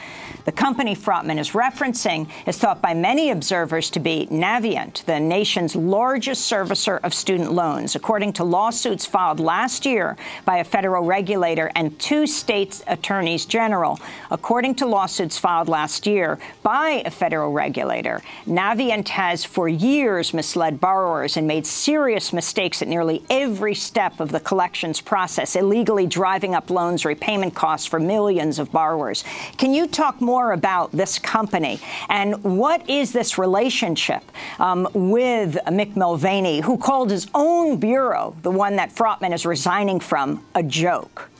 The 0.46 0.52
company 0.54 0.96
Frotman 0.96 1.38
is 1.38 1.52
referencing 1.52 2.30
is 2.46 2.58
thought 2.58 2.82
by 2.82 2.94
many 2.94 3.30
observers 3.30 3.90
to 3.92 4.00
be 4.00 4.28
Navient, 4.32 5.04
the 5.06 5.20
nation's 5.20 5.76
largest 5.76 6.50
servicer 6.50 7.00
of 7.04 7.14
student 7.14 7.52
loans, 7.52 7.96
according 7.96 8.34
to 8.34 8.44
lawsuits 8.44 9.06
filed 9.06 9.40
last 9.40 9.86
year 9.86 10.16
by 10.46 10.58
a 10.58 10.64
federal 10.64 11.04
regulator 11.04 11.70
and 11.76 11.98
two 12.00 12.26
state 12.26 12.82
attorneys 12.88 13.46
general. 13.46 14.00
According 14.32 14.76
to 14.76 14.86
lawsuits 14.86 15.38
filed 15.38 15.68
last 15.68 16.08
year 16.08 16.40
by 16.64 17.04
a 17.06 17.12
federal 17.12 17.52
regulator, 17.52 18.22
Navient 18.48 19.10
has 19.10 19.44
for 19.44 19.68
years 19.68 20.34
misled 20.34 20.80
borrowers 20.80 21.36
and 21.36 21.48
made 21.48 21.68
serious 21.68 22.32
mistakes 22.32 22.82
at 22.82 22.88
nearly 22.88 23.24
every 23.30 23.76
step 23.76 24.20
of 24.20 24.32
the 24.32 24.40
collections 24.40 25.02
process, 25.02 25.56
illegally 25.56 26.08
driving 26.08 26.56
up 26.56 26.70
loans 26.70 27.04
repayment 27.04 27.54
costs 27.54 27.86
for 27.86 28.00
millions 28.00 28.58
of 28.58 28.72
borrowers. 28.72 29.24
Can 29.58 29.74
you 29.74 29.86
talk 29.86 30.22
more 30.22 30.29
more 30.30 30.52
about 30.52 30.92
this 30.92 31.18
company 31.18 31.80
and 32.08 32.44
what 32.44 32.88
is 32.88 33.12
this 33.12 33.40
relationship 33.40 34.22
um, 34.60 34.88
with 34.94 35.56
Mick 35.66 35.96
Mulvaney, 35.96 36.60
who 36.60 36.78
called 36.78 37.10
his 37.10 37.26
own 37.34 37.78
bureau, 37.78 38.36
the 38.44 38.52
one 38.52 38.76
that 38.76 38.92
Frotman 38.92 39.34
is 39.34 39.44
resigning 39.44 40.00
from, 40.00 40.46
a 40.54 40.62
joke. 40.62 41.32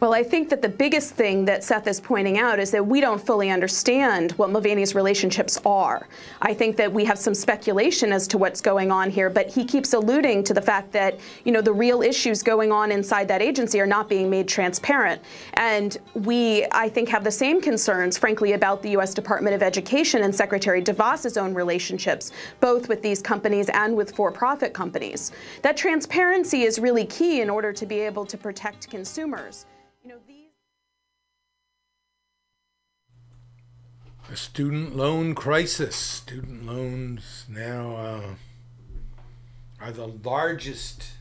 Well, 0.00 0.14
I 0.14 0.22
think 0.22 0.48
that 0.50 0.62
the 0.62 0.68
biggest 0.68 1.14
thing 1.14 1.44
that 1.46 1.64
Seth 1.64 1.88
is 1.88 1.98
pointing 1.98 2.38
out 2.38 2.60
is 2.60 2.70
that 2.70 2.86
we 2.86 3.00
don't 3.00 3.20
fully 3.20 3.50
understand 3.50 4.30
what 4.32 4.48
Mulvaney's 4.48 4.94
relationships 4.94 5.58
are. 5.66 6.06
I 6.40 6.54
think 6.54 6.76
that 6.76 6.92
we 6.92 7.04
have 7.04 7.18
some 7.18 7.34
speculation 7.34 8.12
as 8.12 8.28
to 8.28 8.38
what's 8.38 8.60
going 8.60 8.92
on 8.92 9.10
here, 9.10 9.28
but 9.28 9.48
he 9.48 9.64
keeps 9.64 9.94
alluding 9.94 10.44
to 10.44 10.54
the 10.54 10.62
fact 10.62 10.92
that, 10.92 11.18
you 11.44 11.50
know, 11.50 11.60
the 11.60 11.72
real 11.72 12.00
issues 12.00 12.44
going 12.44 12.70
on 12.70 12.92
inside 12.92 13.26
that 13.26 13.42
agency 13.42 13.80
are 13.80 13.88
not 13.88 14.08
being 14.08 14.30
made 14.30 14.46
transparent. 14.46 15.20
And 15.54 15.98
we, 16.14 16.64
I 16.70 16.88
think, 16.88 17.08
have 17.08 17.24
the 17.24 17.32
same 17.32 17.60
concerns, 17.60 18.16
frankly, 18.16 18.52
about 18.52 18.84
the 18.84 18.90
U.S. 18.90 19.12
Department 19.12 19.56
of 19.56 19.64
Education 19.64 20.22
and 20.22 20.32
Secretary 20.32 20.80
DeVos's 20.80 21.36
own 21.36 21.54
relationships, 21.54 22.30
both 22.60 22.88
with 22.88 23.02
these 23.02 23.20
companies 23.20 23.68
and 23.70 23.96
with 23.96 24.14
for-profit 24.14 24.72
companies. 24.72 25.32
That 25.62 25.76
transparency 25.76 26.62
is 26.62 26.78
really 26.78 27.04
key 27.04 27.40
in 27.40 27.50
order 27.50 27.72
to 27.72 27.84
be 27.84 27.98
able 27.98 28.24
to 28.26 28.38
protect 28.38 28.88
consumers. 28.88 29.66
A 34.30 34.36
student 34.36 34.94
loan 34.94 35.34
crisis. 35.34 35.96
Student 35.96 36.66
loans 36.66 37.46
now 37.48 37.96
uh, 37.96 38.34
are 39.80 39.90
the 39.90 40.06
largest 40.06 41.12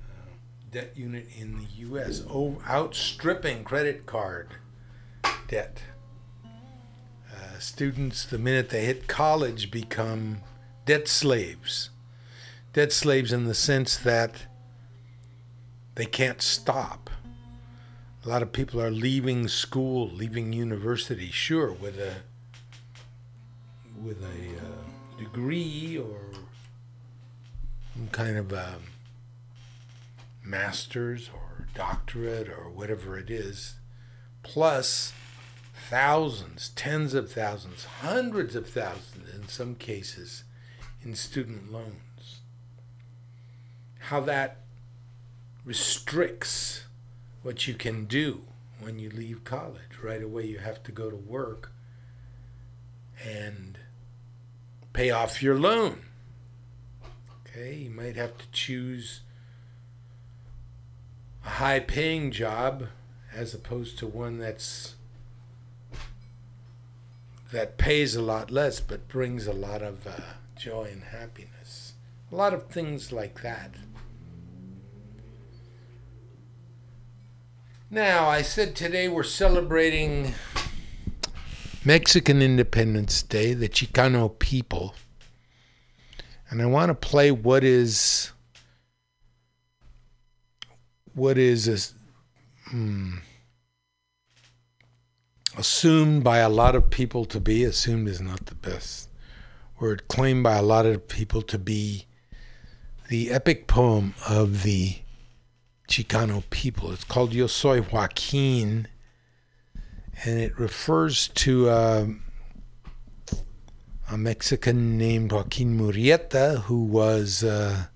uh, 0.00 0.30
debt 0.70 0.92
unit 0.94 1.26
in 1.36 1.58
the 1.58 1.66
U.S., 1.78 2.22
outstripping 2.30 3.64
credit 3.64 4.06
card 4.06 4.50
debt. 5.48 5.82
Uh, 6.44 7.58
students, 7.58 8.24
the 8.24 8.38
minute 8.38 8.70
they 8.70 8.84
hit 8.84 9.08
college, 9.08 9.72
become 9.72 10.42
debt 10.86 11.08
slaves. 11.08 11.90
Debt 12.72 12.92
slaves 12.92 13.32
in 13.32 13.46
the 13.46 13.54
sense 13.54 13.96
that 13.96 14.46
they 15.96 16.06
can't 16.06 16.40
stop. 16.40 17.10
A 18.24 18.28
lot 18.28 18.42
of 18.42 18.52
people 18.52 18.80
are 18.80 18.90
leaving 18.90 19.48
school, 19.48 20.08
leaving 20.08 20.52
university, 20.52 21.30
sure, 21.32 21.72
with 21.72 21.98
a 21.98 22.14
with 24.00 24.22
a 24.22 24.64
uh, 24.64 25.18
degree 25.18 25.98
or 25.98 26.20
some 27.94 28.06
kind 28.08 28.36
of 28.36 28.52
a 28.52 28.78
master's 30.44 31.30
or 31.34 31.66
doctorate 31.74 32.48
or 32.48 32.70
whatever 32.70 33.18
it 33.18 33.28
is, 33.28 33.74
plus 34.44 35.12
thousands, 35.90 36.68
tens 36.76 37.14
of 37.14 37.32
thousands, 37.32 37.86
hundreds 38.02 38.54
of 38.54 38.68
thousands 38.68 39.34
in 39.34 39.48
some 39.48 39.74
cases 39.74 40.44
in 41.02 41.16
student 41.16 41.72
loans. 41.72 42.40
How 43.98 44.20
that 44.20 44.58
restricts 45.64 46.84
what 47.42 47.66
you 47.66 47.74
can 47.74 48.04
do 48.04 48.42
when 48.80 48.98
you 48.98 49.10
leave 49.10 49.44
college. 49.44 49.98
Right 50.02 50.22
away, 50.22 50.46
you 50.46 50.58
have 50.58 50.82
to 50.84 50.92
go 50.92 51.10
to 51.10 51.16
work 51.16 51.72
and 53.24 53.78
pay 54.92 55.10
off 55.10 55.42
your 55.42 55.58
loan. 55.58 56.02
Okay, 57.46 57.74
you 57.74 57.90
might 57.90 58.16
have 58.16 58.36
to 58.38 58.50
choose 58.50 59.20
a 61.44 61.50
high 61.50 61.80
paying 61.80 62.30
job 62.30 62.86
as 63.34 63.54
opposed 63.54 63.98
to 63.98 64.06
one 64.06 64.38
that's 64.38 64.94
that 67.52 67.76
pays 67.76 68.16
a 68.16 68.22
lot 68.22 68.50
less 68.50 68.80
but 68.80 69.08
brings 69.08 69.46
a 69.46 69.52
lot 69.52 69.82
of 69.82 70.06
uh, 70.06 70.12
joy 70.56 70.88
and 70.90 71.04
happiness. 71.04 71.92
A 72.30 72.34
lot 72.34 72.54
of 72.54 72.68
things 72.68 73.12
like 73.12 73.42
that. 73.42 73.74
Now, 77.94 78.26
I 78.26 78.40
said 78.40 78.74
today 78.74 79.06
we're 79.06 79.22
celebrating 79.22 80.32
Mexican 81.84 82.40
Independence 82.40 83.22
Day, 83.22 83.52
the 83.52 83.68
Chicano 83.68 84.38
people. 84.38 84.94
And 86.48 86.62
I 86.62 86.64
want 86.64 86.88
to 86.88 86.94
play 86.94 87.30
what 87.30 87.62
is 87.62 88.32
what 91.12 91.36
is 91.36 91.68
a, 91.68 92.70
hmm, 92.70 93.16
assumed 95.58 96.24
by 96.24 96.38
a 96.38 96.48
lot 96.48 96.74
of 96.74 96.88
people 96.88 97.26
to 97.26 97.40
be 97.40 97.62
assumed 97.62 98.08
is 98.08 98.22
not 98.22 98.46
the 98.46 98.54
best 98.54 99.10
word 99.78 100.08
claimed 100.08 100.42
by 100.42 100.56
a 100.56 100.62
lot 100.62 100.86
of 100.86 101.08
people 101.08 101.42
to 101.42 101.58
be 101.58 102.06
the 103.10 103.30
epic 103.30 103.66
poem 103.66 104.14
of 104.26 104.62
the 104.62 105.01
Chicano 105.88 106.42
people. 106.50 106.92
It's 106.92 107.04
called 107.04 107.32
Yo 107.32 107.46
Soy 107.46 107.80
Joaquin, 107.82 108.88
and 110.24 110.38
it 110.38 110.58
refers 110.58 111.28
to 111.28 111.68
uh, 111.68 112.06
a 114.10 114.18
Mexican 114.18 114.96
named 114.96 115.32
Joaquin 115.32 115.78
Murrieta, 115.78 116.62
who 116.62 116.84
was 116.84 117.42
uh, 117.44 117.86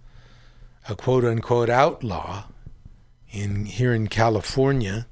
a 0.88 0.94
quote 0.94 1.24
unquote 1.24 1.70
outlaw 1.70 2.44
in 3.30 3.66
here 3.66 3.94
in 3.94 4.08
California. 4.08 5.06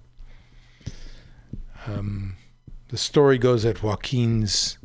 Um, 1.86 2.36
the 2.88 2.96
story 2.96 3.38
goes 3.38 3.64
that 3.64 3.82
Joaquin's 3.82 4.78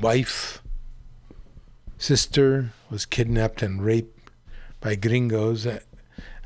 wife, 0.00 0.62
sister, 1.98 2.72
was 2.90 3.06
kidnapped 3.06 3.62
and 3.62 3.82
raped 3.82 4.30
by 4.80 4.94
gringos 4.94 5.66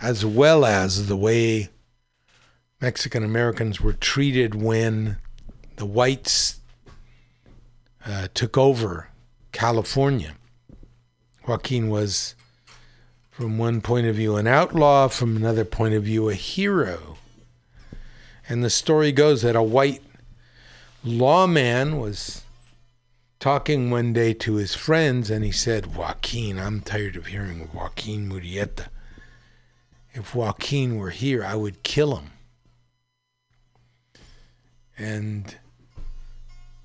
as 0.01 0.25
well 0.25 0.65
as 0.65 1.07
the 1.07 1.17
way 1.17 1.71
Mexican 2.81 3.25
Americans 3.25 3.81
were 3.81 3.95
treated 3.95 4.55
when 4.55 5.17
the 5.77 5.87
whites 5.87 6.61
uh, 8.05 8.29
took 8.35 8.59
over 8.59 9.09
California. 9.53 10.35
Joaquin 11.47 11.89
was, 11.89 12.35
from 13.31 13.57
one 13.57 13.81
point 13.81 14.07
of 14.07 14.17
view, 14.17 14.37
an 14.37 14.47
outlaw, 14.47 15.09
from 15.09 15.37
another 15.37 15.65
point 15.65 15.95
of 15.95 16.03
view, 16.03 16.29
a 16.29 16.35
hero. 16.35 17.17
And 18.49 18.63
the 18.63 18.71
story 18.71 19.13
goes 19.13 19.43
that 19.43 19.57
a 19.57 19.63
white 19.63 20.03
lawman 21.03 21.99
was 21.99 22.43
talking 23.39 23.91
one 23.91 24.13
day 24.13 24.35
to 24.35 24.57
his 24.57 24.75
friends 24.75 25.31
and 25.31 25.45
he 25.45 25.53
said, 25.53 25.95
Joaquin, 25.95 26.59
I'm 26.59 26.81
tired 26.81 27.17
of 27.17 27.27
hearing 27.27 27.69
Joaquin 27.73 28.29
Murrieta 28.29 28.89
if 30.17 30.35
Joaquin 30.35 30.97
were 30.97 31.11
here, 31.11 31.45
I 31.45 31.55
would 31.55 31.83
kill 31.83 32.17
him. 32.17 32.31
And 34.97 35.57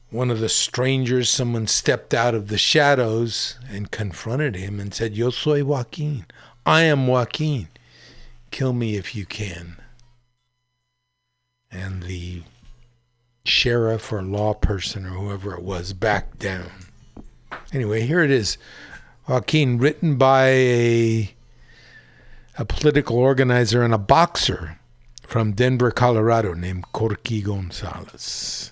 one 0.09 0.29
of 0.29 0.41
the 0.41 0.49
strangers, 0.49 1.29
someone 1.29 1.65
stepped 1.67 2.13
out 2.13 2.35
of 2.35 2.49
the 2.49 2.57
shadows 2.57 3.57
and 3.69 3.89
confronted 3.89 4.57
him 4.57 4.81
and 4.81 4.93
said, 4.93 5.15
Yo 5.15 5.29
soy 5.29 5.63
Joaquin. 5.63 6.25
I 6.65 6.81
am 6.81 7.07
Joaquin. 7.07 7.69
Kill 8.51 8.73
me 8.73 8.97
if 8.97 9.15
you 9.15 9.25
can. 9.25 9.77
And 11.71 12.03
the 12.03 12.43
sheriff 13.45 14.11
or 14.11 14.21
law 14.21 14.53
person 14.53 15.05
or 15.05 15.11
whoever 15.11 15.55
it 15.55 15.63
was 15.63 15.93
backed 15.93 16.37
down. 16.37 16.69
Anyway, 17.71 18.01
here 18.05 18.21
it 18.21 18.31
is. 18.31 18.57
Joaquin, 19.25 19.77
written 19.77 20.17
by 20.17 20.47
a, 20.47 21.33
a 22.61 22.65
political 22.65 23.17
organizer 23.17 23.81
and 23.81 23.91
a 23.91 23.97
boxer 23.97 24.77
from 25.25 25.53
Denver, 25.53 25.89
Colorado, 25.89 26.53
named 26.53 26.85
Corky 26.91 27.41
Gonzalez. 27.41 28.71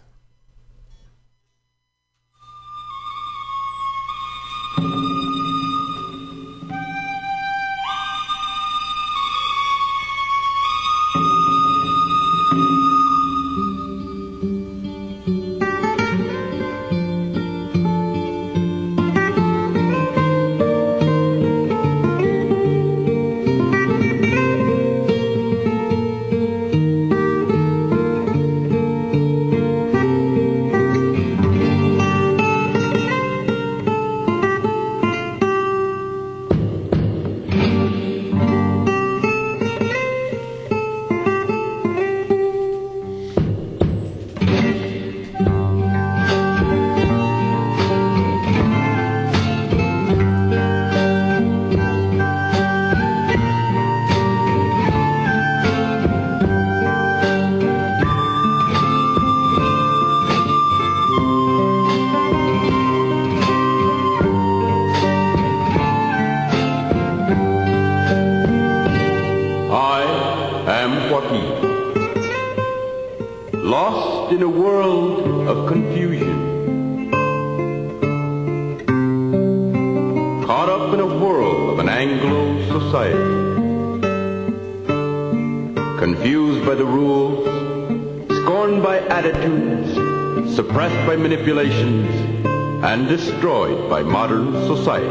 Destroyed 93.10 93.90
by 93.90 94.03
modern 94.03 94.53
society. 94.68 95.10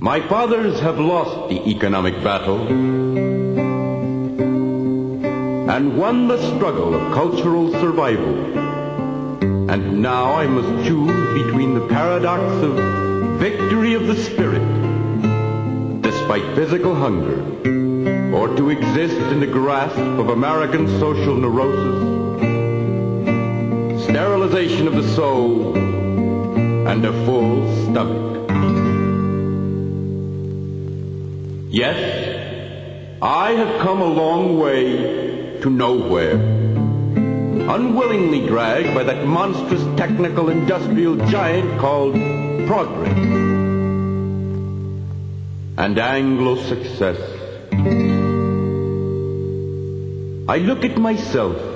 My 0.00 0.26
fathers 0.26 0.80
have 0.80 0.98
lost 0.98 1.50
the 1.50 1.68
economic 1.68 2.14
battle 2.24 2.66
and 5.70 5.98
won 5.98 6.26
the 6.28 6.38
struggle 6.56 6.94
of 6.94 7.12
cultural 7.12 7.70
survival. 7.72 8.34
And 9.70 10.00
now 10.00 10.32
I 10.32 10.46
must 10.46 10.88
choose 10.88 11.44
between 11.44 11.74
the 11.74 11.86
paradox 11.86 12.42
of 12.64 13.38
victory 13.38 13.92
of 13.92 14.06
the 14.06 14.16
spirit 14.16 14.62
despite 16.00 16.54
physical 16.54 16.94
hunger 16.94 17.42
or 18.34 18.56
to 18.56 18.70
exist 18.70 19.20
in 19.32 19.40
the 19.40 19.46
grasp 19.46 19.98
of 19.98 20.30
American 20.30 20.86
social 20.98 21.34
neurosis, 21.34 22.27
sterilization 24.08 24.88
of 24.88 24.94
the 24.94 25.06
soul, 25.14 25.76
and 25.76 27.04
a 27.04 27.12
full 27.26 27.84
stomach. 27.84 28.48
Yes, 31.70 33.18
I 33.20 33.52
have 33.52 33.82
come 33.82 34.00
a 34.00 34.06
long 34.06 34.58
way 34.58 35.60
to 35.60 35.68
nowhere, 35.68 36.32
unwillingly 36.32 38.46
dragged 38.46 38.94
by 38.94 39.02
that 39.02 39.26
monstrous 39.26 39.84
technical 39.98 40.48
industrial 40.48 41.16
giant 41.26 41.78
called 41.78 42.14
progress 42.66 43.18
and 45.76 45.98
Anglo 45.98 46.56
success. 46.56 47.20
I 50.48 50.58
look 50.58 50.84
at 50.84 50.96
myself. 50.96 51.67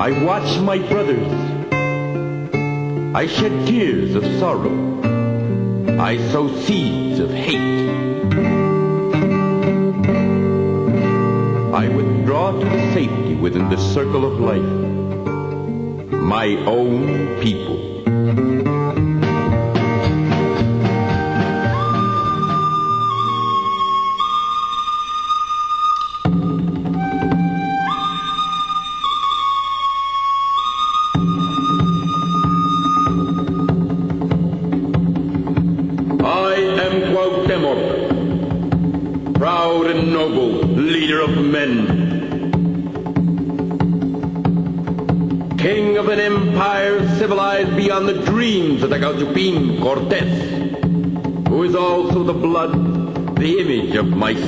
I 0.00 0.12
watch 0.24 0.58
my 0.60 0.78
brothers. 0.78 1.30
I 3.14 3.26
shed 3.26 3.66
tears 3.66 4.14
of 4.14 4.24
sorrow. 4.38 4.72
I 6.00 6.16
sow 6.32 6.48
seeds 6.62 7.18
of 7.20 7.30
hate. 7.30 7.90
I 11.74 11.88
withdraw 11.88 12.52
to 12.52 12.64
the 12.64 12.92
safety 12.94 13.34
within 13.34 13.68
the 13.68 13.76
circle 13.76 14.24
of 14.24 14.40
life. 14.40 14.72
My 16.12 16.46
own 16.64 17.38
people. 17.42 17.79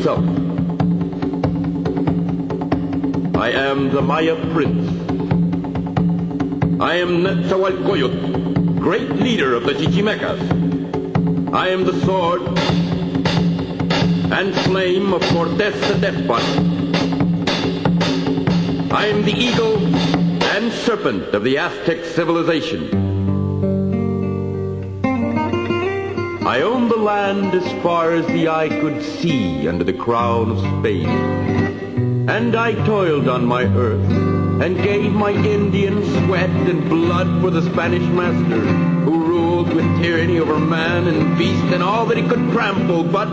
I 0.04 0.16
am 3.54 3.90
the 3.90 4.02
Maya 4.02 4.34
prince. 4.52 4.88
I 6.80 6.96
am 6.96 7.22
Netzahualcoyotl, 7.22 8.80
great 8.80 9.10
leader 9.10 9.54
of 9.54 9.62
the 9.62 9.74
Chichimecas. 9.74 11.54
I 11.54 11.68
am 11.68 11.84
the 11.84 11.92
sword 12.00 12.42
and 14.32 14.52
flame 14.66 15.14
of 15.14 15.22
Cortes 15.22 15.78
the 15.88 15.94
despot. 16.00 16.42
I 18.92 19.06
am 19.06 19.22
the 19.22 19.32
eagle 19.32 19.78
and 20.56 20.72
serpent 20.72 21.32
of 21.32 21.44
the 21.44 21.58
Aztec 21.58 22.04
civilization. 22.04 23.11
I 26.52 26.60
own 26.60 26.90
the 26.90 26.98
land 26.98 27.54
as 27.54 27.82
far 27.82 28.12
as 28.12 28.26
the 28.26 28.50
eye 28.50 28.68
could 28.68 29.02
see 29.02 29.66
under 29.66 29.84
the 29.84 29.94
crown 29.94 30.50
of 30.50 30.58
Spain. 30.58 31.08
And 32.28 32.54
I 32.54 32.74
toiled 32.84 33.26
on 33.26 33.46
my 33.46 33.64
earth 33.64 34.06
and 34.60 34.76
gave 34.76 35.14
my 35.14 35.30
Indian 35.30 36.04
sweat 36.04 36.50
and 36.50 36.90
blood 36.90 37.40
for 37.40 37.48
the 37.48 37.62
Spanish 37.62 38.06
master 38.10 38.60
who 38.60 39.24
ruled 39.24 39.72
with 39.72 39.86
tyranny 40.02 40.40
over 40.40 40.58
man 40.58 41.08
and 41.08 41.38
beast 41.38 41.72
and 41.72 41.82
all 41.82 42.04
that 42.04 42.18
he 42.18 42.28
could 42.28 42.50
trample, 42.50 43.02
but 43.02 43.32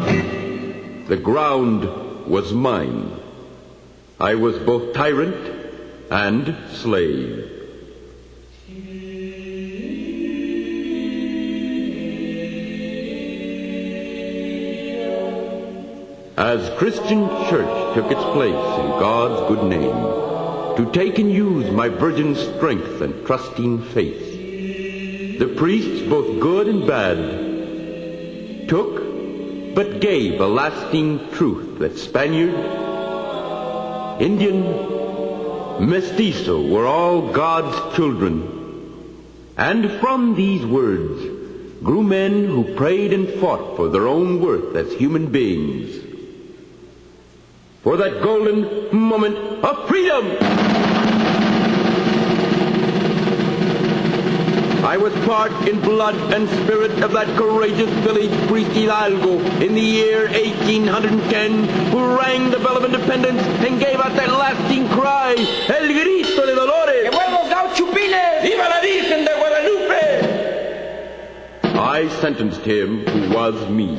the 1.09 1.19
ground 1.21 1.83
was 2.25 2.53
mine. 2.53 3.19
I 4.17 4.35
was 4.35 4.57
both 4.59 4.93
tyrant 4.93 5.35
and 6.09 6.55
slave. 6.71 7.58
As 16.39 16.69
Christian 16.77 17.27
church 17.49 17.95
took 17.95 18.09
its 18.09 18.23
place 18.31 18.79
in 18.79 18.89
God's 18.97 19.49
good 19.49 19.65
name, 19.65 19.91
to 20.77 20.89
take 20.93 21.19
and 21.19 21.29
use 21.29 21.69
my 21.69 21.89
virgin 21.89 22.33
strength 22.33 23.01
and 23.01 23.25
trusting 23.25 23.83
faith. 23.83 25.37
The 25.37 25.53
priests, 25.57 26.07
both 26.07 26.39
good 26.39 26.69
and 26.69 26.87
bad, 26.87 28.69
took 28.69 29.75
but 29.75 29.99
gave 29.99 30.39
a 30.39 30.47
lasting 30.47 31.29
truth 31.31 31.79
that 31.79 31.97
Spaniard, 31.97 32.55
Indian, 34.21 34.61
mestizo 35.85 36.65
were 36.69 36.87
all 36.87 37.33
God's 37.33 37.97
children. 37.97 38.55
And 39.57 39.91
from 39.99 40.35
these 40.35 40.65
words 40.65 41.21
grew 41.83 42.01
men 42.01 42.45
who 42.45 42.75
prayed 42.75 43.11
and 43.11 43.27
fought 43.41 43.75
for 43.75 43.89
their 43.89 44.07
own 44.07 44.39
worth 44.39 44.73
as 44.77 44.93
human 44.93 45.33
beings. 45.33 46.08
For 47.83 47.95
that 47.95 48.21
golden 48.21 48.89
moment 48.91 49.37
of 49.63 49.87
freedom! 49.87 50.25
I 54.83 54.97
was 54.97 55.13
part 55.25 55.53
in 55.65 55.79
blood 55.79 56.15
and 56.33 56.49
spirit 56.61 56.91
of 57.01 57.13
that 57.13 57.27
courageous 57.37 57.89
village 58.03 58.31
priest 58.49 58.71
Hidalgo 58.71 59.39
in 59.63 59.75
the 59.75 59.81
year 59.81 60.27
1810 60.27 61.69
who 61.91 62.17
rang 62.17 62.49
the 62.51 62.59
bell 62.59 62.75
of 62.75 62.83
independence 62.83 63.41
and 63.65 63.79
gave 63.79 63.95
out 63.95 64.13
that 64.17 64.27
lasting 64.27 64.89
cry, 64.89 65.35
El 65.69 65.87
Grito 65.87 66.45
de 66.45 66.55
Dolores. 66.55 67.03
¡Que 67.03 67.11
buenos 67.11 67.47
gachupines! 67.49 68.43
¡Viva 68.43 68.67
la 68.67 68.81
Virgen 68.81 69.23
de 69.23 69.31
Guadalupe! 69.39 70.27
I 71.79 72.09
sentenced 72.19 72.65
him 72.65 73.05
who 73.05 73.33
was 73.33 73.55
me. 73.69 73.97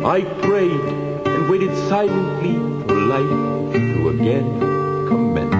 I 0.02 0.22
prayed, 0.40 0.80
and 1.26 1.50
waited 1.50 1.76
silently 1.88 2.54
for 2.86 2.94
life 2.94 3.74
to 3.74 4.08
again 4.08 4.48
commence. 5.06 5.54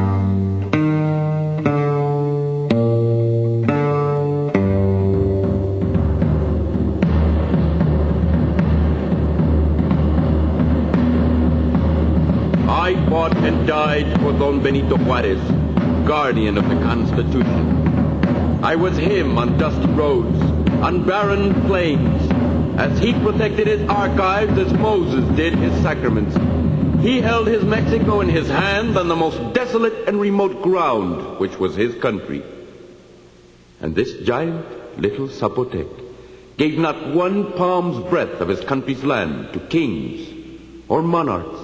I 12.69 12.95
fought 13.11 13.37
and 13.37 13.67
died 13.67 14.19
for 14.21 14.33
Don 14.33 14.63
Benito 14.63 14.97
Juarez, 14.97 15.66
guardian 16.07 16.57
of 16.57 16.69
the 16.69 16.77
Constitution. 16.77 18.63
I 18.63 18.77
was 18.77 18.97
him 18.97 19.37
on 19.39 19.59
dusty 19.59 19.87
roads, 19.89 20.41
on 20.81 21.05
barren 21.05 21.53
plains, 21.67 22.31
as 22.79 22.99
he 23.01 23.13
protected 23.13 23.67
his 23.67 23.89
archives 23.89 24.57
as 24.57 24.73
Moses 24.75 25.25
did 25.37 25.55
his 25.55 25.73
sacraments. 25.83 26.37
He 27.03 27.21
held 27.21 27.49
his 27.49 27.65
Mexico 27.65 28.21
in 28.21 28.29
his 28.29 28.49
hand 28.49 28.97
on 28.97 29.09
the 29.09 29.17
most 29.17 29.53
desolate 29.53 30.09
and 30.09 30.21
remote 30.21 30.63
ground, 30.63 31.41
which 31.41 31.59
was 31.59 31.75
his 31.75 31.95
country. 31.97 32.45
And 33.81 33.97
this 33.97 34.25
giant 34.25 35.01
little 35.01 35.27
Zapotec 35.27 35.89
gave 36.57 36.79
not 36.79 37.15
one 37.15 37.53
palm's 37.55 38.09
breadth 38.09 38.41
of 38.41 38.49
his 38.49 38.61
country's 38.61 39.03
land 39.03 39.53
to 39.55 39.59
kings 39.59 40.29
or 40.89 41.03
monarchs 41.03 41.59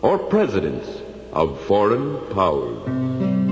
or 0.00 0.18
presidents 0.18 0.88
of 1.32 1.60
foreign 1.66 2.18
powers. 2.32 3.43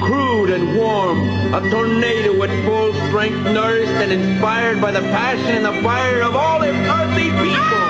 Crude 0.00 0.50
and 0.50 0.76
warm, 0.76 1.18
a 1.54 1.60
tornado 1.70 2.42
at 2.42 2.64
full 2.64 2.92
strength, 3.08 3.42
nourished 3.52 3.92
and 3.92 4.12
inspired 4.12 4.80
by 4.80 4.90
the 4.90 5.00
passion 5.00 5.56
and 5.56 5.64
the 5.64 5.82
fire 5.82 6.22
of 6.22 6.34
all 6.34 6.62
its 6.62 6.76
earthly 6.76 7.30
people. 7.42 7.84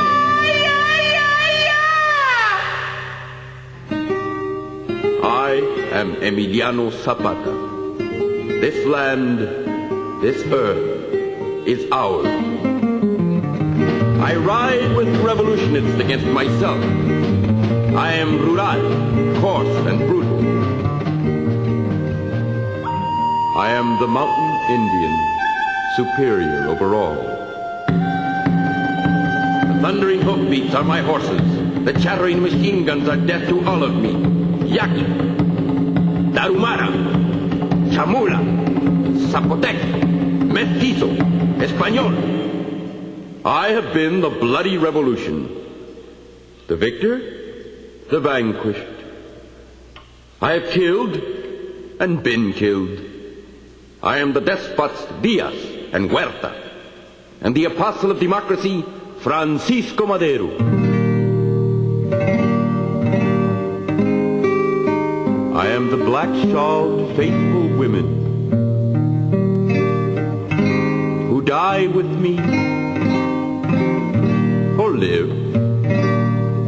I 5.24 5.50
am 5.92 6.16
Emiliano 6.16 6.90
Zapata. 6.90 7.54
This 8.60 8.86
land, 8.86 9.38
this 10.22 10.42
earth 10.52 11.66
is 11.66 11.90
ours. 11.90 12.26
I 14.20 14.36
ride 14.36 14.96
with 14.96 15.08
revolutionists 15.24 16.00
against 16.00 16.26
myself. 16.26 16.82
I 17.96 18.12
am 18.14 18.38
rural, 18.40 19.40
coarse, 19.40 19.86
and 19.86 19.98
brutal. 20.00 20.33
I 23.56 23.70
am 23.70 24.00
the 24.00 24.08
mountain 24.08 24.50
Indian, 24.68 25.16
superior 25.94 26.66
over 26.66 26.96
all. 26.96 27.14
The 29.68 29.78
thundering 29.80 30.22
hoofbeats 30.22 30.74
are 30.74 30.82
my 30.82 31.00
horses. 31.00 31.40
The 31.84 31.92
chattering 31.92 32.42
machine 32.42 32.84
guns 32.84 33.08
are 33.08 33.16
death 33.16 33.48
to 33.50 33.64
all 33.64 33.84
of 33.84 33.94
me. 33.94 34.10
Yaqui, 34.66 35.04
Tarahumara, 36.34 36.90
Chamula, 37.94 38.40
Zapotec, 39.30 39.78
Mestizo, 40.52 41.10
Espanol. 41.62 42.12
I 43.46 43.68
have 43.68 43.94
been 43.94 44.20
the 44.20 44.30
bloody 44.30 44.78
revolution. 44.78 45.48
The 46.66 46.74
victor, 46.74 47.18
the 48.10 48.18
vanquished. 48.18 48.82
I 50.42 50.54
have 50.54 50.70
killed 50.70 51.14
and 52.00 52.20
been 52.20 52.52
killed. 52.52 53.03
I 54.04 54.18
am 54.18 54.34
the 54.34 54.40
despots 54.42 55.06
Diaz 55.22 55.54
and 55.94 56.10
Huerta, 56.10 56.52
and 57.40 57.54
the 57.54 57.64
apostle 57.64 58.10
of 58.10 58.20
democracy, 58.20 58.84
Francisco 59.20 60.04
Madero. 60.04 60.50
I 65.56 65.68
am 65.68 65.88
the 65.88 65.96
black-shawled 65.96 67.16
faithful 67.16 67.68
women 67.78 68.06
who 71.30 71.40
die 71.40 71.86
with 71.86 72.04
me 72.04 72.38
or 74.78 74.90
live, 74.90 75.30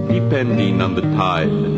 depending 0.09 0.81
on 0.81 0.95
the 0.95 1.03
time 1.03 1.76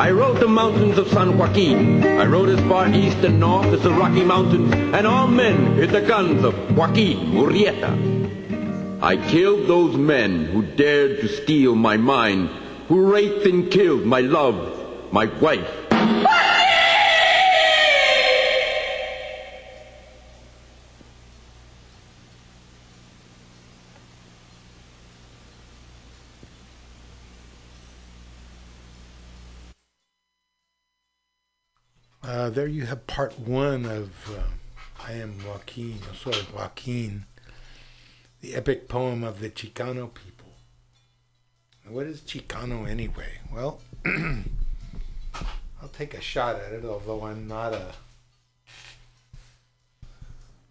I 0.00 0.12
rode 0.12 0.40
the 0.40 0.48
mountains 0.48 0.96
of 0.96 1.08
San 1.08 1.36
Joaquin. 1.36 2.02
I 2.02 2.24
rode 2.24 2.48
as 2.48 2.60
far 2.66 2.88
east 2.88 3.18
and 3.18 3.38
north 3.38 3.66
as 3.66 3.82
the 3.82 3.90
Rocky 3.90 4.24
Mountains, 4.24 4.72
and 4.72 5.06
all 5.06 5.26
men 5.26 5.76
heard 5.76 5.90
the 5.90 6.00
guns 6.00 6.42
of 6.42 6.54
Joaquin 6.74 7.18
Murrieta. 7.34 9.02
I 9.02 9.18
killed 9.18 9.68
those 9.68 9.98
men 9.98 10.46
who 10.46 10.62
dared 10.62 11.20
to 11.20 11.28
steal 11.28 11.74
my 11.74 11.98
mind, 11.98 12.48
who 12.88 13.12
raped 13.12 13.44
and 13.44 13.70
killed 13.70 14.06
my 14.06 14.22
love, 14.22 15.12
my 15.12 15.26
wife. 15.38 15.79
There 32.50 32.66
you 32.66 32.86
have 32.86 33.06
part 33.06 33.38
one 33.38 33.84
of 33.84 34.10
uh, 34.30 34.42
I 35.06 35.12
Am 35.12 35.38
Joaquin, 35.46 36.00
or 36.26 36.32
Joaquin, 36.54 37.24
the 38.40 38.54
epic 38.54 38.88
poem 38.88 39.22
of 39.22 39.40
the 39.40 39.50
Chicano 39.50 40.12
people. 40.12 40.48
What 41.88 42.06
is 42.06 42.20
Chicano 42.20 42.88
anyway? 42.88 43.38
Well, 43.52 43.80
I'll 44.04 45.88
take 45.92 46.12
a 46.14 46.20
shot 46.20 46.56
at 46.56 46.72
it, 46.72 46.84
although 46.84 47.24
I'm 47.24 47.46
not 47.46 47.72
a 47.72 47.92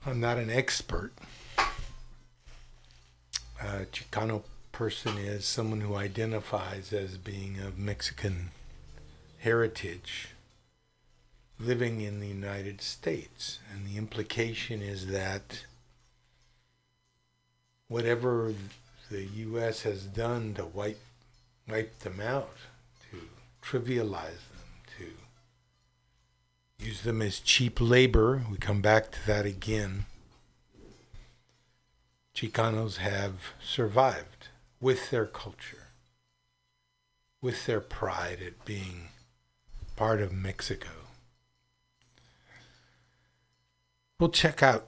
I'm 0.06 0.20
not 0.20 0.38
an 0.38 0.50
expert. 0.50 1.14
A 3.62 3.86
Chicano 3.92 4.44
person 4.72 5.18
is 5.18 5.46
someone 5.46 5.82
who 5.82 5.96
identifies 5.96 6.94
as 6.94 7.18
being 7.18 7.60
of 7.60 7.78
Mexican 7.78 8.52
heritage 9.40 10.30
living 11.60 12.02
in 12.02 12.20
the 12.20 12.28
United 12.28 12.82
States. 12.82 13.60
And 13.72 13.86
the 13.86 13.98
implication 13.98 14.82
is 14.82 15.08
that 15.08 15.66
whatever 17.88 18.54
the 19.12 19.26
U.S. 19.26 19.82
has 19.82 20.06
done 20.06 20.54
to 20.54 20.66
wipe, 20.66 21.02
wipe 21.68 22.00
them 22.00 22.22
out, 22.22 22.56
to 23.12 23.18
trivialize 23.62 24.48
them, 24.50 24.68
to 24.98 26.86
use 26.86 27.02
them 27.02 27.22
as 27.22 27.40
cheap 27.40 27.82
labor, 27.82 28.44
we 28.50 28.58
come 28.58 28.82
back 28.82 29.12
to 29.12 29.28
that 29.28 29.46
again. 29.46 30.06
Chicanos 32.36 32.98
have 32.98 33.54
survived 33.62 34.48
with 34.80 35.10
their 35.10 35.26
culture, 35.26 35.88
with 37.42 37.66
their 37.66 37.82
pride 37.82 38.38
at 38.46 38.64
being 38.64 39.10
part 39.98 40.22
of 40.22 40.32
Mexico. 40.32 40.99
We'll 44.20 44.30
check 44.30 44.62
out 44.62 44.86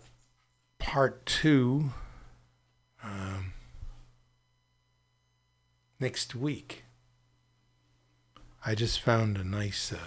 part 0.78 1.26
two 1.26 1.92
um, 3.02 3.54
next 6.02 6.36
week. 6.36 6.84
I 8.66 8.76
just 8.76 9.00
found 9.00 9.38
a 9.38 9.44
nice. 9.46 9.94
Uh, 9.94 9.98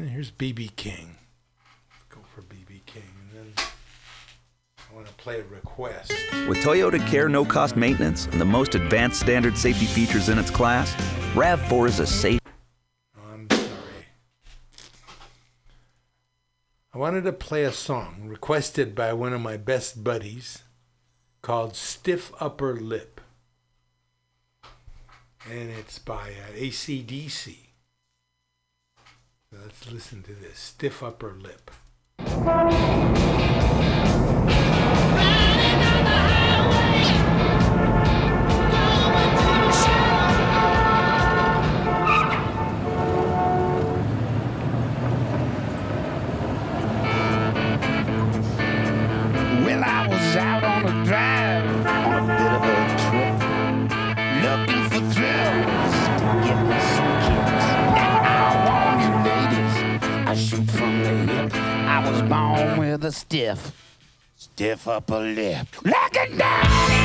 here's 0.00 0.30
BB 0.30 0.74
King. 0.76 1.18
Go 2.08 2.20
for 2.34 2.40
BB 2.40 2.86
King, 2.86 3.02
and 3.20 3.30
then 3.38 3.52
I 3.58 4.94
want 4.94 5.06
to 5.06 5.12
play 5.14 5.40
a 5.40 5.44
request. 5.44 6.10
With 6.48 6.56
Toyota 6.58 7.06
Care 7.06 7.28
no 7.28 7.44
cost 7.44 7.76
maintenance 7.76 8.26
and 8.28 8.40
the 8.40 8.46
most 8.46 8.74
advanced 8.74 9.20
standard 9.20 9.58
safety 9.58 9.84
features 9.84 10.30
in 10.30 10.38
its 10.38 10.50
class, 10.50 10.90
RAV4 11.34 11.86
is 11.86 12.00
a 12.00 12.06
safe. 12.06 12.40
I 16.94 16.98
wanted 16.98 17.24
to 17.24 17.32
play 17.32 17.64
a 17.64 17.72
song 17.72 18.28
requested 18.28 18.94
by 18.94 19.12
one 19.14 19.32
of 19.32 19.40
my 19.40 19.56
best 19.56 20.04
buddies 20.04 20.62
called 21.42 21.74
Stiff 21.74 22.30
Upper 22.38 22.76
Lip. 22.76 23.20
And 25.50 25.70
it's 25.70 25.98
by 25.98 26.28
uh, 26.30 26.52
AC/DC. 26.54 27.56
Let's 29.50 29.90
listen 29.90 30.22
to 30.22 30.34
this 30.34 30.56
Stiff 30.56 31.02
Upper 31.02 31.34
Lip. 31.34 31.72
Stiff, 63.44 63.72
stiff 64.36 64.88
upper 64.88 65.20
lip. 65.20 65.66
it 66.16 66.38
down 66.38 67.03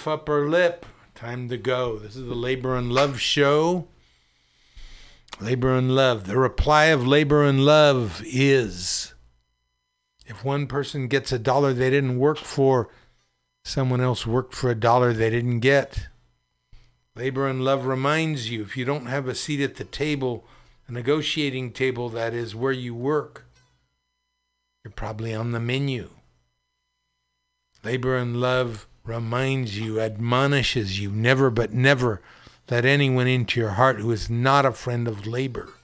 stiff 0.00 0.08
upper 0.08 0.48
lip. 0.48 0.86
Time 1.14 1.50
to 1.50 1.58
go. 1.58 1.98
This 1.98 2.16
is 2.16 2.26
the 2.26 2.34
Labor 2.34 2.74
and 2.74 2.90
Love 2.90 3.20
show. 3.20 3.86
Labor 5.38 5.76
and 5.76 5.94
Love. 5.94 6.26
The 6.26 6.38
reply 6.38 6.86
of 6.86 7.06
Labor 7.06 7.44
and 7.44 7.66
Love 7.66 8.22
is 8.24 9.12
if 10.26 10.42
one 10.42 10.66
person 10.66 11.06
gets 11.06 11.32
a 11.32 11.38
dollar 11.38 11.74
they 11.74 11.90
didn't 11.90 12.18
work 12.18 12.38
for, 12.38 12.88
someone 13.62 14.00
else 14.00 14.26
worked 14.26 14.54
for 14.54 14.70
a 14.70 14.74
dollar 14.74 15.12
they 15.12 15.28
didn't 15.28 15.60
get. 15.60 16.08
Labor 17.14 17.46
and 17.46 17.62
Love 17.62 17.84
reminds 17.84 18.50
you 18.50 18.62
if 18.62 18.78
you 18.78 18.86
don't 18.86 19.06
have 19.06 19.28
a 19.28 19.34
seat 19.34 19.60
at 19.60 19.76
the 19.76 19.84
table, 19.84 20.46
a 20.88 20.92
negotiating 20.92 21.72
table 21.72 22.08
that 22.08 22.32
is 22.32 22.54
where 22.54 22.72
you 22.72 22.94
work, 22.94 23.44
you're 24.82 24.92
probably 24.92 25.34
on 25.34 25.52
the 25.52 25.60
menu. 25.60 26.08
Labor 27.84 28.16
and 28.16 28.40
love 28.40 28.86
reminds 29.04 29.78
you, 29.78 30.00
admonishes 30.00 31.00
you, 31.00 31.10
never 31.10 31.50
but 31.50 31.72
never 31.72 32.20
let 32.70 32.84
anyone 32.84 33.26
into 33.26 33.58
your 33.58 33.70
heart 33.70 33.98
who 33.98 34.12
is 34.12 34.30
not 34.30 34.64
a 34.64 34.72
friend 34.72 35.08
of 35.08 35.26
labor. 35.26 35.74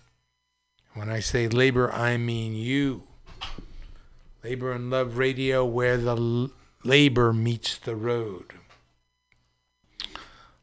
When 0.94 1.10
I 1.10 1.20
say 1.20 1.48
labor, 1.48 1.92
I 1.92 2.16
mean 2.16 2.54
you. 2.54 3.02
Labor 4.44 4.72
and 4.72 4.88
Love 4.90 5.18
Radio, 5.18 5.64
where 5.64 5.96
the 5.96 6.16
l- 6.16 6.50
labor 6.84 7.32
meets 7.32 7.76
the 7.78 7.96
road. 7.96 8.52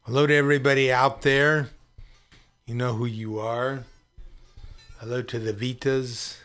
Hello 0.02 0.26
to 0.26 0.34
everybody 0.34 0.90
out 0.90 1.22
there. 1.22 1.68
You 2.66 2.74
know 2.74 2.94
who 2.94 3.04
you 3.04 3.38
are. 3.38 3.84
Hello 4.98 5.20
to 5.20 5.38
the 5.38 5.52
Vitas, 5.52 6.38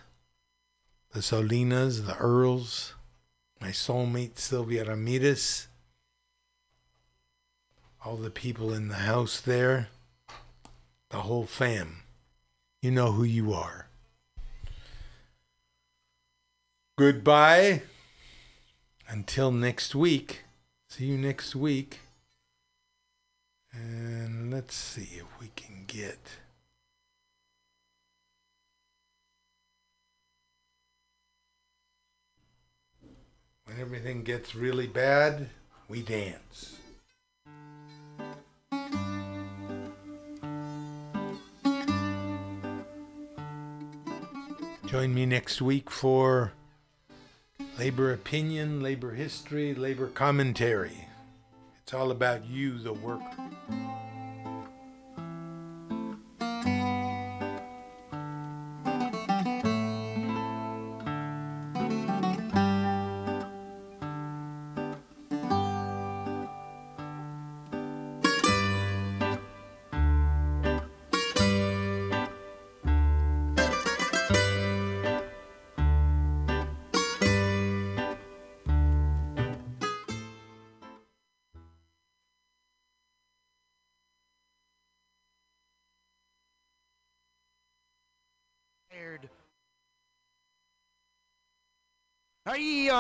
the 1.14 1.22
Solinas, 1.22 2.06
the 2.06 2.18
Earls, 2.18 2.94
my 3.62 3.70
soulmate 3.70 4.38
Sylvia 4.38 4.84
Ramirez, 4.84 5.69
all 8.04 8.16
the 8.16 8.30
people 8.30 8.74
in 8.74 8.88
the 8.88 8.96
house 8.96 9.42
there, 9.42 9.90
the 11.10 11.22
whole 11.22 11.46
fam. 11.46 12.04
You 12.82 12.92
know 12.92 13.12
who 13.12 13.24
you 13.24 13.54
are. 13.54 13.88
Goodbye. 16.98 17.82
Until 19.08 19.52
next 19.52 19.96
week. 19.96 20.44
See 20.88 21.06
you 21.06 21.18
next 21.18 21.56
week. 21.56 22.00
And 23.72 24.52
let's 24.52 24.76
see 24.76 25.10
if 25.18 25.26
we 25.40 25.52
can 25.56 25.84
get. 25.88 26.20
When 33.66 33.80
everything 33.80 34.24
gets 34.24 34.56
really 34.56 34.88
bad, 34.88 35.50
we 35.88 36.02
dance. 36.02 36.79
Join 44.90 45.14
me 45.14 45.28
next 45.28 45.62
week 45.62 45.92
for 45.92 46.54
labor 47.78 48.12
opinion, 48.12 48.82
labor 48.82 49.12
history, 49.12 49.76
labor 49.76 50.08
commentary. 50.08 51.06
It's 51.84 51.94
all 51.94 52.10
about 52.10 52.46
you, 52.46 52.80
the 52.80 52.94
worker. 52.94 53.38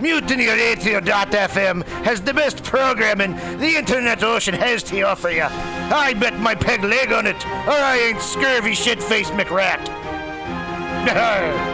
MutinyRadio.fm 0.00 1.84
has 2.04 2.20
the 2.20 2.32
best 2.32 2.62
programming 2.62 3.34
the 3.58 3.76
internet 3.76 4.22
ocean 4.22 4.54
has 4.54 4.82
to 4.84 5.02
offer 5.02 5.30
you. 5.30 5.42
I 5.42 6.14
bet 6.14 6.38
my 6.38 6.54
peg 6.54 6.84
leg 6.84 7.12
on 7.12 7.26
it, 7.26 7.44
or 7.66 7.72
I 7.72 7.98
ain't 7.98 8.20
scurvy 8.20 8.74
shit-faced 8.74 9.32
McRat. 9.32 9.88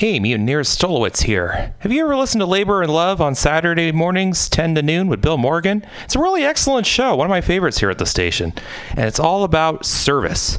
Hey, 0.00 0.18
Mutineer 0.18 0.62
Stolowitz 0.62 1.24
here. 1.24 1.74
Have 1.80 1.92
you 1.92 2.02
ever 2.04 2.16
listened 2.16 2.40
to 2.40 2.46
Labor 2.46 2.80
and 2.80 2.90
Love 2.90 3.20
on 3.20 3.34
Saturday 3.34 3.92
mornings, 3.92 4.48
10 4.48 4.76
to 4.76 4.82
noon, 4.82 5.08
with 5.08 5.20
Bill 5.20 5.36
Morgan? 5.36 5.84
It's 6.06 6.16
a 6.16 6.18
really 6.18 6.42
excellent 6.42 6.86
show, 6.86 7.14
one 7.14 7.26
of 7.26 7.30
my 7.30 7.42
favorites 7.42 7.80
here 7.80 7.90
at 7.90 7.98
the 7.98 8.06
station. 8.06 8.54
And 8.92 9.00
it's 9.00 9.20
all 9.20 9.44
about 9.44 9.84
service. 9.84 10.58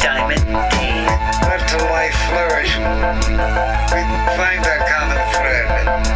Diamond 0.00 0.44
Dave. 0.72 1.06
Let 1.42 1.62
the 1.68 1.84
life 1.90 2.14
flourish. 2.28 2.76
We 2.76 4.02
find 4.36 4.64
that 4.64 4.86
common 4.88 5.18
thread. 5.34 6.15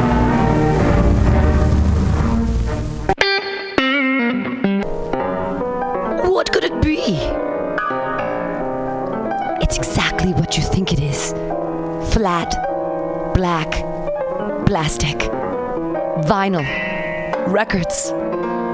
what 10.51 10.57
you 10.57 10.63
think 10.65 10.91
it 10.91 10.99
is 10.99 11.31
flat, 12.13 12.51
black, 13.33 13.71
plastic, 14.65 15.17
vinyl, 16.27 16.67
records, 17.47 18.11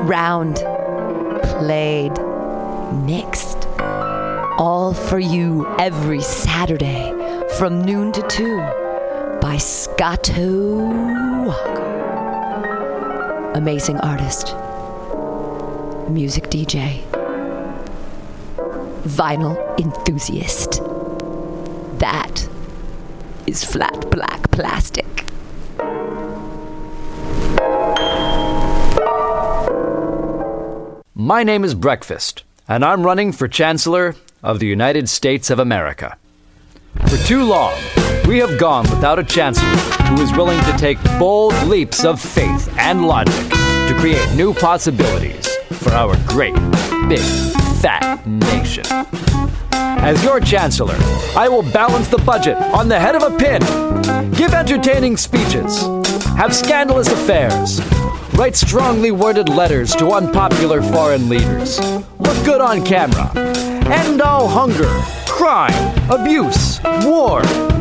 round, 0.10 0.56
played, 1.44 2.14
mixed. 3.06 3.68
All 4.58 4.92
for 4.92 5.20
you 5.20 5.68
every 5.78 6.20
Saturday 6.20 7.14
from 7.60 7.84
noon 7.84 8.12
to 8.14 8.24
2 8.24 8.58
by 9.40 9.58
Scotto 9.60 10.78
Walker. 11.46 11.84
Amazing 13.54 14.00
artist, 14.00 14.56
music 16.10 16.46
DJ, 16.46 17.04
vinyl 19.04 19.56
enthusiast. 19.80 20.87
That 22.00 22.48
is 23.48 23.64
flat 23.64 24.12
black 24.12 24.52
plastic. 24.52 25.06
My 31.16 31.44
name 31.44 31.64
is 31.64 31.74
Breakfast, 31.74 32.44
and 32.68 32.86
I'm 32.86 33.04
running 33.04 33.32
for 33.32 33.48
Chancellor 33.48 34.16
of 34.44 34.60
the 34.60 34.68
United 34.68 35.10
States 35.10 35.50
of 35.50 35.58
America. 35.58 36.16
For 37.08 37.18
too 37.26 37.44
long, 37.44 37.74
we 38.28 38.38
have 38.38 38.60
gone 38.60 38.88
without 38.92 39.18
a 39.18 39.24
Chancellor 39.24 39.68
who 40.06 40.22
is 40.22 40.32
willing 40.34 40.60
to 40.66 40.78
take 40.78 41.02
bold 41.18 41.56
leaps 41.64 42.06
of 42.06 42.22
faith 42.22 42.72
and 42.78 43.08
logic 43.08 43.50
to 43.50 43.96
create 43.98 44.36
new 44.36 44.54
possibilities 44.54 45.48
for 45.80 45.92
our 45.94 46.16
great, 46.28 46.54
big, 47.10 47.57
fat 47.82 48.26
nation. 48.26 48.86
As 49.72 50.24
your 50.24 50.40
Chancellor, 50.40 50.96
I 51.36 51.48
will 51.50 51.64
balance 51.64 52.08
the 52.08 52.18
budget 52.18 52.58
on 52.58 52.88
the 52.88 53.00
head 53.00 53.16
of 53.16 53.24
a 53.24 53.38
pin, 53.38 53.62
give 54.34 54.54
entertaining 54.54 55.18
speeches, 55.18 55.82
have 56.38 56.56
scandalous 56.56 57.08
affairs, 57.12 57.82
write 58.34 58.56
strongly 58.56 59.12
worded 59.12 59.50
letters 59.50 59.96
to 59.98 60.12
unpopular 60.12 60.82
foreign 60.82 61.30
leaders, 61.30 61.80
look 62.20 62.46
good 62.46 62.62
on 62.62 62.86
camera, 62.86 63.32
end 63.36 64.22
all 64.22 64.48
hunger, 64.48 64.90
crime, 65.28 65.94
abuse, 66.10 66.80
war, 67.04 67.42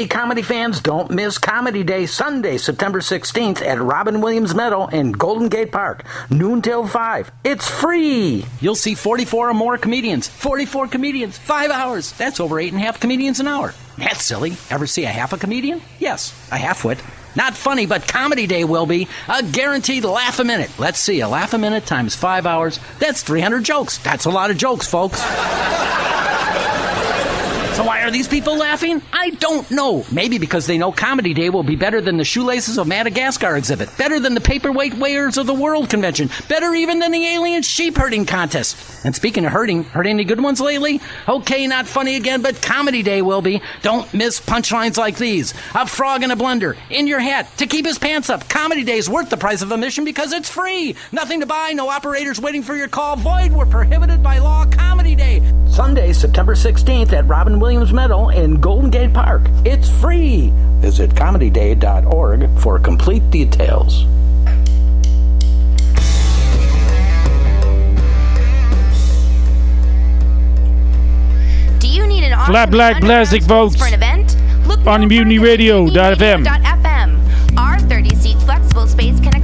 Hey, 0.00 0.06
comedy 0.06 0.40
fans, 0.40 0.80
don't 0.80 1.10
miss 1.10 1.36
Comedy 1.36 1.82
Day 1.82 2.06
Sunday, 2.06 2.56
September 2.56 3.00
16th 3.00 3.60
at 3.60 3.78
Robin 3.78 4.22
Williams 4.22 4.54
Meadow 4.54 4.86
in 4.86 5.12
Golden 5.12 5.50
Gate 5.50 5.72
Park, 5.72 6.06
noon 6.30 6.62
till 6.62 6.86
5. 6.86 7.30
It's 7.44 7.68
free! 7.68 8.46
You'll 8.62 8.76
see 8.76 8.94
44 8.94 9.50
or 9.50 9.52
more 9.52 9.76
comedians. 9.76 10.26
44 10.26 10.88
comedians, 10.88 11.36
5 11.36 11.70
hours. 11.70 12.12
That's 12.12 12.40
over 12.40 12.54
8.5 12.54 12.98
comedians 12.98 13.40
an 13.40 13.48
hour. 13.48 13.74
That's 13.98 14.24
silly. 14.24 14.56
Ever 14.70 14.86
see 14.86 15.04
a 15.04 15.08
half 15.08 15.34
a 15.34 15.36
comedian? 15.36 15.82
Yes, 15.98 16.32
a 16.50 16.56
half 16.56 16.82
wit. 16.82 17.02
Not 17.36 17.54
funny, 17.54 17.84
but 17.84 18.08
Comedy 18.08 18.46
Day 18.46 18.64
will 18.64 18.86
be. 18.86 19.06
A 19.28 19.42
guaranteed 19.42 20.04
laugh 20.04 20.38
a 20.38 20.44
minute. 20.44 20.70
Let's 20.78 20.98
see, 20.98 21.20
a 21.20 21.28
laugh 21.28 21.52
a 21.52 21.58
minute 21.58 21.84
times 21.84 22.16
5 22.16 22.46
hours. 22.46 22.80
That's 23.00 23.22
300 23.22 23.64
jokes. 23.64 23.98
That's 23.98 24.24
a 24.24 24.30
lot 24.30 24.50
of 24.50 24.56
jokes, 24.56 24.88
folks. 24.88 25.22
So 27.74 27.84
why 27.86 28.02
are 28.02 28.10
these 28.10 28.28
people 28.28 28.58
laughing? 28.58 29.00
I 29.12 29.30
don't 29.30 29.70
know. 29.70 30.04
Maybe 30.12 30.38
because 30.38 30.66
they 30.66 30.76
know 30.76 30.92
Comedy 30.92 31.32
Day 31.32 31.50
will 31.50 31.62
be 31.62 31.76
better 31.76 32.00
than 32.00 32.16
the 32.16 32.24
Shoelaces 32.24 32.78
of 32.78 32.86
Madagascar 32.86 33.56
exhibit, 33.56 33.96
better 33.96 34.20
than 34.20 34.34
the 34.34 34.40
Paperweight 34.40 34.94
Weighers 34.94 35.38
of 35.38 35.46
the 35.46 35.54
World 35.54 35.88
Convention, 35.88 36.28
better 36.48 36.74
even 36.74 36.98
than 36.98 37.12
the 37.12 37.24
Alien 37.24 37.62
Sheep 37.62 37.96
Herding 37.96 38.26
Contest. 38.26 38.76
And 39.06 39.14
speaking 39.14 39.46
of 39.46 39.52
herding, 39.52 39.84
heard 39.84 40.06
any 40.06 40.24
good 40.24 40.42
ones 40.42 40.60
lately? 40.60 41.00
Okay, 41.26 41.66
not 41.66 41.86
funny 41.86 42.16
again, 42.16 42.42
but 42.42 42.60
Comedy 42.60 43.02
Day 43.02 43.22
will 43.22 43.40
be. 43.40 43.62
Don't 43.82 44.12
miss 44.12 44.40
punchlines 44.40 44.98
like 44.98 45.16
these. 45.16 45.54
A 45.74 45.86
frog 45.86 46.22
in 46.22 46.32
a 46.32 46.36
blender, 46.36 46.76
in 46.90 47.06
your 47.06 47.20
hat, 47.20 47.48
to 47.58 47.66
keep 47.66 47.86
his 47.86 47.98
pants 47.98 48.28
up. 48.28 48.48
Comedy 48.48 48.84
Day 48.84 48.98
is 48.98 49.08
worth 49.08 49.30
the 49.30 49.36
price 49.36 49.62
of 49.62 49.72
admission 49.72 50.04
because 50.04 50.32
it's 50.32 50.50
free. 50.50 50.96
Nothing 51.12 51.40
to 51.40 51.46
buy, 51.46 51.72
no 51.72 51.88
operators 51.88 52.40
waiting 52.40 52.62
for 52.62 52.74
your 52.74 52.88
call. 52.88 53.16
Void 53.16 53.52
were 53.52 53.66
prohibited 53.66 54.22
by 54.22 54.38
law. 54.38 54.66
Comedy 54.66 55.14
Day. 55.14 55.59
Sunday, 55.70 56.12
September 56.12 56.54
16th 56.56 57.12
at 57.12 57.26
Robin 57.28 57.60
Williams 57.60 57.92
Meadow 57.92 58.28
in 58.30 58.60
Golden 58.60 58.90
Gate 58.90 59.14
Park. 59.14 59.42
It's 59.64 59.88
free! 59.88 60.52
Visit 60.80 61.10
comedyday.org 61.10 62.58
for 62.58 62.80
complete 62.80 63.30
details. 63.30 64.02
Do 71.78 71.86
you 71.88 72.06
need 72.06 72.24
an 72.24 72.32
awesome 72.32 72.52
Flat 72.52 72.70
Black 72.72 73.00
Plastic 73.00 73.44
Votes 73.44 73.76
for 73.76 73.86
an 73.86 73.94
event? 73.94 74.36
Look 74.66 74.84
on 74.86 75.02
MutinyRadio.fm. 75.02 76.46
R 77.56 77.78
thirty 77.80 78.14
seat 78.16 78.36
flexible 78.42 78.86
space 78.86 79.18
can 79.20 79.39